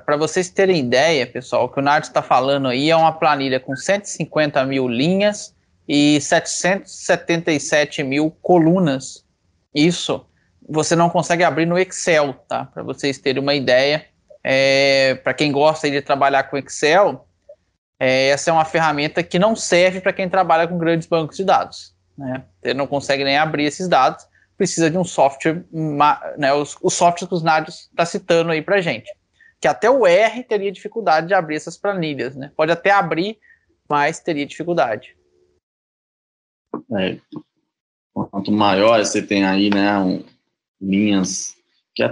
para 0.00 0.16
vocês 0.16 0.48
terem 0.48 0.80
ideia, 0.80 1.26
pessoal, 1.26 1.64
o 1.64 1.68
que 1.68 1.78
o 1.78 1.82
Nardo 1.82 2.04
está 2.04 2.22
falando 2.22 2.68
aí 2.68 2.90
é 2.90 2.96
uma 2.96 3.12
planilha 3.12 3.58
com 3.58 3.74
150 3.74 4.64
mil 4.64 4.88
linhas 4.88 5.54
e 5.88 6.20
777 6.20 8.02
mil 8.02 8.30
colunas. 8.42 9.24
Isso 9.74 10.24
você 10.68 10.94
não 10.94 11.10
consegue 11.10 11.44
abrir 11.44 11.66
no 11.66 11.78
Excel, 11.78 12.34
tá? 12.48 12.64
Para 12.66 12.82
vocês 12.82 13.18
terem 13.18 13.42
uma 13.42 13.54
ideia. 13.54 14.06
É, 14.44 15.14
para 15.22 15.34
quem 15.34 15.52
gosta 15.52 15.90
de 15.90 16.00
trabalhar 16.00 16.44
com 16.44 16.56
Excel, 16.56 17.26
é, 17.98 18.28
essa 18.28 18.50
é 18.50 18.52
uma 18.52 18.64
ferramenta 18.64 19.22
que 19.22 19.38
não 19.38 19.54
serve 19.54 20.00
para 20.00 20.12
quem 20.12 20.28
trabalha 20.28 20.66
com 20.66 20.78
grandes 20.78 21.06
bancos 21.06 21.36
de 21.36 21.44
dados. 21.44 21.94
Né? 22.16 22.42
Você 22.60 22.74
não 22.74 22.86
consegue 22.86 23.22
nem 23.24 23.38
abrir 23.38 23.64
esses 23.64 23.88
dados, 23.88 24.26
precisa 24.56 24.90
de 24.90 24.98
um 24.98 25.04
software, 25.04 25.64
né, 26.36 26.52
os, 26.52 26.76
os 26.82 26.94
softwares 26.94 27.28
que 27.28 27.34
os 27.34 27.42
Nádios 27.42 27.88
está 27.90 28.04
citando 28.04 28.50
aí 28.50 28.62
para 28.62 28.80
gente. 28.80 29.10
Que 29.62 29.68
até 29.68 29.88
o 29.88 30.06
R 30.06 30.44
teria 30.44 30.70
dificuldade 30.70 31.28
de 31.28 31.34
abrir 31.34 31.56
essas 31.56 31.78
planilhas. 31.78 32.36
Né? 32.36 32.52
Pode 32.54 32.70
até 32.70 32.90
abrir, 32.90 33.38
mas 33.88 34.20
teria 34.20 34.44
dificuldade. 34.44 35.16
É, 36.98 37.18
quanto 38.12 38.52
maior 38.52 38.98
você 38.98 39.22
tem 39.22 39.44
aí, 39.44 39.70
né, 39.70 39.98
um, 39.98 40.24
linhas 40.80 41.54
que 41.94 42.02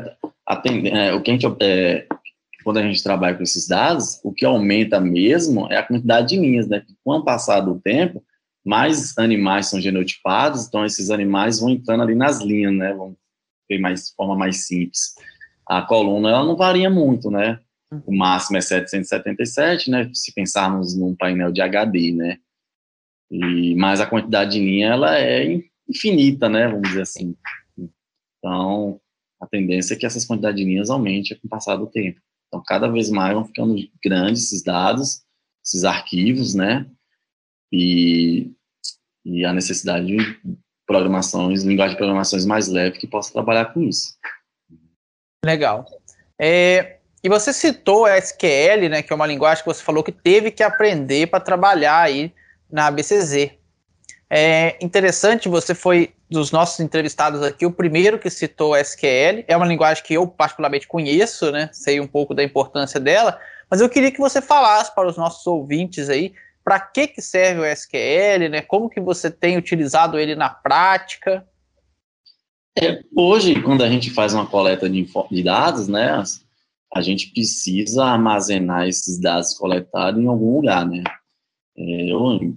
atende, 0.47 0.89
é, 0.91 1.13
o 1.13 1.23
que 1.23 1.31
a 1.31 1.35
gente 1.35 1.47
é, 1.61 2.07
quando 2.63 2.79
a 2.79 2.83
gente 2.83 3.03
trabalha 3.03 3.37
com 3.37 3.43
esses 3.43 3.67
dados, 3.67 4.21
o 4.23 4.33
que 4.33 4.45
aumenta 4.45 5.01
mesmo 5.01 5.71
é 5.73 5.77
a 5.77 5.83
quantidade 5.83 6.29
de 6.29 6.39
linhas, 6.39 6.69
né? 6.69 6.85
Com 7.05 7.13
o 7.13 7.25
passar 7.25 7.61
do 7.61 7.81
tempo, 7.81 8.23
mais 8.65 9.17
animais 9.17 9.67
são 9.67 9.81
genotipados, 9.81 10.67
então 10.67 10.85
esses 10.85 11.11
animais 11.11 11.61
vão 11.61 11.71
entrando 11.71 12.03
ali 12.03 12.15
nas 12.15 12.41
linhas, 12.41 12.73
né? 12.75 12.93
Vão 12.93 13.17
ter 13.69 13.79
mais 13.79 14.11
forma 14.11 14.37
mais 14.37 14.67
simples. 14.67 15.15
A 15.71 15.83
coluna 15.83 16.31
ela 16.31 16.45
não 16.45 16.57
varia 16.57 16.91
muito, 16.91 17.31
né? 17.31 17.61
O 18.05 18.13
máximo 18.13 18.59
é 18.59 18.61
777, 18.61 19.89
né? 19.89 20.11
Se 20.13 20.35
pensarmos 20.35 20.97
num 20.97 21.15
painel 21.15 21.53
de 21.53 21.61
HD, 21.61 22.13
né? 22.13 22.39
E 23.31 23.77
mas 23.77 24.01
a 24.01 24.07
quantidade 24.07 24.51
de 24.51 24.59
linha 24.59 24.89
ela 24.89 25.17
é 25.17 25.61
infinita, 25.89 26.49
né? 26.49 26.67
Vamos 26.67 26.89
dizer 26.89 27.03
assim. 27.03 27.37
Então, 28.39 29.01
a 29.41 29.47
tendência 29.47 29.95
é 29.95 29.97
que 29.97 30.05
essas 30.05 30.27
quantidades 30.27 30.57
de 30.61 30.65
linhas 30.65 30.91
aumente 30.91 31.37
com 31.37 31.47
o 31.47 31.51
passar 31.51 31.77
do 31.77 31.87
tempo. 31.87 32.21
Então, 32.49 32.61
cada 32.67 32.89
vez 32.89 33.09
mais 33.09 33.33
vão 33.33 33.45
ficando 33.45 33.77
grandes 34.05 34.47
esses 34.47 34.65
dados, 34.65 35.23
esses 35.65 35.85
arquivos, 35.85 36.53
né? 36.53 36.85
E, 37.73 38.51
e 39.25 39.45
a 39.45 39.53
necessidade 39.53 40.09
de 40.09 40.19
programações, 40.85 41.63
linguagem 41.63 41.95
de 41.95 41.99
programações 41.99 42.45
mais 42.45 42.67
leve 42.67 42.99
que 42.99 43.07
possa 43.07 43.33
trabalhar 43.33 43.67
com 43.67 43.83
isso. 43.83 44.19
Legal. 45.45 45.87
É, 46.39 46.97
e 47.23 47.29
você 47.29 47.53
citou 47.53 48.07
a 48.07 48.19
SQL, 48.19 48.89
né, 48.91 49.03
que 49.03 49.13
é 49.13 49.17
uma 49.17 49.27
linguagem 49.27 49.63
que 49.63 49.69
você 49.69 49.83
falou 49.83 50.03
que 50.03 50.13
teve 50.13 50.51
que 50.51 50.63
aprender 50.63 51.27
para 51.29 51.41
trabalhar 51.41 52.01
aí 52.01 52.33
na 52.71 52.91
BCZ. 52.91 53.51
É 54.29 54.77
interessante, 54.81 55.49
você 55.49 55.75
foi 55.75 56.15
dos 56.31 56.53
nossos 56.53 56.79
entrevistados 56.79 57.43
aqui 57.43 57.67
o 57.67 57.73
primeiro 57.73 58.19
que 58.19 58.31
citou 58.31 58.77
SQL. 58.77 59.45
É 59.49 59.57
uma 59.57 59.67
linguagem 59.67 60.05
que 60.05 60.15
eu 60.15 60.27
particularmente 60.27 60.87
conheço, 60.87 61.51
né? 61.51 61.69
Sei 61.73 62.01
um 62.01 62.07
pouco 62.07 62.33
da 62.33 62.45
importância 62.45 63.01
dela, 63.01 63.39
mas 63.69 63.81
eu 63.81 63.89
queria 63.89 64.13
que 64.13 64.21
você 64.21 64.41
falasse 64.41 64.95
para 64.95 65.09
os 65.09 65.17
nossos 65.17 65.45
ouvintes 65.47 66.09
aí 66.09 66.33
para 66.63 66.79
que, 66.79 67.09
que 67.09 67.21
serve 67.21 67.63
o 67.63 67.65
SQL, 67.65 68.49
né? 68.51 68.63
Como 68.63 68.89
que 68.89 69.01
você 69.01 69.31
tem 69.31 69.57
utilizado 69.57 70.19
ele 70.19 70.37
na 70.37 70.49
prática? 70.49 71.45
É, 72.79 73.03
hoje, 73.17 73.61
quando 73.63 73.83
a 73.83 73.89
gente 73.89 74.11
faz 74.11 74.33
uma 74.33 74.47
coleta 74.47 74.89
de, 74.89 75.07
de 75.31 75.43
dados, 75.43 75.89
né, 75.89 76.23
a 76.95 77.01
gente 77.01 77.31
precisa 77.31 78.05
armazenar 78.05 78.89
esses 78.89 79.19
dados 79.21 79.55
coletados 79.55 80.21
em 80.21 80.27
algum 80.27 80.57
lugar, 80.57 80.87
né? 80.87 81.03
É, 81.77 82.13
eu, 82.13 82.57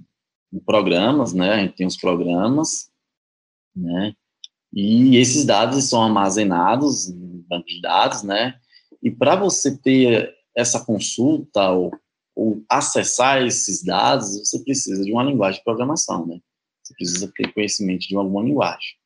programas, 0.66 1.34
né? 1.34 1.54
A 1.54 1.58
gente 1.60 1.76
tem 1.76 1.88
os 1.88 1.98
programas, 1.98 2.90
né? 3.76 4.14
E 4.72 5.18
esses 5.18 5.46
dados 5.46 5.84
são 5.86 6.04
armazenados 6.04 7.10
em 7.10 7.46
banco 7.48 7.68
de 7.68 7.82
dados, 7.82 8.24
né? 8.24 8.56
E 9.02 9.12
para 9.12 9.36
você 9.36 9.78
ter 9.78 10.34
essa 10.56 10.84
consulta 10.84 11.70
ou, 11.70 11.92
ou, 12.36 12.64
acessar 12.70 13.44
esses 13.44 13.84
dados, 13.84 14.40
você 14.40 14.64
precisa 14.64 15.04
de 15.04 15.12
uma 15.12 15.24
linguagem 15.24 15.60
de 15.60 15.64
programação, 15.64 16.26
né? 16.26 16.40
Você 16.84 16.94
precisa 16.96 17.32
ter 17.36 17.54
conhecimento 17.54 18.08
de 18.08 18.16
alguma 18.16 18.44
linguagem. 18.44 19.03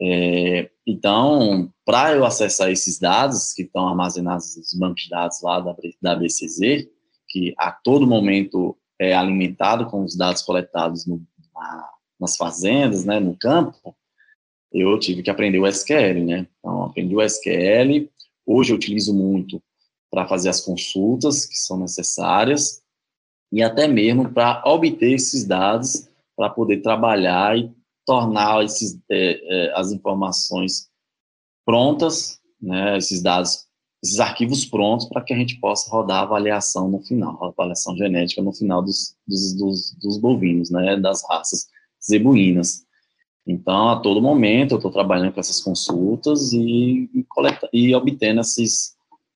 É, 0.00 0.70
então, 0.86 1.72
para 1.84 2.14
eu 2.14 2.24
acessar 2.24 2.70
esses 2.70 2.98
dados 2.98 3.52
que 3.52 3.62
estão 3.62 3.88
armazenados 3.88 4.56
nos 4.56 4.74
bancos 4.74 5.04
de 5.04 5.10
dados 5.10 5.42
lá 5.42 5.60
da, 5.60 5.74
da 6.02 6.16
BCZ, 6.16 6.88
que 7.28 7.54
a 7.58 7.70
todo 7.70 8.06
momento 8.06 8.76
é, 8.98 9.14
alimentado 9.14 9.86
com 9.86 10.04
os 10.04 10.16
dados 10.16 10.42
coletados 10.42 11.06
no, 11.06 11.22
na, 11.54 11.90
nas 12.20 12.36
fazendas, 12.36 13.04
né, 13.04 13.20
no 13.20 13.36
campo, 13.36 13.94
eu 14.72 14.98
tive 14.98 15.22
que 15.22 15.30
aprender 15.30 15.58
o 15.58 15.66
SQL, 15.66 16.24
né? 16.24 16.48
Então, 16.58 16.84
aprendi 16.84 17.14
o 17.14 17.22
SQL. 17.22 18.10
Hoje 18.44 18.72
eu 18.72 18.76
utilizo 18.76 19.14
muito 19.14 19.62
para 20.10 20.26
fazer 20.26 20.48
as 20.48 20.60
consultas 20.60 21.46
que 21.46 21.56
são 21.56 21.78
necessárias 21.78 22.82
e 23.52 23.62
até 23.62 23.86
mesmo 23.86 24.32
para 24.32 24.62
obter 24.66 25.12
esses 25.12 25.44
dados 25.44 26.08
para 26.36 26.50
poder 26.50 26.82
trabalhar 26.82 27.56
e 27.56 27.70
tornar 28.06 28.64
esses, 28.64 28.98
é, 29.10 29.68
é, 29.68 29.72
as 29.74 29.92
informações 29.92 30.88
prontas, 31.64 32.40
né, 32.60 32.96
esses 32.98 33.22
dados, 33.22 33.66
esses 34.02 34.20
arquivos 34.20 34.64
prontos 34.64 35.06
para 35.06 35.22
que 35.22 35.32
a 35.32 35.36
gente 35.36 35.58
possa 35.60 35.90
rodar 35.90 36.18
a 36.18 36.22
avaliação 36.22 36.88
no 36.88 37.00
final, 37.00 37.42
a 37.42 37.48
avaliação 37.48 37.96
genética 37.96 38.42
no 38.42 38.52
final 38.52 38.82
dos, 38.82 39.16
dos, 39.26 39.54
dos, 39.54 39.94
dos 40.00 40.18
bovinos, 40.18 40.70
né, 40.70 40.96
das 40.96 41.22
raças 41.28 41.66
zebuínas. 42.06 42.84
Então, 43.46 43.90
a 43.90 44.00
todo 44.00 44.22
momento, 44.22 44.72
eu 44.72 44.78
estou 44.78 44.90
trabalhando 44.90 45.32
com 45.32 45.40
essas 45.40 45.60
consultas 45.60 46.52
e, 46.52 47.10
e, 47.14 47.24
coleta, 47.28 47.68
e 47.72 47.94
obtendo 47.94 48.40
esses, 48.40 48.94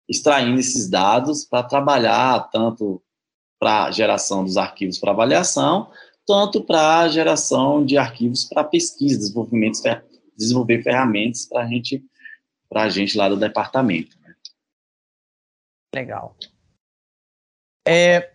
extraindo 0.09 0.59
esses 0.59 0.89
dados 0.89 1.45
para 1.45 1.63
trabalhar 1.63 2.49
tanto 2.51 3.03
para 3.59 3.91
geração 3.91 4.45
dos 4.45 4.57
arquivos 4.57 4.99
para 4.99 5.11
avaliação, 5.11 5.91
tanto 6.29 6.63
para 6.63 7.09
geração 7.09 7.83
de 7.83 7.97
arquivos 7.97 8.45
para 8.45 8.63
pesquisa, 8.63 9.19
desenvolvimento, 9.19 9.79
desenvolver 10.37 10.83
ferramentas 10.83 11.47
para 11.47 11.63
a 11.63 11.67
gente, 11.67 12.05
a 12.71 12.89
gente 12.91 13.17
lá 13.17 13.31
do 13.31 13.37
departamento. 13.37 14.15
Né? 14.21 14.35
Legal. 15.95 16.37
É, 17.87 18.33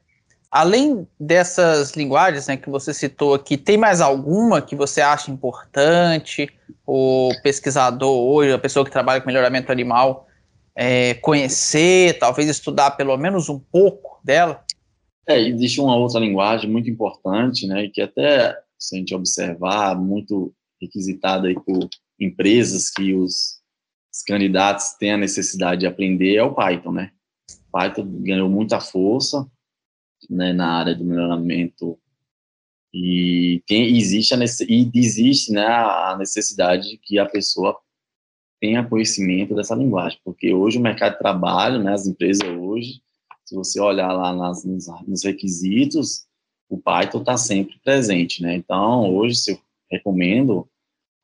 além 0.50 1.08
dessas 1.20 1.92
linguagens 1.92 2.48
né, 2.48 2.58
que 2.58 2.68
você 2.68 2.92
citou 2.96 3.36
aqui, 3.36 3.58
tem 3.58 3.78
mais 3.78 4.02
alguma 4.02 4.60
que 4.60 4.76
você 4.76 5.00
acha 5.00 5.30
importante 5.30 6.50
o 6.88 7.30
pesquisador 7.44 8.12
hoje, 8.12 8.54
a 8.54 8.58
pessoa 8.58 8.84
que 8.84 8.92
trabalha 8.92 9.22
com 9.22 9.28
melhoramento 9.28 9.72
animal, 9.72 10.28
é, 10.76 11.14
conhecer, 11.16 12.18
talvez 12.18 12.50
estudar 12.50 12.92
pelo 12.92 13.16
menos 13.18 13.50
um 13.50 13.60
pouco 13.60 14.20
dela? 14.24 14.66
É, 15.28 15.40
existe 15.40 15.80
uma 15.80 15.96
outra 15.96 16.20
linguagem 16.20 16.70
muito 16.70 16.90
importante, 16.90 17.66
né, 17.66 17.88
que 17.88 18.02
até, 18.02 18.58
se 18.78 18.96
a 18.96 19.00
gente 19.00 19.16
observar, 19.16 20.00
muito 20.00 20.54
requisitada 20.82 21.48
aí 21.48 21.56
por 21.56 21.88
empresas 22.20 22.90
que 22.90 23.14
os, 23.14 23.62
os 24.14 24.22
candidatos 24.28 24.94
têm 25.00 25.14
a 25.14 25.18
necessidade 25.18 25.82
de 25.82 25.88
aprender, 25.88 26.36
é 26.36 26.44
o 26.44 26.54
Python, 26.54 26.92
né. 26.92 27.12
Python 27.72 28.06
ganhou 28.22 28.50
muita 28.50 28.82
força, 28.82 29.50
né, 30.30 30.52
na 30.52 30.80
área 30.80 30.96
do 30.96 31.06
melhoramento 31.06 31.98
e 32.94 33.64
tem, 33.66 33.98
existe 33.98 34.36
a 34.36 34.38
e 34.70 34.92
existe 34.94 35.52
né, 35.52 35.66
a 35.66 36.16
necessidade 36.18 36.92
de 36.92 36.98
que 36.98 37.18
a 37.18 37.26
pessoa 37.26 37.76
tenha 38.62 38.88
conhecimento 38.88 39.56
dessa 39.56 39.74
linguagem, 39.74 40.20
porque 40.24 40.54
hoje 40.54 40.78
o 40.78 40.82
mercado 40.82 41.14
de 41.14 41.20
trabalho, 41.20 41.82
né, 41.82 41.94
as 41.94 42.06
empresas 42.06 42.48
hoje 42.48 43.02
se 43.46 43.56
você 43.56 43.80
olhar 43.80 44.12
lá 44.12 44.34
nas, 44.34 44.64
nos, 44.66 45.24
requisitos, 45.24 46.26
o 46.70 46.78
Python 46.78 47.20
está 47.20 47.38
sempre 47.38 47.80
presente, 47.84 48.42
né? 48.42 48.56
Então, 48.56 49.14
hoje, 49.14 49.52
eu 49.52 49.60
recomendo 49.92 50.68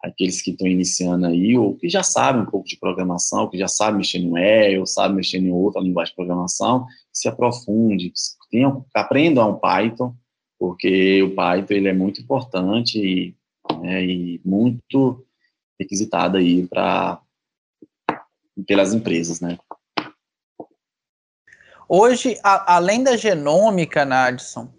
aqueles 0.01 0.41
que 0.41 0.51
estão 0.51 0.67
iniciando 0.67 1.25
aí, 1.25 1.57
ou 1.57 1.75
que 1.75 1.89
já 1.89 2.03
sabem 2.03 2.43
um 2.43 2.45
pouco 2.45 2.67
de 2.67 2.77
programação, 2.77 3.49
que 3.49 3.57
já 3.57 3.67
sabem 3.67 3.97
mexer 3.97 4.19
no 4.19 4.37
E, 4.37 4.77
ou 4.77 4.85
sabem 4.85 5.17
mexer 5.17 5.37
em 5.37 5.51
outra 5.51 5.81
linguagem 5.81 6.11
de 6.11 6.15
programação, 6.15 6.85
se 7.11 7.27
aprofunde, 7.27 8.13
tenham, 8.49 8.85
aprendam 8.93 9.49
o 9.49 9.59
Python, 9.59 10.15
porque 10.57 11.21
o 11.23 11.35
Python 11.35 11.73
ele 11.73 11.87
é 11.89 11.93
muito 11.93 12.21
importante 12.21 12.97
e, 12.97 13.35
né, 13.81 14.03
e 14.05 14.41
muito 14.43 15.25
requisitado 15.79 16.37
aí 16.37 16.67
para 16.67 17.21
pelas 18.67 18.93
empresas, 18.93 19.39
né? 19.39 19.57
Hoje, 21.91 22.37
a, 22.43 22.75
além 22.75 23.03
da 23.03 23.17
genômica, 23.17 24.05
Nadson, 24.05 24.69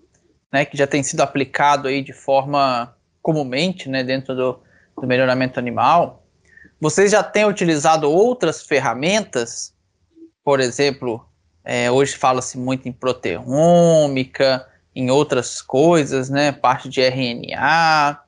né, 0.52 0.64
que 0.64 0.76
já 0.76 0.86
tem 0.86 1.02
sido 1.02 1.22
aplicado 1.22 1.88
aí 1.88 2.02
de 2.02 2.12
forma 2.12 2.94
comumente 3.20 3.88
né, 3.88 4.04
dentro 4.04 4.32
do, 4.36 4.60
do 4.96 5.08
melhoramento 5.08 5.58
animal, 5.58 6.22
vocês 6.80 7.10
já 7.10 7.20
têm 7.20 7.44
utilizado 7.44 8.08
outras 8.08 8.62
ferramentas? 8.62 9.74
Por 10.44 10.60
exemplo, 10.60 11.26
é, 11.64 11.90
hoje 11.90 12.16
fala-se 12.16 12.56
muito 12.56 12.88
em 12.88 12.92
proteômica, 12.92 14.68
em 14.94 15.10
outras 15.10 15.60
coisas, 15.60 16.30
né, 16.30 16.52
parte 16.52 16.88
de 16.88 17.00
RNA, 17.00 18.20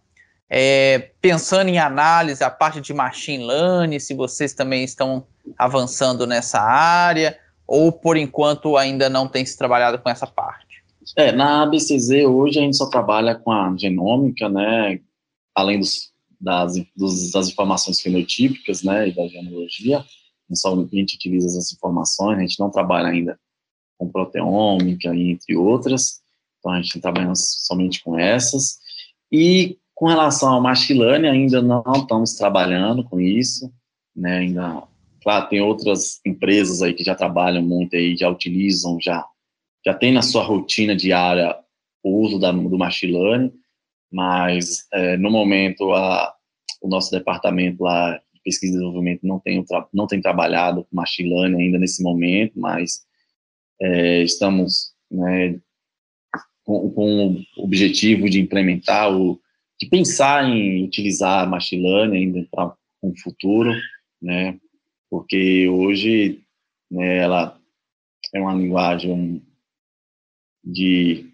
é, 0.50 1.10
pensando 1.20 1.68
em 1.68 1.78
análise, 1.78 2.42
a 2.42 2.50
parte 2.50 2.80
de 2.80 2.92
machine 2.92 3.46
learning, 3.46 4.00
se 4.00 4.12
vocês 4.12 4.52
também 4.52 4.82
estão 4.82 5.24
avançando 5.56 6.26
nessa 6.26 6.60
área, 6.60 7.38
ou 7.66 7.92
por 7.92 8.16
enquanto 8.16 8.76
ainda 8.76 9.08
não 9.08 9.26
tem 9.28 9.44
se 9.44 9.56
trabalhado 9.56 9.98
com 9.98 10.08
essa 10.08 10.26
parte? 10.26 10.82
É, 11.16 11.32
na 11.32 11.62
ABCZ 11.62 12.24
hoje 12.26 12.58
a 12.58 12.62
gente 12.62 12.76
só 12.76 12.86
trabalha 12.86 13.34
com 13.34 13.50
a 13.50 13.74
genômica, 13.76 14.48
né, 14.48 15.00
além 15.54 15.80
dos, 15.80 16.12
das, 16.40 16.74
dos, 16.96 17.32
das 17.32 17.48
informações 17.48 18.00
fenotípicas, 18.00 18.82
né, 18.82 19.08
e 19.08 19.12
da 19.12 19.26
genealogia, 19.26 20.04
só 20.54 20.74
a 20.74 20.86
gente 20.92 21.16
utiliza 21.16 21.46
essas 21.46 21.72
informações, 21.72 22.38
a 22.38 22.42
gente 22.42 22.60
não 22.60 22.70
trabalha 22.70 23.08
ainda 23.08 23.38
com 23.98 24.08
proteômica, 24.08 25.14
entre 25.14 25.56
outras, 25.56 26.20
então 26.58 26.72
a 26.72 26.82
gente 26.82 27.00
trabalha 27.00 27.32
somente 27.34 28.02
com 28.02 28.18
essas, 28.18 28.78
e 29.30 29.78
com 29.94 30.06
relação 30.06 30.52
ao 30.52 30.60
machine 30.60 31.00
learning, 31.00 31.28
ainda 31.28 31.62
não 31.62 31.82
estamos 31.94 32.34
trabalhando 32.34 33.04
com 33.04 33.20
isso, 33.20 33.72
né, 34.14 34.38
ainda 34.38 34.82
Claro, 35.22 35.48
tem 35.48 35.60
outras 35.60 36.20
empresas 36.26 36.82
aí 36.82 36.92
que 36.92 37.04
já 37.04 37.14
trabalham 37.14 37.62
muito 37.62 37.94
aí, 37.94 38.16
já 38.16 38.28
utilizam, 38.28 38.98
já, 39.00 39.24
já 39.84 39.94
tem 39.94 40.12
na 40.12 40.22
sua 40.22 40.42
rotina 40.42 40.96
diária 40.96 41.56
o 42.02 42.20
uso 42.20 42.38
da, 42.38 42.50
do 42.50 42.76
machine 42.76 43.12
learning, 43.12 43.52
mas 44.10 44.86
é, 44.92 45.16
no 45.16 45.30
momento 45.30 45.92
a, 45.92 46.34
o 46.80 46.88
nosso 46.88 47.10
departamento 47.12 47.84
lá 47.84 48.20
de 48.34 48.40
pesquisa 48.42 48.72
e 48.72 48.78
desenvolvimento 48.78 49.24
não 49.24 49.38
tem, 49.38 49.64
não 49.94 50.06
tem 50.08 50.20
trabalhado 50.20 50.84
com 50.84 50.96
machine 50.96 51.32
learning 51.32 51.62
ainda 51.62 51.78
nesse 51.78 52.02
momento, 52.02 52.58
mas 52.58 53.02
é, 53.80 54.22
estamos 54.22 54.92
né, 55.08 55.60
com, 56.64 56.90
com, 56.90 57.36
o 57.56 57.64
objetivo 57.64 58.28
de 58.28 58.40
implementar, 58.40 59.14
o, 59.14 59.40
de 59.80 59.88
pensar 59.88 60.44
em 60.48 60.84
utilizar 60.84 61.48
machine 61.48 61.82
learning 61.84 62.16
ainda 62.16 62.48
para 62.50 62.74
um 63.02 63.16
futuro, 63.16 63.72
né, 64.20 64.58
porque 65.12 65.68
hoje 65.68 66.42
né, 66.90 67.18
ela 67.18 67.60
é 68.34 68.40
uma 68.40 68.54
linguagem 68.54 69.42
de, 70.64 71.30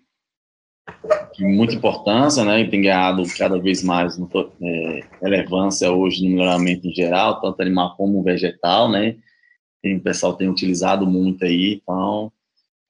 de 1.36 1.44
muita 1.44 1.76
importância, 1.76 2.44
né, 2.44 2.60
e 2.60 2.68
tem 2.68 2.82
ganhado 2.82 3.22
cada 3.38 3.56
vez 3.56 3.84
mais 3.84 4.18
é, 4.18 5.00
relevância 5.22 5.92
hoje 5.92 6.24
no 6.24 6.30
melhoramento 6.30 6.88
em 6.88 6.92
geral, 6.92 7.40
tanto 7.40 7.62
animal 7.62 7.96
como 7.96 8.20
vegetal, 8.20 8.90
né, 8.90 9.16
o 9.84 10.00
pessoal 10.00 10.34
tem 10.34 10.48
utilizado 10.48 11.06
muito 11.06 11.44
aí, 11.44 11.80
então 11.80 12.32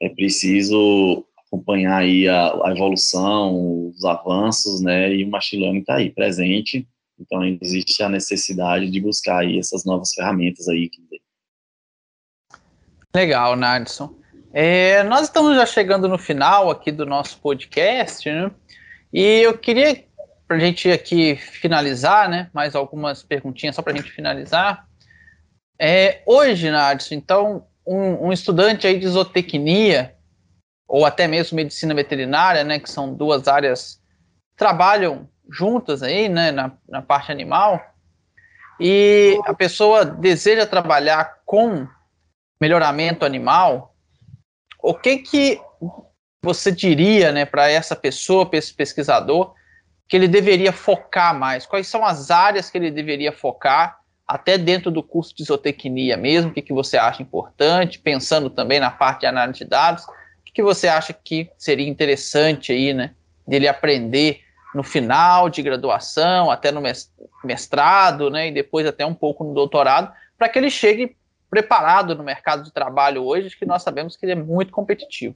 é 0.00 0.08
preciso 0.08 1.22
acompanhar 1.36 1.98
aí 1.98 2.26
a, 2.26 2.46
a 2.64 2.72
evolução, 2.74 3.88
os 3.88 4.06
avanços, 4.06 4.80
né, 4.80 5.14
e 5.14 5.22
o 5.22 5.30
machine 5.30 5.80
está 5.80 5.96
aí 5.96 6.08
presente, 6.08 6.88
então, 7.18 7.44
existe 7.44 8.02
a 8.02 8.08
necessidade 8.08 8.90
de 8.90 9.00
buscar 9.00 9.38
aí 9.38 9.58
essas 9.58 9.84
novas 9.84 10.12
ferramentas 10.14 10.68
aí. 10.68 10.90
Legal, 13.14 13.56
Nadson. 13.56 14.14
É, 14.52 15.02
nós 15.02 15.22
estamos 15.22 15.56
já 15.56 15.66
chegando 15.66 16.08
no 16.08 16.18
final 16.18 16.70
aqui 16.70 16.92
do 16.92 17.04
nosso 17.04 17.38
podcast, 17.40 18.30
né? 18.30 18.50
E 19.12 19.40
eu 19.40 19.58
queria, 19.58 20.04
para 20.46 20.56
a 20.56 20.60
gente 20.60 20.90
aqui 20.90 21.36
finalizar, 21.36 22.28
né? 22.28 22.50
Mais 22.52 22.74
algumas 22.74 23.22
perguntinhas 23.22 23.74
só 23.74 23.82
para 23.82 23.92
a 23.92 23.96
gente 23.96 24.10
finalizar. 24.10 24.86
É, 25.78 26.22
hoje, 26.26 26.70
Nadson, 26.70 27.14
então, 27.14 27.66
um, 27.86 28.28
um 28.28 28.32
estudante 28.32 28.86
aí 28.86 28.98
de 28.98 29.08
zootecnia, 29.08 30.14
ou 30.86 31.04
até 31.04 31.26
mesmo 31.26 31.56
medicina 31.56 31.94
veterinária, 31.94 32.64
né? 32.64 32.78
Que 32.78 32.90
são 32.90 33.12
duas 33.12 33.48
áreas 33.48 34.00
trabalham 34.56 35.28
juntas 35.48 36.02
aí, 36.02 36.28
né, 36.28 36.50
na, 36.50 36.72
na 36.88 37.02
parte 37.02 37.32
animal, 37.32 37.80
e 38.80 39.38
a 39.44 39.54
pessoa 39.54 40.04
deseja 40.04 40.66
trabalhar 40.66 41.38
com 41.44 41.86
melhoramento 42.60 43.24
animal, 43.24 43.94
o 44.80 44.94
que 44.94 45.18
que 45.18 45.60
você 46.42 46.70
diria, 46.70 47.32
né, 47.32 47.44
para 47.44 47.68
essa 47.68 47.96
pessoa, 47.96 48.46
para 48.46 48.58
esse 48.58 48.72
pesquisador, 48.72 49.54
que 50.08 50.16
ele 50.16 50.28
deveria 50.28 50.72
focar 50.72 51.38
mais? 51.38 51.66
Quais 51.66 51.88
são 51.88 52.04
as 52.04 52.30
áreas 52.30 52.70
que 52.70 52.78
ele 52.78 52.90
deveria 52.90 53.32
focar, 53.32 53.98
até 54.26 54.56
dentro 54.56 54.90
do 54.90 55.02
curso 55.02 55.34
de 55.34 55.44
zootecnia 55.44 56.16
mesmo? 56.16 56.50
O 56.50 56.54
que, 56.54 56.62
que 56.62 56.72
você 56.72 56.96
acha 56.96 57.22
importante? 57.22 57.98
Pensando 57.98 58.48
também 58.48 58.78
na 58.78 58.90
parte 58.90 59.20
de 59.20 59.26
análise 59.26 59.60
de 59.60 59.64
dados, 59.64 60.04
o 60.04 60.44
que, 60.44 60.52
que 60.52 60.62
você 60.62 60.86
acha 60.86 61.12
que 61.12 61.50
seria 61.58 61.88
interessante 61.88 62.72
aí, 62.72 62.94
né, 62.94 63.14
dele 63.46 63.66
aprender 63.66 64.42
no 64.78 64.84
final 64.84 65.50
de 65.50 65.60
graduação, 65.60 66.52
até 66.52 66.70
no 66.70 66.80
mestrado, 67.42 68.30
né, 68.30 68.46
e 68.46 68.52
depois 68.52 68.86
até 68.86 69.04
um 69.04 69.12
pouco 69.12 69.42
no 69.42 69.52
doutorado, 69.52 70.14
para 70.38 70.48
que 70.48 70.56
ele 70.56 70.70
chegue 70.70 71.16
preparado 71.50 72.14
no 72.14 72.22
mercado 72.22 72.62
de 72.62 72.72
trabalho 72.72 73.24
hoje, 73.24 73.56
que 73.58 73.66
nós 73.66 73.82
sabemos 73.82 74.16
que 74.16 74.24
ele 74.24 74.32
é 74.32 74.36
muito 74.36 74.70
competitivo. 74.70 75.34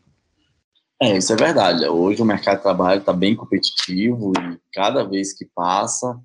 É, 1.03 1.17
isso 1.17 1.33
é 1.33 1.37
verdade. 1.37 1.85
Hoje 1.89 2.23
o 2.23 2.25
mercado 2.25 2.59
de 2.59 2.63
trabalho 2.63 3.01
está 3.01 3.13
bem 3.13 3.35
competitivo 3.35 4.33
e 4.39 4.61
cada 4.73 5.03
vez 5.03 5.33
que 5.33 5.45
passa, 5.45 6.17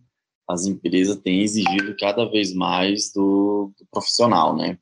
as 0.48 0.68
empresas 0.68 1.18
têm 1.18 1.42
exigido 1.42 1.96
cada 2.00 2.24
vez 2.30 2.54
mais 2.54 3.12
do, 3.12 3.74
do 3.80 3.88
profissional, 3.90 4.56
né? 4.56 4.78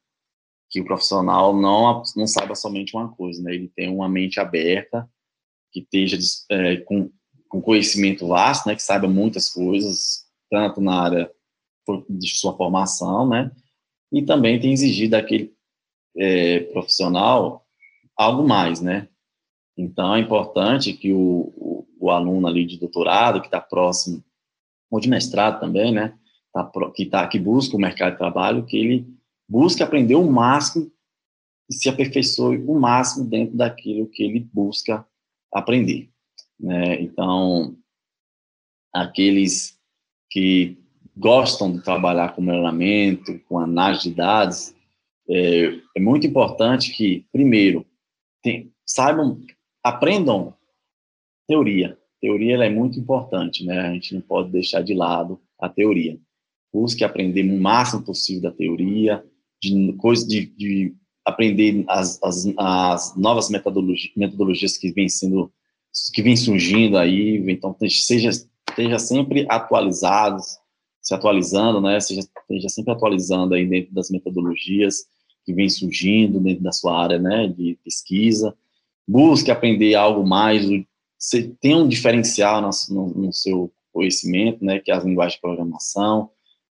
Que 0.69 0.81
o 0.81 0.85
profissional 0.85 1.55
não, 1.55 2.03
não 2.17 2.27
saiba 2.27 2.53
somente 2.53 2.97
uma 2.97 3.07
coisa, 3.15 3.41
né? 3.41 3.55
Ele 3.55 3.71
tem 3.73 3.87
uma 3.89 4.09
mente 4.09 4.41
aberta, 4.41 5.09
que 5.71 5.79
esteja 5.79 6.17
é, 6.51 6.77
com, 6.77 7.09
com 7.55 7.61
conhecimento 7.61 8.27
vasto, 8.27 8.67
né? 8.67 8.75
Que 8.75 8.83
saiba 8.83 9.07
muitas 9.07 9.49
coisas, 9.49 10.25
tanto 10.49 10.81
na 10.81 11.01
área 11.01 11.31
de 12.09 12.27
sua 12.29 12.55
formação, 12.55 13.27
né? 13.29 13.49
E 14.11 14.21
também 14.21 14.59
tem 14.59 14.73
exigido 14.73 15.11
daquele 15.11 15.53
é, 16.17 16.59
profissional 16.71 17.65
algo 18.17 18.45
mais, 18.45 18.81
né? 18.81 19.07
Então, 19.77 20.15
é 20.15 20.19
importante 20.19 20.93
que 20.93 21.13
o, 21.13 21.53
o, 21.55 21.87
o 21.99 22.11
aluno 22.11 22.47
ali 22.47 22.65
de 22.65 22.77
doutorado, 22.77 23.39
que 23.39 23.47
está 23.47 23.59
próximo, 23.61 24.23
ou 24.91 24.99
de 24.99 25.09
mestrado 25.09 25.59
também, 25.59 25.93
né? 25.93 26.17
Tá, 26.53 26.69
que, 26.93 27.05
tá, 27.05 27.27
que 27.27 27.39
busca 27.39 27.75
o 27.75 27.79
mercado 27.79 28.13
de 28.13 28.17
trabalho, 28.17 28.65
que 28.65 28.77
ele 28.77 29.07
busque 29.47 29.83
aprender 29.83 30.15
o 30.15 30.29
máximo 30.29 30.91
e 31.69 31.73
se 31.73 31.89
aperfeiçoe 31.89 32.57
o 32.57 32.77
máximo 32.79 33.25
dentro 33.25 33.55
daquilo 33.55 34.07
que 34.07 34.23
ele 34.23 34.39
busca 34.39 35.05
aprender. 35.53 36.09
Né? 36.59 37.01
Então, 37.01 37.75
aqueles 38.93 39.77
que 40.29 40.77
gostam 41.15 41.71
de 41.71 41.81
trabalhar 41.81 42.35
com 42.35 42.41
melhoramento, 42.41 43.39
com 43.47 43.59
análise 43.59 44.09
de 44.09 44.15
dados, 44.15 44.75
é, 45.29 45.79
é 45.95 45.99
muito 45.99 46.27
importante 46.27 46.91
que, 46.91 47.25
primeiro, 47.31 47.85
tem, 48.41 48.71
saibam 48.85 49.39
aprendam 49.83 50.53
teoria. 51.47 51.97
Teoria 52.19 52.57
é 52.63 52.69
muito 52.69 52.99
importante, 52.99 53.63
né? 53.63 53.79
A 53.81 53.93
gente 53.93 54.15
não 54.15 54.21
pode 54.21 54.51
deixar 54.51 54.81
de 54.81 54.93
lado 54.93 55.39
a 55.59 55.69
teoria. 55.69 56.17
Busque 56.73 57.03
aprender 57.03 57.43
o 57.43 57.61
máximo 57.61 58.03
possível 58.03 58.43
da 58.43 58.51
teoria, 58.51 59.23
de 59.61 59.93
coisas 59.93 60.27
de, 60.27 60.47
de, 60.47 60.95
aprender 61.23 61.83
as, 61.87 62.21
as, 62.21 62.45
as 62.57 63.15
novas 63.15 63.49
metodologias, 63.49 64.11
metodologias 64.15 64.77
que 64.77 64.91
vêm 64.91 65.09
sendo 65.09 65.51
que 66.13 66.21
vêm 66.21 66.35
surgindo 66.35 66.97
aí, 66.97 67.43
então 67.47 67.75
seja 67.79 68.29
esteja 68.69 68.99
sempre 68.99 69.45
atualizado, 69.49 70.41
se 71.01 71.13
atualizando, 71.13 71.79
né? 71.79 71.99
Seja 71.99 72.21
esteja 72.21 72.69
sempre 72.69 72.91
atualizando 72.91 73.53
aí 73.53 73.65
dentro 73.65 73.93
das 73.93 74.09
metodologias 74.09 75.05
que 75.45 75.53
vêm 75.53 75.69
surgindo 75.69 76.39
dentro 76.39 76.63
da 76.63 76.71
sua 76.71 77.01
área, 77.01 77.19
né, 77.19 77.47
de 77.47 77.77
pesquisa 77.83 78.55
busque 79.07 79.51
aprender 79.51 79.95
algo 79.95 80.27
mais, 80.27 80.65
você 81.17 81.43
tem 81.61 81.75
um 81.75 81.87
diferencial 81.87 82.61
no, 82.61 82.69
no, 82.89 83.07
no, 83.25 83.33
seu 83.33 83.71
conhecimento, 83.93 84.63
né, 84.63 84.79
que 84.79 84.91
é 84.91 84.95
as 84.95 85.05
linguagens 85.05 85.35
de 85.35 85.41
programação, 85.41 86.29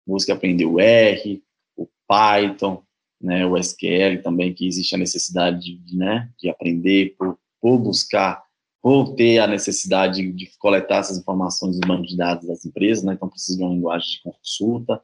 busque 0.06 0.32
aprender 0.32 0.66
o 0.66 0.80
R, 0.80 1.44
o 1.76 1.88
Python, 2.08 2.82
né, 3.20 3.46
o 3.46 3.58
SQL 3.58 4.22
também, 4.24 4.54
que 4.54 4.66
existe 4.66 4.96
a 4.96 4.98
necessidade 4.98 5.78
de, 5.78 5.96
né, 5.96 6.30
de 6.40 6.50
aprender, 6.50 7.16
por, 7.18 7.38
por 7.60 7.78
buscar, 7.78 8.44
por 8.82 9.14
ter 9.16 9.40
a 9.40 9.48
necessidade 9.48 10.32
de, 10.32 10.50
coletar 10.58 10.98
essas 10.98 11.18
informações 11.18 11.80
do 11.80 11.88
banco 11.88 12.08
de 12.08 12.18
dados 12.18 12.48
das 12.48 12.66
empresas, 12.66 13.04
né, 13.04 13.14
então 13.14 13.30
precisa 13.30 13.58
de 13.58 13.64
uma 13.64 13.74
linguagem 13.74 14.10
de 14.10 14.22
consulta. 14.24 15.02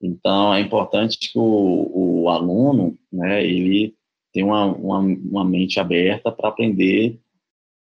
Então, 0.00 0.52
é 0.52 0.60
importante 0.60 1.18
que 1.18 1.38
o, 1.38 2.22
o 2.22 2.28
aluno, 2.28 2.98
né, 3.10 3.44
ele 3.44 3.94
ter 4.32 4.42
uma, 4.42 4.66
uma, 4.66 4.98
uma 4.98 5.44
mente 5.44 5.78
aberta 5.78 6.32
para 6.32 6.48
aprender 6.48 7.20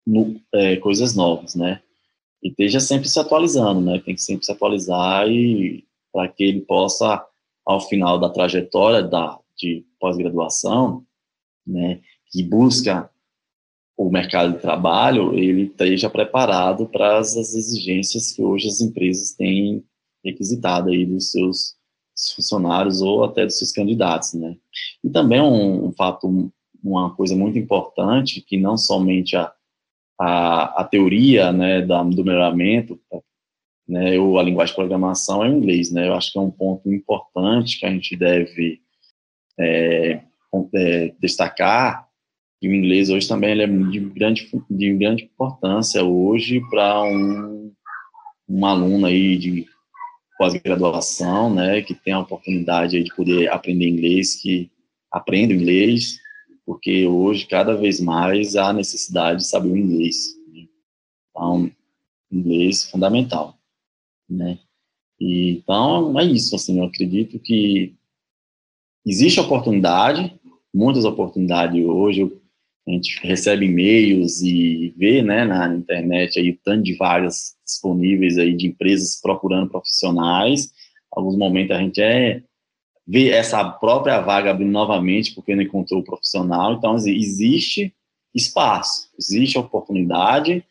no, 0.06 0.40
é, 0.52 0.76
coisas 0.76 1.14
novas, 1.14 1.54
né? 1.54 1.80
E 2.42 2.48
esteja 2.48 2.80
sempre 2.80 3.08
se 3.08 3.18
atualizando, 3.18 3.80
né? 3.80 4.02
Tem 4.04 4.14
que 4.14 4.20
sempre 4.20 4.44
se 4.44 4.50
atualizar 4.50 5.28
e 5.28 5.86
para 6.12 6.28
que 6.28 6.42
ele 6.42 6.60
possa, 6.62 7.24
ao 7.64 7.80
final 7.80 8.18
da 8.18 8.28
trajetória 8.28 9.02
da, 9.02 9.38
de 9.56 9.86
pós-graduação, 9.98 11.06
né, 11.66 12.00
que 12.30 12.42
busca 12.42 13.08
o 14.06 14.10
mercado 14.10 14.54
de 14.54 14.60
trabalho, 14.60 15.34
ele 15.38 15.62
esteja 15.62 16.10
preparado 16.10 16.86
para 16.86 17.18
as 17.18 17.36
exigências 17.36 18.32
que 18.32 18.42
hoje 18.42 18.68
as 18.68 18.80
empresas 18.80 19.32
têm 19.34 19.84
requisitado 20.24 20.90
aí 20.90 21.06
dos 21.06 21.30
seus 21.30 21.76
funcionários 22.34 23.00
ou 23.00 23.24
até 23.24 23.44
dos 23.44 23.58
seus 23.58 23.72
candidatos, 23.72 24.34
né? 24.34 24.56
E 25.02 25.10
também 25.10 25.40
um, 25.40 25.86
um 25.86 25.92
fato, 25.92 26.52
uma 26.82 27.14
coisa 27.14 27.36
muito 27.36 27.58
importante, 27.58 28.40
que 28.40 28.56
não 28.56 28.76
somente 28.76 29.36
a, 29.36 29.52
a, 30.20 30.82
a 30.82 30.84
teoria, 30.84 31.52
né, 31.52 31.82
da, 31.82 32.02
do 32.02 32.24
melhoramento, 32.24 33.00
né, 33.88 34.18
ou 34.18 34.38
a 34.38 34.42
linguagem 34.42 34.72
de 34.72 34.76
programação 34.76 35.44
é 35.44 35.48
o 35.48 35.52
inglês, 35.52 35.90
né? 35.92 36.08
Eu 36.08 36.14
acho 36.14 36.32
que 36.32 36.38
é 36.38 36.42
um 36.42 36.50
ponto 36.50 36.92
importante 36.92 37.78
que 37.78 37.86
a 37.86 37.90
gente 37.90 38.16
deve 38.16 38.80
é, 39.58 40.22
é, 40.74 41.14
destacar, 41.20 42.08
que 42.62 42.68
o 42.68 42.72
inglês 42.72 43.10
hoje 43.10 43.26
também 43.26 43.60
é 43.60 43.66
de 43.66 43.98
grande, 43.98 44.48
de 44.70 44.94
grande 44.94 45.24
importância 45.24 46.04
hoje 46.04 46.60
para 46.70 47.02
um, 47.02 47.72
um 48.48 48.64
aluno 48.64 49.06
aí 49.06 49.36
de 49.36 49.66
pós-graduação, 50.38 51.52
né, 51.52 51.82
que 51.82 51.92
tem 51.92 52.12
a 52.12 52.20
oportunidade 52.20 53.02
de 53.02 53.12
poder 53.16 53.50
aprender 53.50 53.88
inglês, 53.88 54.36
que 54.36 54.70
aprenda 55.10 55.52
inglês, 55.52 56.20
porque 56.64 57.04
hoje, 57.04 57.46
cada 57.46 57.74
vez 57.74 57.98
mais, 57.98 58.54
há 58.54 58.72
necessidade 58.72 59.40
de 59.40 59.48
saber 59.48 59.70
o 59.70 59.76
inglês. 59.76 60.38
Né? 60.46 60.68
Então, 61.30 61.68
inglês 62.30 62.88
fundamental, 62.88 63.58
né. 64.30 64.60
E, 65.18 65.50
então, 65.50 66.16
é 66.16 66.24
isso, 66.24 66.54
assim, 66.54 66.78
eu 66.78 66.84
acredito 66.84 67.40
que 67.40 67.92
existe 69.04 69.40
oportunidade, 69.40 70.32
muitas 70.72 71.04
oportunidades 71.04 71.84
hoje, 71.84 72.40
a 72.86 72.90
gente 72.90 73.20
recebe 73.22 73.66
e-mails 73.66 74.42
e 74.42 74.92
vê, 74.96 75.22
né, 75.22 75.44
na 75.44 75.74
internet 75.74 76.38
aí 76.38 76.58
tanto 76.64 76.82
de 76.82 76.96
vagas 76.96 77.54
disponíveis 77.64 78.38
aí 78.38 78.54
de 78.54 78.66
empresas 78.66 79.20
procurando 79.20 79.70
profissionais. 79.70 80.72
Alguns 81.10 81.36
momentos 81.36 81.76
a 81.76 81.78
gente 81.78 82.00
é 82.00 82.42
vê 83.06 83.30
essa 83.30 83.64
própria 83.64 84.20
vaga 84.20 84.50
abrindo 84.50 84.70
novamente 84.70 85.34
porque 85.34 85.54
não 85.54 85.62
encontrou 85.62 86.00
o 86.00 86.04
profissional. 86.04 86.74
Então 86.74 86.96
existe 86.96 87.94
espaço, 88.34 89.08
existe 89.18 89.58
oportunidade, 89.58 90.64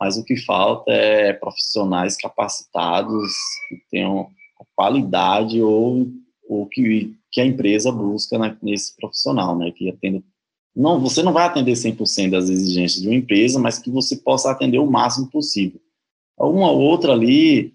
mas 0.00 0.16
o 0.16 0.24
que 0.24 0.36
falta 0.36 0.90
é 0.92 1.32
profissionais 1.32 2.16
capacitados 2.16 3.32
que 3.68 3.82
tenham 3.90 4.30
a 4.60 4.64
qualidade 4.74 5.60
ou 5.60 6.06
o 6.48 6.66
que, 6.66 7.14
que 7.30 7.40
a 7.40 7.46
empresa 7.46 7.92
busca 7.92 8.38
na, 8.38 8.56
nesse 8.62 8.96
profissional, 8.96 9.56
né, 9.58 9.70
que 9.70 9.90
atenda 9.90 10.22
não, 10.78 11.00
você 11.00 11.24
não 11.24 11.32
vai 11.32 11.44
atender 11.44 11.72
100% 11.72 12.30
das 12.30 12.48
exigências 12.48 13.02
de 13.02 13.08
uma 13.08 13.16
empresa, 13.16 13.58
mas 13.58 13.80
que 13.80 13.90
você 13.90 14.16
possa 14.16 14.48
atender 14.48 14.78
o 14.78 14.86
máximo 14.86 15.28
possível. 15.28 15.80
Uma 16.38 16.70
outra 16.70 17.12
ali, 17.12 17.74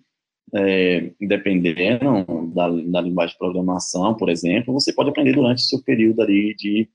é, 0.54 1.12
dependendo 1.20 2.26
da, 2.56 2.70
da 2.70 3.02
linguagem 3.02 3.34
de 3.34 3.38
programação, 3.38 4.16
por 4.16 4.30
exemplo, 4.30 4.74
você 4.74 4.94
pode 4.94 5.10
aprender 5.10 5.34
durante 5.34 5.60
o 5.60 5.66
seu 5.66 5.84
período 5.84 6.22
ali 6.22 6.56
de, 6.56 6.88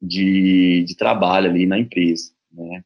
de, 0.00 0.84
de 0.86 0.94
trabalho 0.94 1.48
ali 1.48 1.64
na 1.64 1.78
empresa, 1.78 2.32
né? 2.52 2.84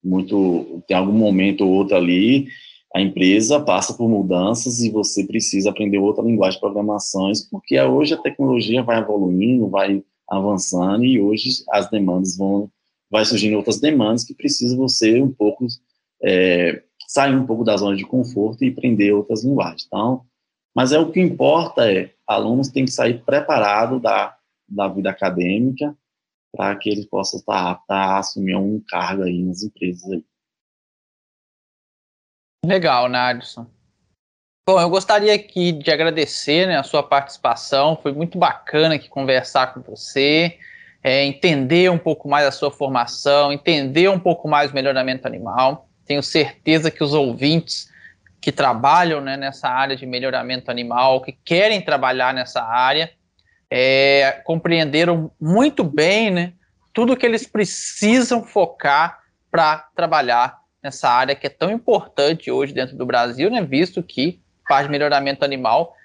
Muito, 0.00 0.84
tem 0.86 0.96
algum 0.96 1.12
momento 1.12 1.66
ou 1.66 1.72
outro 1.72 1.96
ali, 1.96 2.46
a 2.94 3.00
empresa 3.00 3.58
passa 3.58 3.92
por 3.92 4.08
mudanças 4.08 4.78
e 4.80 4.88
você 4.88 5.26
precisa 5.26 5.70
aprender 5.70 5.98
outra 5.98 6.22
linguagem 6.22 6.58
de 6.58 6.60
programação, 6.60 7.32
porque 7.50 7.78
hoje 7.80 8.14
a 8.14 8.22
tecnologia 8.22 8.84
vai 8.84 9.00
evoluindo, 9.00 9.68
vai 9.68 10.00
avançando 10.28 11.04
e 11.04 11.20
hoje 11.20 11.64
as 11.70 11.88
demandas 11.90 12.36
vão, 12.36 12.70
vai 13.10 13.24
surgindo 13.24 13.56
outras 13.56 13.80
demandas 13.80 14.24
que 14.24 14.34
precisa 14.34 14.76
você 14.76 15.20
um 15.20 15.32
pouco 15.32 15.66
é, 16.22 16.82
sair 17.06 17.34
um 17.34 17.46
pouco 17.46 17.64
da 17.64 17.76
zona 17.76 17.96
de 17.96 18.04
conforto 18.04 18.64
e 18.64 18.68
aprender 18.68 19.12
outras 19.12 19.44
linguagens. 19.44 19.84
Então, 19.86 20.24
mas 20.74 20.92
é 20.92 20.98
o 20.98 21.10
que 21.10 21.20
importa 21.20 21.90
é 21.90 22.14
alunos 22.26 22.68
têm 22.68 22.84
que 22.84 22.90
sair 22.90 23.24
preparado 23.24 23.98
da, 23.98 24.36
da 24.68 24.86
vida 24.88 25.10
acadêmica 25.10 25.96
para 26.52 26.76
que 26.76 26.90
eles 26.90 27.06
possam 27.06 27.40
estar 27.40 27.70
aptos 27.70 27.86
a 27.88 28.18
assumir 28.18 28.56
um 28.56 28.80
cargo 28.86 29.22
aí 29.22 29.42
nas 29.42 29.62
empresas 29.62 30.10
aí. 30.10 30.24
Legal, 32.64 33.08
Nadson. 33.08 33.66
Bom, 34.68 34.78
eu 34.78 34.90
gostaria 34.90 35.34
aqui 35.34 35.72
de 35.72 35.90
agradecer 35.90 36.66
né, 36.66 36.76
a 36.76 36.82
sua 36.82 37.02
participação. 37.02 37.98
Foi 38.02 38.12
muito 38.12 38.36
bacana 38.36 38.96
aqui 38.96 39.08
conversar 39.08 39.72
com 39.72 39.80
você, 39.80 40.58
é, 41.02 41.24
entender 41.24 41.90
um 41.90 41.96
pouco 41.96 42.28
mais 42.28 42.46
a 42.46 42.50
sua 42.50 42.70
formação, 42.70 43.50
entender 43.50 44.10
um 44.10 44.20
pouco 44.20 44.46
mais 44.46 44.70
o 44.70 44.74
melhoramento 44.74 45.26
animal. 45.26 45.88
Tenho 46.04 46.22
certeza 46.22 46.90
que 46.90 47.02
os 47.02 47.14
ouvintes 47.14 47.88
que 48.42 48.52
trabalham 48.52 49.22
né, 49.22 49.38
nessa 49.38 49.70
área 49.70 49.96
de 49.96 50.04
melhoramento 50.04 50.70
animal, 50.70 51.22
que 51.22 51.32
querem 51.32 51.80
trabalhar 51.80 52.34
nessa 52.34 52.62
área, 52.62 53.10
é, 53.70 54.42
compreenderam 54.44 55.30
muito 55.40 55.82
bem 55.82 56.30
né, 56.30 56.52
tudo 56.92 57.16
que 57.16 57.24
eles 57.24 57.46
precisam 57.46 58.44
focar 58.44 59.20
para 59.50 59.88
trabalhar 59.96 60.58
nessa 60.82 61.08
área 61.08 61.34
que 61.34 61.46
é 61.46 61.50
tão 61.50 61.70
importante 61.70 62.50
hoje 62.50 62.74
dentro 62.74 62.98
do 62.98 63.06
Brasil, 63.06 63.50
né, 63.50 63.62
visto 63.62 64.02
que 64.02 64.38
parte 64.68 64.86
de 64.86 64.92
melhoramento 64.92 65.44
animal, 65.44 65.96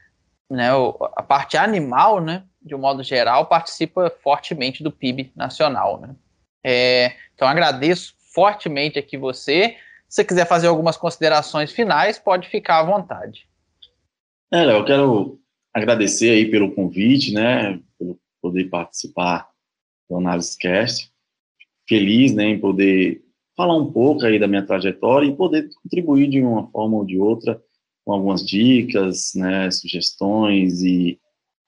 né, 0.50 0.70
a 1.16 1.24
parte 1.24 1.58
animal, 1.58 2.22
né, 2.22 2.44
de 2.62 2.74
um 2.74 2.80
modo 2.80 3.04
geral, 3.04 3.48
participa 3.48 4.12
fortemente 4.24 4.82
do 4.82 4.92
PIB 4.92 5.32
nacional. 5.36 6.00
Né. 6.00 6.16
É, 6.64 7.14
então, 7.34 7.48
agradeço 7.48 8.16
fortemente 8.34 8.98
aqui 8.98 9.18
você. 9.18 9.76
Se 10.08 10.18
você 10.18 10.24
quiser 10.24 10.48
fazer 10.48 10.68
algumas 10.68 10.96
considerações 10.96 11.72
finais, 11.72 12.18
pode 12.18 12.48
ficar 12.48 12.80
à 12.80 12.84
vontade. 12.84 13.48
É, 14.52 14.64
Léo, 14.64 14.78
eu 14.78 14.86
quero 14.86 15.40
agradecer 15.74 16.30
aí 16.30 16.50
pelo 16.50 16.74
convite, 16.74 17.34
né, 17.34 17.80
pelo 17.98 18.20
poder 18.42 18.66
participar 18.66 19.50
do 20.10 20.18
Análise 20.18 20.58
Cast. 20.58 21.12
Feliz, 21.88 22.34
né, 22.34 22.46
em 22.46 22.60
poder 22.60 23.24
falar 23.58 23.76
um 23.76 23.92
pouco 23.92 24.26
aí 24.26 24.40
da 24.40 24.48
minha 24.48 24.66
trajetória 24.66 25.28
e 25.28 25.36
poder 25.36 25.70
contribuir 25.82 26.28
de 26.30 26.42
uma 26.42 26.70
forma 26.70 26.98
ou 26.98 27.06
de 27.06 27.18
outra 27.20 27.62
com 28.06 28.14
algumas 28.14 28.46
dicas, 28.46 29.32
né, 29.36 29.70
sugestões 29.72 30.82
e, 30.82 31.20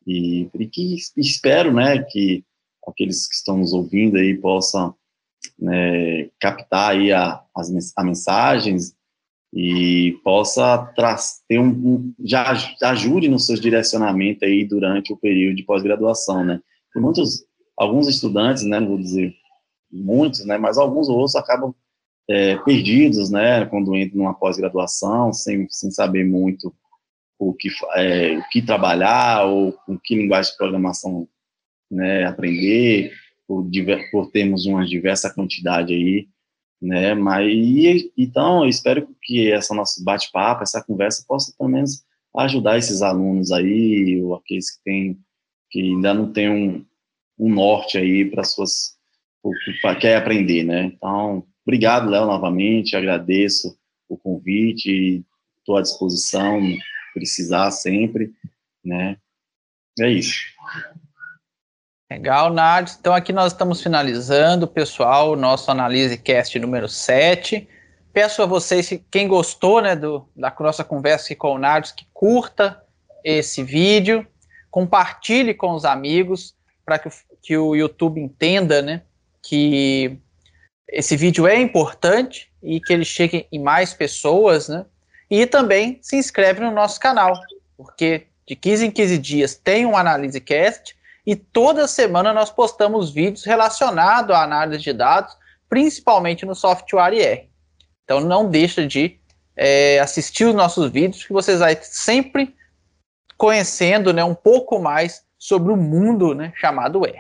e, 0.06 0.50
e 0.54 0.68
que 0.68 0.98
espero, 1.18 1.74
né, 1.74 2.04
que 2.04 2.44
aqueles 2.88 3.28
que 3.28 3.36
estão 3.36 3.58
nos 3.58 3.74
ouvindo 3.74 4.18
aí 4.18 4.36
possam 4.38 4.96
né, 5.58 6.30
captar 6.40 6.92
aí 6.92 7.12
a, 7.12 7.42
as, 7.56 7.94
a 7.96 8.04
mensagens 8.04 8.96
e 9.54 10.20
possa 10.24 10.94
ter 11.48 11.60
um, 11.60 11.70
um, 11.70 12.14
já 12.26 12.52
ajude 12.84 13.30
nos 13.30 13.46
seus 13.46 13.62
direcionamentos 13.62 14.44
aí 14.44 14.66
durante 14.66 15.14
o 15.14 15.18
período 15.18 15.56
de 15.56 15.64
pós-graduação, 15.64 16.44
né? 16.44 16.60
Tem 16.94 17.02
muitos, 17.02 17.46
alguns 17.78 18.08
estudantes, 18.10 18.64
né, 18.64 18.80
não 18.82 18.90
vou 18.90 18.98
dizer 18.98 19.34
muitos, 19.90 20.46
né, 20.46 20.58
mas 20.58 20.78
alguns 20.78 21.08
outros 21.08 21.36
acabam 21.36 21.74
é, 22.30 22.58
perdidos, 22.58 23.30
né, 23.30 23.66
quando 23.66 23.96
entram 23.96 24.20
numa 24.20 24.34
pós-graduação, 24.34 25.32
sem, 25.32 25.68
sem 25.70 25.92
saber 25.92 26.26
muito 26.26 26.74
o 27.38 27.54
que, 27.54 27.70
é, 27.96 28.38
o 28.38 28.50
que 28.50 28.62
trabalhar 28.62 29.46
ou 29.46 29.74
com 29.74 29.98
que 29.98 30.16
linguagem 30.16 30.52
de 30.52 30.58
programação 30.58 31.28
né, 31.92 32.26
aprender, 32.26 33.14
por, 33.48 33.68
por 34.12 34.32
termos 34.32 34.66
uma 34.66 34.86
diversa 34.86 35.32
quantidade 35.32 35.94
aí, 35.94 36.28
né, 36.82 37.14
mas, 37.14 37.48
e, 37.48 38.12
então, 38.18 38.64
eu 38.64 38.70
espero 38.70 39.08
que 39.22 39.52
essa 39.52 39.74
nosso 39.74 40.04
bate-papo, 40.04 40.64
essa 40.64 40.84
conversa 40.84 41.24
possa, 41.28 41.54
pelo 41.58 41.70
menos, 41.70 42.04
ajudar 42.38 42.78
esses 42.78 43.02
alunos 43.02 43.52
aí, 43.52 44.22
ou 44.22 44.36
aqueles 44.36 44.76
que 44.76 44.84
têm, 44.84 45.20
que 45.70 45.80
ainda 45.80 46.14
não 46.14 46.34
têm 46.34 46.50
um, 46.50 46.86
um 47.40 47.50
norte 47.50 47.98
aí 47.98 48.26
para 48.26 48.44
suas, 48.44 48.98
para 49.82 49.96
quer 49.96 50.18
aprender, 50.18 50.64
né, 50.64 50.86
então, 50.86 51.46
obrigado, 51.66 52.10
Léo, 52.10 52.26
novamente, 52.26 52.96
agradeço 52.96 53.78
o 54.08 54.18
convite, 54.18 55.26
estou 55.60 55.78
à 55.78 55.82
disposição, 55.82 56.62
precisar 57.14 57.72
sempre, 57.72 58.32
né, 58.84 59.18
é 60.00 60.10
isso. 60.10 60.54
Legal, 62.12 62.54
Nardes. 62.54 62.98
Então 63.00 63.14
aqui 63.14 63.34
nós 63.34 63.52
estamos 63.52 63.82
finalizando, 63.82 64.68
pessoal, 64.68 65.36
nosso 65.36 65.72
Analise 65.72 66.18
Cast 66.18 66.58
número 66.60 66.88
7. 66.88 67.68
Peço 68.14 68.44
a 68.44 68.46
vocês, 68.46 68.90
quem 69.10 69.28
gostou 69.28 69.82
né, 69.82 69.96
do, 69.96 70.28
da 70.36 70.54
nossa 70.60 70.84
conversa 70.84 71.26
aqui 71.26 71.36
com 71.36 71.56
o 71.56 71.58
Nardes, 71.58 71.92
que 71.92 72.06
curta 72.14 72.82
esse 73.24 73.64
vídeo, 73.64 74.26
compartilhe 74.70 75.54
com 75.54 75.72
os 75.72 75.84
amigos, 75.84 76.56
para 76.86 77.00
que, 77.00 77.10
que 77.42 77.58
o 77.58 77.76
YouTube 77.76 78.22
entenda 78.22 78.82
né, 78.82 79.02
que 79.44 80.20
esse 80.88 81.16
vídeo 81.16 81.48
é 81.48 81.60
importante 81.60 82.52
e 82.62 82.80
que 82.80 82.94
ele 82.94 83.06
chegue 83.06 83.48
em 83.52 83.60
mais 83.60 83.94
pessoas, 83.94 84.70
né? 84.70 84.86
E 85.30 85.46
também 85.46 86.00
se 86.02 86.16
inscreve 86.16 86.60
no 86.60 86.72
nosso 86.72 87.00
canal, 87.00 87.34
porque 87.76 88.28
de 88.48 88.56
15 88.56 88.86
em 88.86 88.92
15 88.92 89.18
dias 89.18 89.56
tem 89.56 89.86
um 89.86 89.98
Analise 89.98 90.40
Cast 90.40 90.96
e 91.26 91.36
toda 91.36 91.88
semana 91.88 92.32
nós 92.32 92.52
postamos 92.52 93.12
vídeos 93.12 93.44
relacionados 93.44 94.36
à 94.36 94.44
análise 94.44 94.84
de 94.84 94.94
dados, 94.94 95.36
principalmente 95.68 96.46
no 96.46 96.54
software 96.54 97.14
IR. 97.14 97.50
Então 98.04 98.20
não 98.20 98.48
deixa 98.48 98.86
de 98.86 99.20
é, 99.56 100.00
assistir 100.00 100.46
os 100.46 100.54
nossos 100.54 100.92
vídeos, 100.92 101.26
que 101.26 101.34
vocês 101.34 101.60
vai 101.60 101.78
sempre 101.82 102.56
conhecendo 103.38 104.14
né, 104.14 104.24
um 104.24 104.36
pouco 104.36 104.80
mais 104.80 105.26
sobre 105.38 105.72
o 105.72 105.78
mundo 105.78 106.36
né, 106.36 106.54
chamado 106.56 107.06
R. 107.06 107.20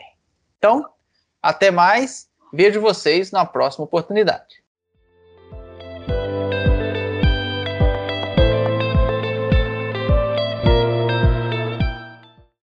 Então, 0.57 0.87
até 1.41 1.71
mais, 1.71 2.27
vejo 2.55 2.81
vocês 2.81 3.31
na 3.31 3.45
próxima 3.45 3.85
oportunidade. 3.85 4.64